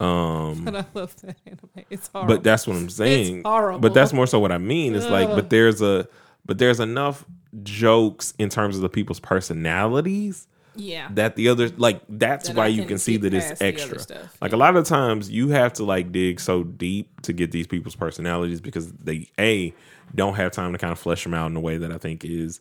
um 0.00 0.64
But 0.64 0.74
I 0.74 0.84
love 0.94 1.16
that 1.22 1.36
anime. 1.46 1.86
It's 1.90 2.08
horrible. 2.08 2.34
but 2.36 2.44
that's 2.44 2.66
what 2.66 2.76
I'm 2.76 2.88
saying. 2.90 3.42
horrible. 3.44 3.80
But 3.80 3.94
that's 3.94 4.12
more 4.12 4.26
so 4.26 4.38
what 4.38 4.52
I 4.52 4.58
mean. 4.58 4.94
It's 4.94 5.06
like, 5.06 5.28
but 5.28 5.50
there's 5.50 5.82
a, 5.82 6.06
but 6.46 6.58
there's 6.58 6.80
enough 6.80 7.24
jokes 7.62 8.34
in 8.38 8.48
terms 8.48 8.76
of 8.76 8.82
the 8.82 8.88
people's 8.88 9.20
personalities 9.20 10.46
yeah. 10.74 11.08
that 11.12 11.36
the 11.36 11.48
other, 11.48 11.68
like, 11.70 12.00
that's 12.08 12.48
That 12.48 12.56
why 12.56 12.68
you 12.68 12.84
can 12.84 12.98
see 12.98 13.16
that 13.18 13.34
it's 13.34 13.46
past 13.46 13.58
the 13.60 13.68
other 13.68 13.96
extra. 13.96 14.30
Like 14.40 14.52
a 14.52 14.56
lot 14.56 14.76
of 14.76 14.86
times, 14.86 15.30
you 15.30 15.48
have 15.50 15.74
to 15.74 15.84
like 15.84 16.12
dig 16.12 16.40
so 16.40 16.64
deep 16.64 17.20
to 17.22 17.32
get 17.32 17.52
these 17.52 17.66
people's 17.66 17.96
personalities 17.96 18.60
because 18.60 18.92
they 18.92 19.28
a 19.38 19.74
don't 20.14 20.34
have 20.34 20.52
time 20.52 20.72
to 20.72 20.78
kind 20.78 20.92
of 20.92 20.98
flesh 20.98 21.24
them 21.24 21.34
out 21.34 21.50
in 21.50 21.56
a 21.56 21.60
way 21.60 21.78
that 21.78 21.92
I 21.92 21.98
think 21.98 22.24
is 22.24 22.60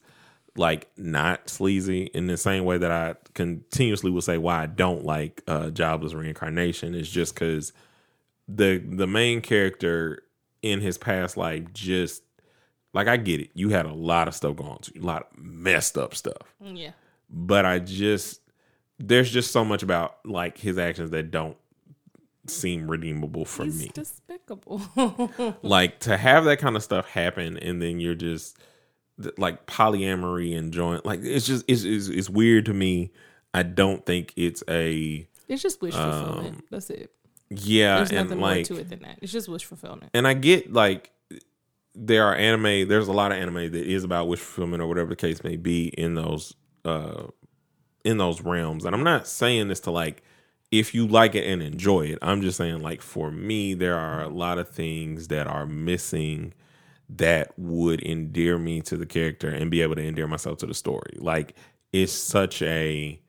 like 0.56 0.89
not 0.98 1.50
sleazy 1.50 2.04
in 2.14 2.28
the 2.28 2.38
same 2.38 2.66
way 2.66 2.78
that 2.78 2.92
I 2.92 3.16
continuously 3.34 4.12
will 4.12 4.22
say 4.22 4.38
why 4.38 4.64
I 4.64 4.66
don't 4.66 5.06
like 5.06 5.42
uh 5.48 5.70
jobless 5.70 6.14
reincarnation 6.14 6.94
is 6.94 7.10
just 7.10 7.34
because 7.34 7.72
the 8.48 8.78
the 8.78 9.08
main 9.08 9.42
character 9.42 10.24
in 10.62 10.82
his 10.82 10.98
past 10.98 11.38
life 11.38 11.64
just 11.74 12.24
like 12.94 13.08
I 13.08 13.18
get 13.18 13.39
it. 13.42 13.50
You 13.54 13.70
had 13.70 13.86
a 13.86 13.94
lot 13.94 14.28
of 14.28 14.36
stuff 14.36 14.56
going 14.56 14.70
on, 14.72 14.80
to 14.80 14.92
you, 14.96 15.02
a 15.02 15.06
lot 15.06 15.28
of 15.32 15.38
messed 15.44 15.98
up 15.98 16.14
stuff. 16.16 16.54
Yeah. 16.62 16.92
But 17.30 17.66
I 17.66 17.80
just 17.80 18.42
there's 19.00 19.32
just 19.32 19.52
so 19.52 19.64
much 19.66 19.82
about 19.84 20.18
like 20.26 20.58
his 20.58 20.78
actions 20.78 21.12
that 21.12 21.32
don't 21.32 21.58
seem 22.48 22.89
redeemable 22.89 23.46
for 23.46 23.64
He's 23.64 23.80
me. 23.80 23.92
despicable. 23.94 24.82
like 25.62 26.00
to 26.02 26.18
have 26.18 26.46
that 26.46 26.58
kind 26.60 26.76
of 26.76 26.84
stuff 26.84 27.08
happen 27.08 27.58
and 27.58 27.82
then 27.82 28.00
you're 28.00 28.16
just 28.16 28.58
like 29.38 29.68
polyamory 29.68 30.58
and 30.58 30.74
joint 30.74 31.06
like 31.06 31.20
it's 31.24 31.46
just 31.46 31.64
it's, 31.68 31.84
it's 31.84 32.08
it's 32.08 32.30
weird 32.30 32.66
to 32.66 32.74
me. 32.74 33.12
I 33.54 33.64
don't 33.64 34.06
think 34.06 34.34
it's 34.36 34.64
a 34.68 35.28
it's 35.48 35.62
just 35.62 35.82
wish 35.82 35.94
fulfillment. 35.94 36.66
That's 36.72 36.89
it. 36.89 37.12
yeah 37.50 37.98
There's 37.98 38.12
Um, 38.12 38.18
and 38.18 38.30
nothing 38.30 38.42
like 38.42 38.56
more 38.70 38.78
to 38.78 38.82
it 38.82 38.89
than 38.89 39.00
that. 39.04 39.20
It's 39.22 39.32
just 39.32 39.48
wish 39.48 39.64
fulfillment. 39.66 40.10
and 40.14 40.28
I 40.28 40.34
get 40.34 40.74
like 40.74 41.11
there 42.04 42.26
are 42.26 42.36
anime. 42.36 42.88
There's 42.88 43.08
a 43.08 43.14
lot 43.14 43.32
of 43.32 43.38
anime 43.38 43.72
that 43.72 43.76
is 43.76 44.04
about 44.04 44.28
wish 44.28 44.39
fulfillment 44.39 44.82
or 44.82 44.88
whatever 44.88 45.10
the 45.10 45.16
case 45.16 45.43
may 45.43 45.56
be 45.56 45.88
in 45.89 46.16
those 46.16 46.56
uh 46.84 47.28
in 48.04 48.18
those 48.18 48.41
realms. 48.41 48.86
And 48.86 48.95
I'm 48.95 49.04
not 49.04 49.28
saying 49.28 49.68
this 49.68 49.80
to 49.82 49.91
like 49.91 50.24
if 50.72 50.95
you 50.95 51.06
like 51.06 51.36
it 51.36 51.45
and 51.45 51.62
enjoy 51.62 52.08
it. 52.08 52.20
I'm 52.24 52.41
just 52.41 52.58
saying 52.58 52.82
like 52.82 53.02
for 53.04 53.30
me, 53.32 53.76
there 53.76 53.97
are 53.97 54.24
a 54.24 54.30
lot 54.30 54.58
of 54.58 54.70
things 54.70 55.28
that 55.28 55.45
are 55.45 55.68
missing 55.68 56.54
that 57.08 57.54
would 57.60 58.02
endear 58.02 58.58
me 58.58 58.82
to 58.82 58.97
the 58.97 59.06
character 59.06 59.49
and 59.49 59.70
be 59.70 59.82
able 59.82 59.95
to 59.95 60.04
endear 60.04 60.28
myself 60.28 60.58
to 60.60 60.66
the 60.66 60.74
story. 60.74 61.18
Like 61.20 61.56
it's 61.93 62.14
such 62.14 62.64
a 62.64 63.22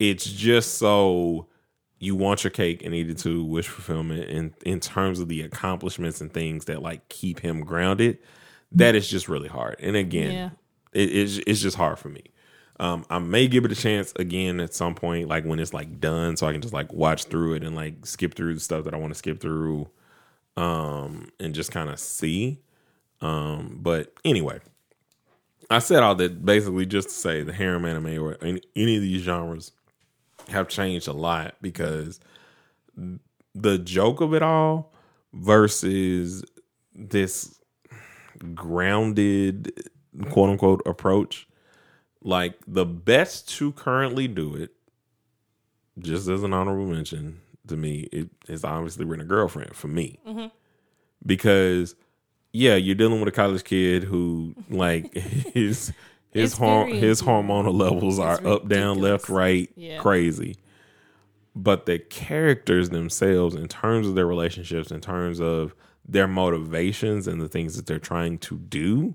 it's 0.00 0.24
just 0.24 0.74
so 0.78 1.46
you 2.00 2.14
want 2.14 2.44
your 2.44 2.50
cake 2.50 2.84
and 2.84 2.94
eat 2.94 3.10
it 3.10 3.18
too 3.18 3.44
wish 3.44 3.66
fulfillment 3.68 4.24
in 4.30 4.54
in 4.64 4.80
terms 4.80 5.18
of 5.20 5.28
the 5.28 5.42
accomplishments 5.42 6.20
and 6.20 6.32
things 6.32 6.66
that 6.66 6.80
like 6.82 7.08
keep 7.08 7.40
him 7.40 7.60
grounded 7.60 8.18
that 8.72 8.94
is 8.94 9.08
just 9.08 9.28
really 9.28 9.48
hard. 9.48 9.76
And 9.80 9.96
again 9.96 10.32
Yeah. 10.32 10.50
it, 10.92 11.10
it's, 11.10 11.38
it's 11.46 11.60
just 11.60 11.76
hard 11.76 11.98
for 11.98 12.08
me. 12.10 12.22
Um 12.80 13.04
i 13.10 13.18
may 13.18 13.48
give 13.48 13.64
it 13.64 13.72
a 13.72 13.74
chance 13.74 14.12
again 14.16 14.60
at 14.60 14.74
some 14.74 14.94
point 14.94 15.28
like 15.28 15.44
when 15.44 15.58
it's 15.58 15.74
like 15.74 15.98
done 16.00 16.36
so 16.36 16.46
i 16.46 16.52
can 16.52 16.60
just 16.60 16.74
like 16.74 16.92
watch 16.92 17.24
through 17.24 17.54
it 17.54 17.64
and 17.64 17.74
like 17.74 18.06
skip 18.06 18.34
through 18.34 18.54
the 18.54 18.60
stuff 18.60 18.84
that 18.84 18.94
i 18.94 18.96
want 18.96 19.12
to 19.12 19.18
skip 19.18 19.40
through 19.40 19.88
um 20.56 21.28
and 21.40 21.54
just 21.54 21.70
kind 21.72 21.88
of 21.90 21.98
see. 21.98 22.60
Um 23.20 23.78
but 23.82 24.12
anyway 24.24 24.60
i 25.70 25.80
said 25.80 26.02
all 26.04 26.14
that 26.14 26.44
basically 26.44 26.86
just 26.86 27.08
to 27.08 27.14
say 27.14 27.42
the 27.42 27.52
harem 27.52 27.84
anime 27.84 28.22
or 28.22 28.36
any, 28.42 28.60
any 28.76 28.94
of 28.96 29.02
these 29.02 29.22
genres 29.22 29.72
have 30.48 30.68
changed 30.68 31.08
a 31.08 31.12
lot 31.12 31.54
because 31.60 32.20
the 33.54 33.78
joke 33.78 34.20
of 34.20 34.34
it 34.34 34.42
all 34.42 34.92
versus 35.32 36.44
this 36.94 37.60
grounded 38.54 39.72
quote 40.30 40.50
unquote 40.50 40.82
approach 40.86 41.48
like 42.22 42.54
the 42.66 42.84
best 42.84 43.48
to 43.48 43.72
currently 43.72 44.26
do 44.28 44.54
it 44.54 44.72
just 45.98 46.28
as 46.28 46.42
an 46.42 46.52
honorable 46.52 46.86
mention 46.86 47.40
to 47.66 47.76
me 47.76 48.08
it 48.12 48.28
is 48.48 48.64
obviously 48.64 49.04
Rent 49.04 49.22
a 49.22 49.24
Girlfriend 49.24 49.74
for 49.74 49.88
me. 49.88 50.18
Mm-hmm. 50.26 50.46
Because 51.24 51.94
yeah 52.52 52.76
you're 52.76 52.94
dealing 52.94 53.20
with 53.20 53.28
a 53.28 53.32
college 53.32 53.64
kid 53.64 54.04
who 54.04 54.54
like 54.70 55.12
his 55.14 55.92
his 56.30 56.52
It's 56.52 56.58
hor- 56.58 56.84
very 56.86 56.98
his 56.98 57.22
hormonal 57.22 57.74
levels 57.78 58.18
are 58.18 58.34
It's 58.36 58.46
up 58.46 58.68
down 58.68 58.98
left 58.98 59.28
right 59.28 59.70
Yeah. 59.76 59.98
crazy 59.98 60.56
but 61.56 61.86
the 61.86 61.98
characters 61.98 62.90
themselves 62.90 63.54
in 63.56 63.66
terms 63.68 64.06
of 64.06 64.14
their 64.14 64.26
relationships 64.26 64.90
in 64.90 65.00
terms 65.00 65.40
of 65.40 65.74
their 66.06 66.28
motivations 66.28 67.26
and 67.26 67.40
the 67.40 67.48
things 67.48 67.76
that 67.76 67.86
they're 67.86 67.98
trying 67.98 68.38
to 68.38 68.56
do 68.58 69.14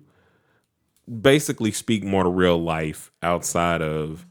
basically 1.22 1.72
speak 1.72 2.04
more 2.04 2.24
to 2.24 2.30
real 2.30 2.62
life 2.62 3.12
outside 3.22 3.82
of 3.82 4.26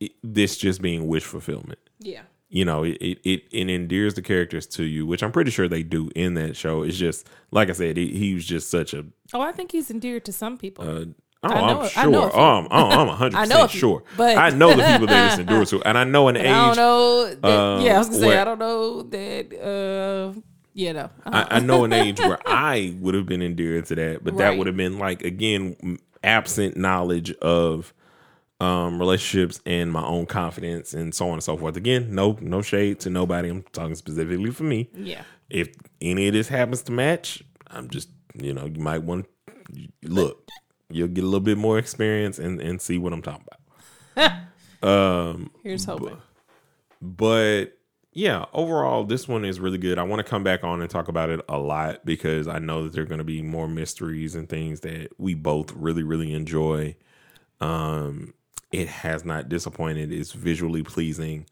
it, 0.00 0.12
this 0.22 0.56
just 0.56 0.82
being 0.82 1.06
wish 1.08 1.24
fulfillment 1.24 1.78
Yeah. 1.98 2.22
you 2.48 2.64
know 2.64 2.84
it, 2.84 2.98
it 3.00 3.18
it 3.24 3.42
it 3.50 3.70
endears 3.70 4.14
the 4.14 4.22
characters 4.22 4.66
to 4.68 4.84
you 4.84 5.06
which 5.06 5.22
i'm 5.22 5.32
pretty 5.32 5.50
sure 5.50 5.66
they 5.68 5.82
do 5.82 6.10
in 6.14 6.34
that 6.34 6.56
show 6.56 6.82
it's 6.82 6.96
just 6.98 7.26
like 7.50 7.70
i 7.70 7.72
said 7.72 7.96
he, 7.96 8.08
he 8.16 8.34
was 8.34 8.44
just 8.44 8.70
such 8.70 8.92
a 8.94 9.04
Oh, 9.32 9.40
I 9.40 9.52
think 9.52 9.70
he's 9.70 9.92
endeared 9.92 10.24
to 10.24 10.32
some 10.32 10.58
people. 10.58 10.84
uh, 10.88 11.04
Oh, 11.42 11.48
I'm 11.48 11.78
I 11.78 11.88
sure. 11.88 12.10
know. 12.10 12.30
Oh, 12.34 12.40
I'm, 12.58 12.68
oh, 12.70 12.88
I'm 12.90 13.06
100 13.08 13.34
I 13.38 13.44
know 13.46 13.62
percent 13.62 13.70
sure. 13.70 14.02
but- 14.16 14.36
I 14.36 14.50
know 14.50 14.70
the 14.76 14.82
people 14.84 15.06
that 15.06 15.32
it's 15.32 15.40
endured 15.40 15.68
to, 15.68 15.82
and 15.82 15.96
I 15.96 16.04
know 16.04 16.28
an 16.28 16.36
age. 16.36 16.46
I 16.46 16.66
don't 16.66 16.76
know. 16.76 17.34
That, 17.34 17.44
uh, 17.46 17.80
yeah, 17.82 17.94
I 17.94 17.98
was 17.98 18.08
gonna 18.08 18.20
say 18.20 18.38
I 18.38 18.44
don't 18.44 18.58
know 18.58 19.02
that. 19.02 20.34
Uh, 20.34 20.40
you 20.72 20.92
know, 20.92 21.10
uh, 21.26 21.46
I, 21.50 21.56
I 21.56 21.60
know 21.60 21.84
an 21.84 21.92
age 21.92 22.20
where 22.20 22.38
I 22.46 22.94
would 23.00 23.14
have 23.14 23.26
been 23.26 23.42
endeared 23.42 23.86
to 23.86 23.94
that, 23.96 24.22
but 24.22 24.36
that 24.36 24.56
would 24.58 24.66
have 24.66 24.76
been 24.76 24.98
like 24.98 25.22
again 25.22 25.98
absent 26.22 26.76
knowledge 26.76 27.32
of 27.36 27.92
um, 28.60 28.98
relationships 28.98 29.60
and 29.64 29.90
my 29.90 30.04
own 30.04 30.26
confidence 30.26 30.92
and 30.92 31.14
so 31.14 31.26
on 31.28 31.32
and 31.34 31.42
so 31.42 31.56
forth. 31.56 31.76
Again, 31.76 32.14
no 32.14 32.36
no 32.42 32.60
shade 32.60 33.00
to 33.00 33.10
nobody. 33.10 33.48
I'm 33.48 33.62
talking 33.72 33.94
specifically 33.94 34.50
for 34.50 34.64
me. 34.64 34.90
Yeah. 34.94 35.22
If 35.48 35.68
any 36.02 36.28
of 36.28 36.34
this 36.34 36.48
happens 36.48 36.82
to 36.82 36.92
match, 36.92 37.42
I'm 37.68 37.88
just 37.88 38.10
you 38.34 38.52
know 38.52 38.66
you 38.66 38.80
might 38.80 39.02
want 39.02 39.26
to 39.72 39.88
look. 40.02 40.48
You'll 40.90 41.08
get 41.08 41.24
a 41.24 41.26
little 41.26 41.40
bit 41.40 41.58
more 41.58 41.78
experience 41.78 42.38
and 42.38 42.60
and 42.60 42.80
see 42.80 42.98
what 42.98 43.12
I'm 43.12 43.22
talking 43.22 43.46
about. 44.16 44.32
um, 44.82 45.50
Here's 45.62 45.84
hoping. 45.84 46.18
but 47.00 47.76
yeah, 48.12 48.46
overall, 48.52 49.04
this 49.04 49.28
one 49.28 49.44
is 49.44 49.60
really 49.60 49.78
good. 49.78 49.96
I 49.98 50.02
want 50.02 50.18
to 50.24 50.28
come 50.28 50.42
back 50.42 50.64
on 50.64 50.80
and 50.80 50.90
talk 50.90 51.06
about 51.08 51.30
it 51.30 51.40
a 51.48 51.58
lot 51.58 52.04
because 52.04 52.48
I 52.48 52.58
know 52.58 52.82
that 52.84 52.92
there 52.92 53.04
are 53.04 53.06
going 53.06 53.18
to 53.18 53.24
be 53.24 53.40
more 53.40 53.68
mysteries 53.68 54.34
and 54.34 54.48
things 54.48 54.80
that 54.80 55.10
we 55.16 55.34
both 55.34 55.72
really, 55.74 56.02
really 56.02 56.32
enjoy. 56.34 56.96
Um, 57.60 58.34
it 58.72 58.88
has 58.88 59.24
not 59.24 59.48
disappointed. 59.48 60.12
It's 60.12 60.32
visually 60.32 60.82
pleasing. 60.82 61.46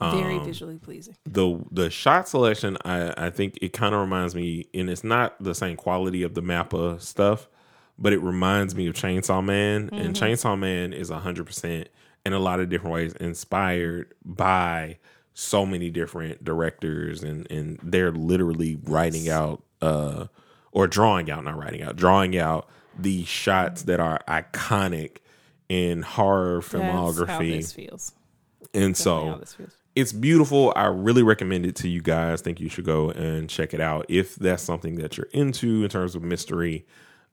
Very 0.00 0.36
Um, 0.38 0.44
visually 0.44 0.78
pleasing. 0.78 1.16
the 1.24 1.60
the 1.70 1.88
shot 1.88 2.28
selection, 2.28 2.76
I 2.84 3.26
I 3.26 3.30
think 3.30 3.58
it 3.62 3.72
kind 3.72 3.94
of 3.94 4.00
reminds 4.00 4.34
me, 4.34 4.66
and 4.74 4.90
it's 4.90 5.04
not 5.04 5.40
the 5.42 5.54
same 5.54 5.76
quality 5.76 6.22
of 6.24 6.34
the 6.34 6.40
Mappa 6.42 7.00
stuff, 7.00 7.48
but 7.98 8.12
it 8.12 8.20
reminds 8.20 8.74
me 8.74 8.86
of 8.86 8.94
Chainsaw 8.94 9.44
Man, 9.44 9.90
and 9.92 10.14
Chainsaw 10.14 10.58
Man 10.58 10.92
is 10.92 11.10
hundred 11.10 11.46
percent 11.46 11.88
in 12.24 12.32
a 12.32 12.38
lot 12.38 12.60
of 12.60 12.68
different 12.68 12.94
ways 12.94 13.12
inspired 13.14 14.12
by 14.24 14.98
so 15.34 15.64
many 15.66 15.90
different 15.90 16.44
directors, 16.44 17.22
and 17.22 17.50
and 17.50 17.78
they're 17.82 18.12
literally 18.12 18.78
writing 18.84 19.28
out 19.28 19.62
uh 19.80 20.26
or 20.72 20.86
drawing 20.86 21.30
out, 21.30 21.44
not 21.44 21.56
writing 21.56 21.82
out, 21.82 21.96
drawing 21.96 22.36
out 22.38 22.68
the 22.98 23.24
shots 23.24 23.82
that 23.82 24.00
are 24.00 24.20
iconic 24.28 25.18
in 25.68 26.02
horror 26.02 26.60
That's 26.60 26.72
how 26.72 26.78
filmography, 26.80 27.56
this 27.56 27.72
feels. 27.72 28.12
and 28.74 28.94
Definitely 28.94 28.94
so 28.94 29.26
how 29.30 29.36
this 29.36 29.54
feels. 29.54 29.76
it's 29.94 30.12
beautiful. 30.12 30.72
I 30.76 30.86
really 30.86 31.22
recommend 31.22 31.66
it 31.66 31.76
to 31.76 31.88
you 31.88 32.00
guys. 32.02 32.40
think 32.42 32.60
you 32.60 32.68
should 32.68 32.84
go 32.84 33.10
and 33.10 33.48
check 33.48 33.72
it 33.74 33.80
out 33.80 34.06
if 34.08 34.34
that's 34.36 34.62
something 34.62 34.96
that 34.96 35.16
you're 35.16 35.28
into 35.32 35.82
in 35.82 35.88
terms 35.90 36.14
of 36.14 36.22
mystery 36.22 36.86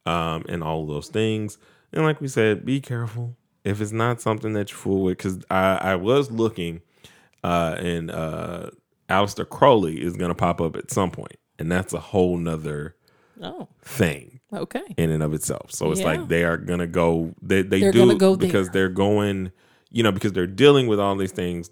um, 0.05 0.45
and 0.49 0.63
all 0.63 0.85
those 0.85 1.07
things. 1.09 1.57
And 1.93 2.03
like 2.03 2.21
we 2.21 2.27
said, 2.27 2.65
be 2.65 2.79
careful 2.81 3.35
if 3.63 3.81
it's 3.81 3.91
not 3.91 4.21
something 4.21 4.53
that 4.53 4.69
you're 4.71 4.77
fool 4.77 5.03
with. 5.03 5.17
Because 5.17 5.39
I, 5.49 5.75
I 5.75 5.95
was 5.95 6.31
looking, 6.31 6.81
uh, 7.43 7.75
and 7.79 8.11
uh, 8.11 8.69
Aleister 9.09 9.47
Crowley 9.47 10.01
is 10.03 10.15
going 10.15 10.29
to 10.29 10.35
pop 10.35 10.61
up 10.61 10.75
at 10.75 10.91
some 10.91 11.11
point, 11.11 11.37
and 11.57 11.71
that's 11.71 11.93
a 11.93 11.99
whole 11.99 12.37
nother 12.37 12.95
Oh, 13.41 13.69
thing 13.81 14.41
okay. 14.51 14.83
in 14.97 15.11
and 15.11 15.23
of 15.23 15.33
itself. 15.33 15.71
So 15.71 15.91
it's 15.91 16.01
Yeah. 16.01 16.07
like 16.07 16.27
they 16.27 16.43
are 16.43 16.57
gonna 16.57 16.87
go. 16.87 17.33
They 17.41 17.61
they 17.61 17.79
They're 17.79 17.91
do 17.93 18.17
go 18.17 18.35
because 18.35 18.67
there. 18.69 18.87
they're 18.87 18.89
going. 18.93 19.51
You 19.91 20.03
know, 20.03 20.11
because 20.11 20.33
they're 20.33 20.45
dealing 20.45 20.87
with 20.87 20.99
all 20.99 21.15
these 21.15 21.31
things. 21.31 21.71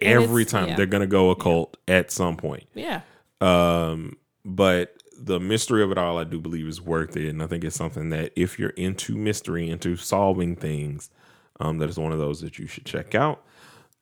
Every 0.00 0.44
time 0.44 0.68
yeah. 0.68 0.76
they're 0.76 0.84
gonna 0.86 1.06
go 1.06 1.30
occult 1.30 1.76
at 1.88 2.10
some 2.10 2.36
point. 2.36 2.64
Yeah. 2.74 3.00
Um, 3.40 4.16
but 4.44 4.94
the 5.24 5.40
mystery 5.40 5.82
of 5.82 5.90
it 5.90 5.98
all, 5.98 6.18
I 6.18 6.24
do 6.24 6.40
believe, 6.40 6.66
is 6.66 6.80
worth 6.80 7.16
it, 7.16 7.28
and 7.28 7.42
I 7.42 7.46
think 7.46 7.64
it's 7.64 7.76
something 7.76 8.10
that 8.10 8.32
if 8.36 8.58
you're 8.58 8.70
into 8.70 9.16
mystery, 9.16 9.70
into 9.70 9.96
solving 9.96 10.54
things, 10.54 11.10
um, 11.60 11.78
that 11.78 11.88
is 11.88 11.98
one 11.98 12.12
of 12.12 12.18
those 12.18 12.40
that 12.42 12.58
you 12.58 12.66
should 12.66 12.84
check 12.84 13.14
out. 13.14 13.42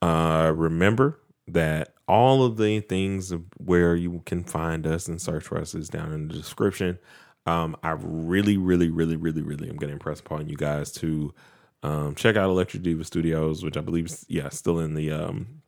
Uh, 0.01 0.53
remember 0.55 1.20
that 1.47 1.95
all 2.09 2.45
of 2.45 2.57
the 2.57 2.81
things 2.81 3.33
where 3.59 3.95
you 3.95 4.23
can 4.27 4.43
find 4.43 4.87
us 4.87 5.07
and 5.07 5.20
search 5.20 5.45
for 5.45 5.59
us 5.59 5.75
is 5.75 5.89
down 5.89 6.12
in 6.12 6.29
the 6.29 6.35
description. 6.35 6.99
Um, 7.47 7.77
I 7.83 7.91
really, 8.01 8.57
really, 8.57 8.91
really, 8.91 9.16
really, 9.16 9.43
really 9.43 9.68
am 9.68 9.77
going 9.77 9.89
to 9.89 9.95
impress 9.95 10.20
upon 10.20 10.49
you 10.49 10.57
guys 10.57 10.91
to 10.93 11.33
um, 11.83 12.14
check 12.14 12.37
out 12.37 12.51
Electric 12.51 12.83
Diva 12.83 13.05
Studios, 13.05 13.64
which 13.64 13.77
I 13.77 13.81
believe, 13.81 14.07
is, 14.07 14.25
yeah, 14.29 14.49
still 14.49 14.79
in 14.81 14.95
the 14.95 15.11
um, 15.12 15.62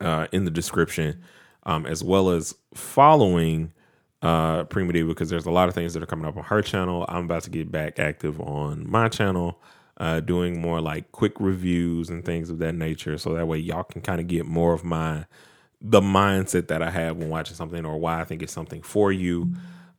uh, 0.00 0.28
in 0.32 0.44
the 0.44 0.50
description, 0.50 1.22
um, 1.64 1.86
as 1.86 2.02
well 2.02 2.30
as 2.30 2.54
following 2.74 3.72
uh, 4.22 4.64
Prima 4.64 4.92
Diva 4.92 5.08
because 5.08 5.28
there's 5.28 5.46
a 5.46 5.50
lot 5.50 5.68
of 5.68 5.74
things 5.74 5.94
that 5.94 6.02
are 6.02 6.06
coming 6.06 6.26
up 6.26 6.36
on 6.36 6.44
her 6.44 6.62
channel. 6.62 7.04
I'm 7.08 7.24
about 7.24 7.42
to 7.44 7.50
get 7.50 7.70
back 7.70 7.98
active 7.98 8.40
on 8.40 8.88
my 8.88 9.08
channel, 9.08 9.60
uh, 9.98 10.20
doing 10.20 10.60
more 10.60 10.80
like 10.80 11.10
quick 11.12 11.32
reviews 11.40 12.08
and 12.08 12.24
things 12.24 12.48
of 12.48 12.58
that 12.58 12.74
nature. 12.74 13.18
So 13.18 13.34
that 13.34 13.46
way 13.46 13.58
y'all 13.58 13.82
can 13.82 14.00
kind 14.00 14.20
of 14.20 14.28
get 14.28 14.46
more 14.46 14.72
of 14.72 14.84
my 14.84 15.26
the 15.80 16.00
mindset 16.00 16.68
that 16.68 16.80
I 16.80 16.90
have 16.90 17.16
when 17.16 17.28
watching 17.28 17.56
something 17.56 17.84
or 17.84 17.98
why 17.98 18.20
I 18.20 18.24
think 18.24 18.42
it's 18.42 18.52
something 18.52 18.82
for 18.82 19.10
you. 19.10 19.52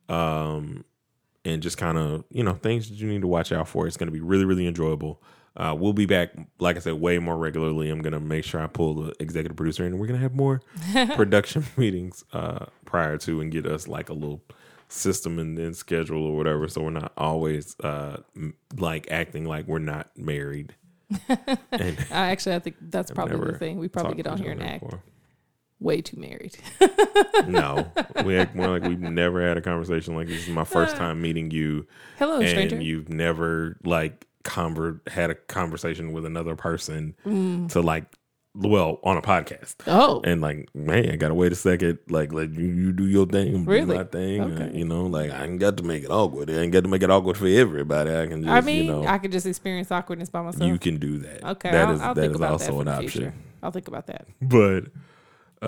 Um, 0.08 0.86
and 1.46 1.62
just 1.62 1.78
kind 1.78 1.98
of 1.98 2.24
you 2.30 2.44
know 2.44 2.54
things 2.54 2.90
that 2.90 2.96
you 2.96 3.08
need 3.10 3.22
to 3.22 3.28
watch 3.28 3.52
out 3.52 3.68
for. 3.68 3.86
It's 3.88 3.98
going 3.98 4.08
to 4.08 4.14
be 4.14 4.22
really 4.22 4.46
really 4.46 4.66
enjoyable. 4.68 5.22
Uh, 5.56 5.76
we'll 5.78 5.94
be 5.94 6.08
back, 6.08 6.32
like 6.58 6.78
I 6.78 6.80
said, 6.80 6.94
way 6.94 7.20
more 7.20 7.38
regularly. 7.38 7.90
I'm 7.92 8.02
going 8.02 8.14
to 8.14 8.20
make 8.20 8.44
sure 8.44 8.60
I 8.60 8.66
pull 8.66 8.96
the 8.96 9.14
executive 9.20 9.56
producer 9.56 9.86
in, 9.86 9.92
and 9.92 10.02
we're 10.02 10.08
going 10.08 10.20
to 10.20 10.24
have 10.24 10.34
more 10.34 10.62
production 11.16 11.64
meetings 11.78 12.24
uh, 12.34 12.66
prior 12.94 13.18
to 13.18 13.42
and 13.42 13.52
get 13.52 13.66
us 13.66 13.88
like 13.88 14.10
a 14.10 14.14
little 14.14 14.40
system 14.88 15.40
and, 15.40 15.58
and 15.58 15.76
schedule 15.76 16.24
or 16.28 16.38
whatever, 16.38 16.68
so 16.68 16.82
we're 16.84 16.92
not 16.92 17.12
always 17.18 17.76
uh, 17.84 18.18
m- 18.36 18.54
like 18.78 19.10
acting 19.10 19.46
like 19.46 19.68
we're 19.68 19.80
not 19.80 20.12
married. 20.16 20.76
and 21.72 21.98
I 22.12 22.30
actually, 22.32 22.56
I 22.56 22.60
think 22.60 22.76
that's 22.80 23.10
probably 23.12 23.52
the 23.52 23.58
thing. 23.58 23.78
We 23.80 23.88
probably 23.88 24.14
get 24.16 24.28
on 24.28 24.38
here 24.38 24.52
and 24.52 24.62
act 24.62 24.84
before. 24.84 25.02
way 25.80 26.02
too 26.02 26.18
married. 26.20 26.56
No, 27.48 27.92
we 28.24 28.38
act 28.38 28.56
more 28.56 28.68
like 28.70 28.84
we've 28.84 29.00
never 29.00 29.46
had 29.46 29.58
a 29.58 29.62
conversation 29.62 30.16
like 30.16 30.28
this. 30.28 30.44
is 30.44 30.50
my 30.50 30.64
first 30.64 30.96
time 31.04 31.20
meeting 31.22 31.50
you. 31.52 31.88
Hello, 32.20 32.40
and 32.40 32.48
stranger. 32.50 32.80
you've 32.82 33.10
never 33.10 33.78
like 33.84 34.28
conver- 34.44 35.08
had 35.08 35.30
a 35.32 35.36
conversation 35.36 36.14
with 36.14 36.26
another 36.26 36.56
person 36.56 37.16
Mm. 37.26 37.70
to 37.72 37.82
like 37.82 38.06
well 38.56 39.00
on 39.04 39.18
a 39.18 39.22
podcast 39.22 39.76
oh, 39.88 40.22
and 40.24 40.40
like 40.40 40.70
man 40.76 41.10
i 41.10 41.16
gotta 41.16 41.34
wait 41.34 41.52
a 41.52 41.56
second 41.56 41.98
like 42.08 42.32
let 42.32 42.54
you, 42.54 42.66
you 42.66 42.92
do 42.92 43.08
your 43.08 43.26
thing 43.26 43.66
Really? 43.66 43.88
do 43.88 43.94
my 43.96 44.04
thing 44.04 44.42
uh, 44.42 44.70
you 44.72 44.86
know 44.86 45.08
like 45.08 45.32
i 45.32 45.46
ain't 45.46 45.60
got 45.60 45.76
to 45.78 45.84
make 45.84 46.04
it 46.04 46.12
awkward 46.12 46.52
i 46.52 46.54
ain't 46.54 46.72
got 46.72 46.84
to 46.84 46.90
make 46.90 47.02
it 47.02 47.10
awkward 47.10 47.36
for 47.36 47.48
everybody 47.48 48.16
i 48.16 48.28
can 48.28 48.44
just 48.44 48.54
I 48.54 48.62
mean, 48.62 48.86
you 48.86 48.92
know 48.92 49.08
I 49.08 49.18
could 49.18 49.32
just 49.32 49.48
experience 49.48 49.90
awkwardness 49.92 50.30
by 50.30 50.44
myself. 50.44 50.70
you 50.70 50.78
can 50.78 50.98
do 50.98 51.18
that 51.20 51.44
okay, 51.44 51.72
that 51.72 51.88
I'll, 51.88 51.94
is 51.96 52.02
I'll 52.02 52.14
that 52.14 52.32
is 52.32 52.42
also 52.42 52.74
that 52.74 52.82
an 52.82 52.88
option 52.90 53.10
future. 53.10 53.34
I'll 53.64 53.72
think 53.72 53.88
about 53.88 54.06
that. 54.08 54.28
but 54.42 54.84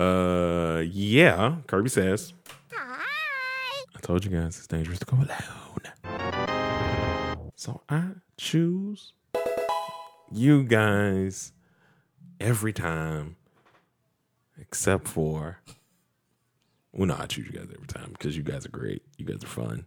uh 0.00 0.82
yeah 0.82 1.56
kirby 1.66 1.88
says 1.88 2.34
Hi. 2.72 3.02
i 3.96 4.00
told 4.00 4.24
you 4.24 4.30
guys 4.30 4.58
it's 4.58 4.68
dangerous 4.68 5.00
to 5.00 5.06
go 5.06 5.16
alone 5.16 7.50
so 7.56 7.80
i 7.88 8.10
choose 8.36 9.12
you 10.30 10.62
guys 10.62 11.50
every 12.40 12.72
time 12.72 13.36
except 14.60 15.06
for 15.08 15.58
well 16.92 17.06
no 17.06 17.16
i 17.18 17.26
choose 17.26 17.46
you 17.46 17.52
guys 17.52 17.68
every 17.74 17.86
time 17.86 18.10
because 18.12 18.36
you 18.36 18.42
guys 18.42 18.64
are 18.66 18.70
great 18.70 19.02
you 19.16 19.24
guys 19.24 19.42
are 19.42 19.48
fun 19.48 19.86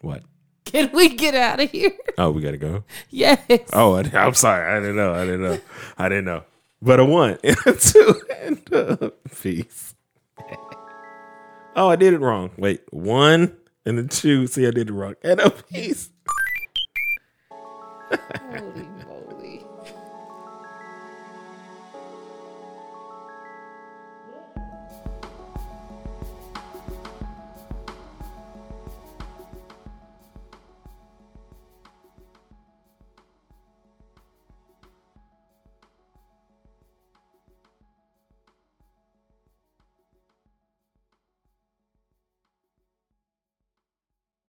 what 0.00 0.22
Can 0.64 0.90
we 0.92 1.14
get 1.14 1.34
out 1.34 1.60
of 1.60 1.70
here? 1.70 1.92
oh 2.18 2.30
we 2.30 2.40
gotta 2.42 2.56
go 2.56 2.84
yes. 3.10 3.40
Oh, 3.72 3.94
I, 3.94 4.02
I'm 4.14 4.34
sorry. 4.34 4.70
I 4.70 4.80
didn't 4.80 4.96
know. 4.96 5.14
I 5.14 5.24
didn't 5.24 5.42
know. 5.42 5.60
I 5.98 6.08
didn't 6.08 6.24
know. 6.26 6.44
But 6.82 7.00
a 7.00 7.04
one 7.04 7.38
and 7.44 7.56
a 7.66 7.72
two 7.74 8.20
and 8.40 8.72
a 8.72 9.10
peace. 9.40 9.94
Oh, 11.76 11.88
I 11.88 11.96
did 11.96 12.12
it 12.14 12.20
wrong. 12.20 12.50
Wait, 12.58 12.82
one 12.92 13.56
and 13.86 13.98
a 13.98 14.04
two. 14.06 14.46
See, 14.46 14.66
I 14.66 14.70
did 14.70 14.88
it 14.90 14.92
wrong. 14.92 15.14
And 15.22 15.40
a 15.40 15.50
piece. 15.50 16.10
Holy 17.50 18.88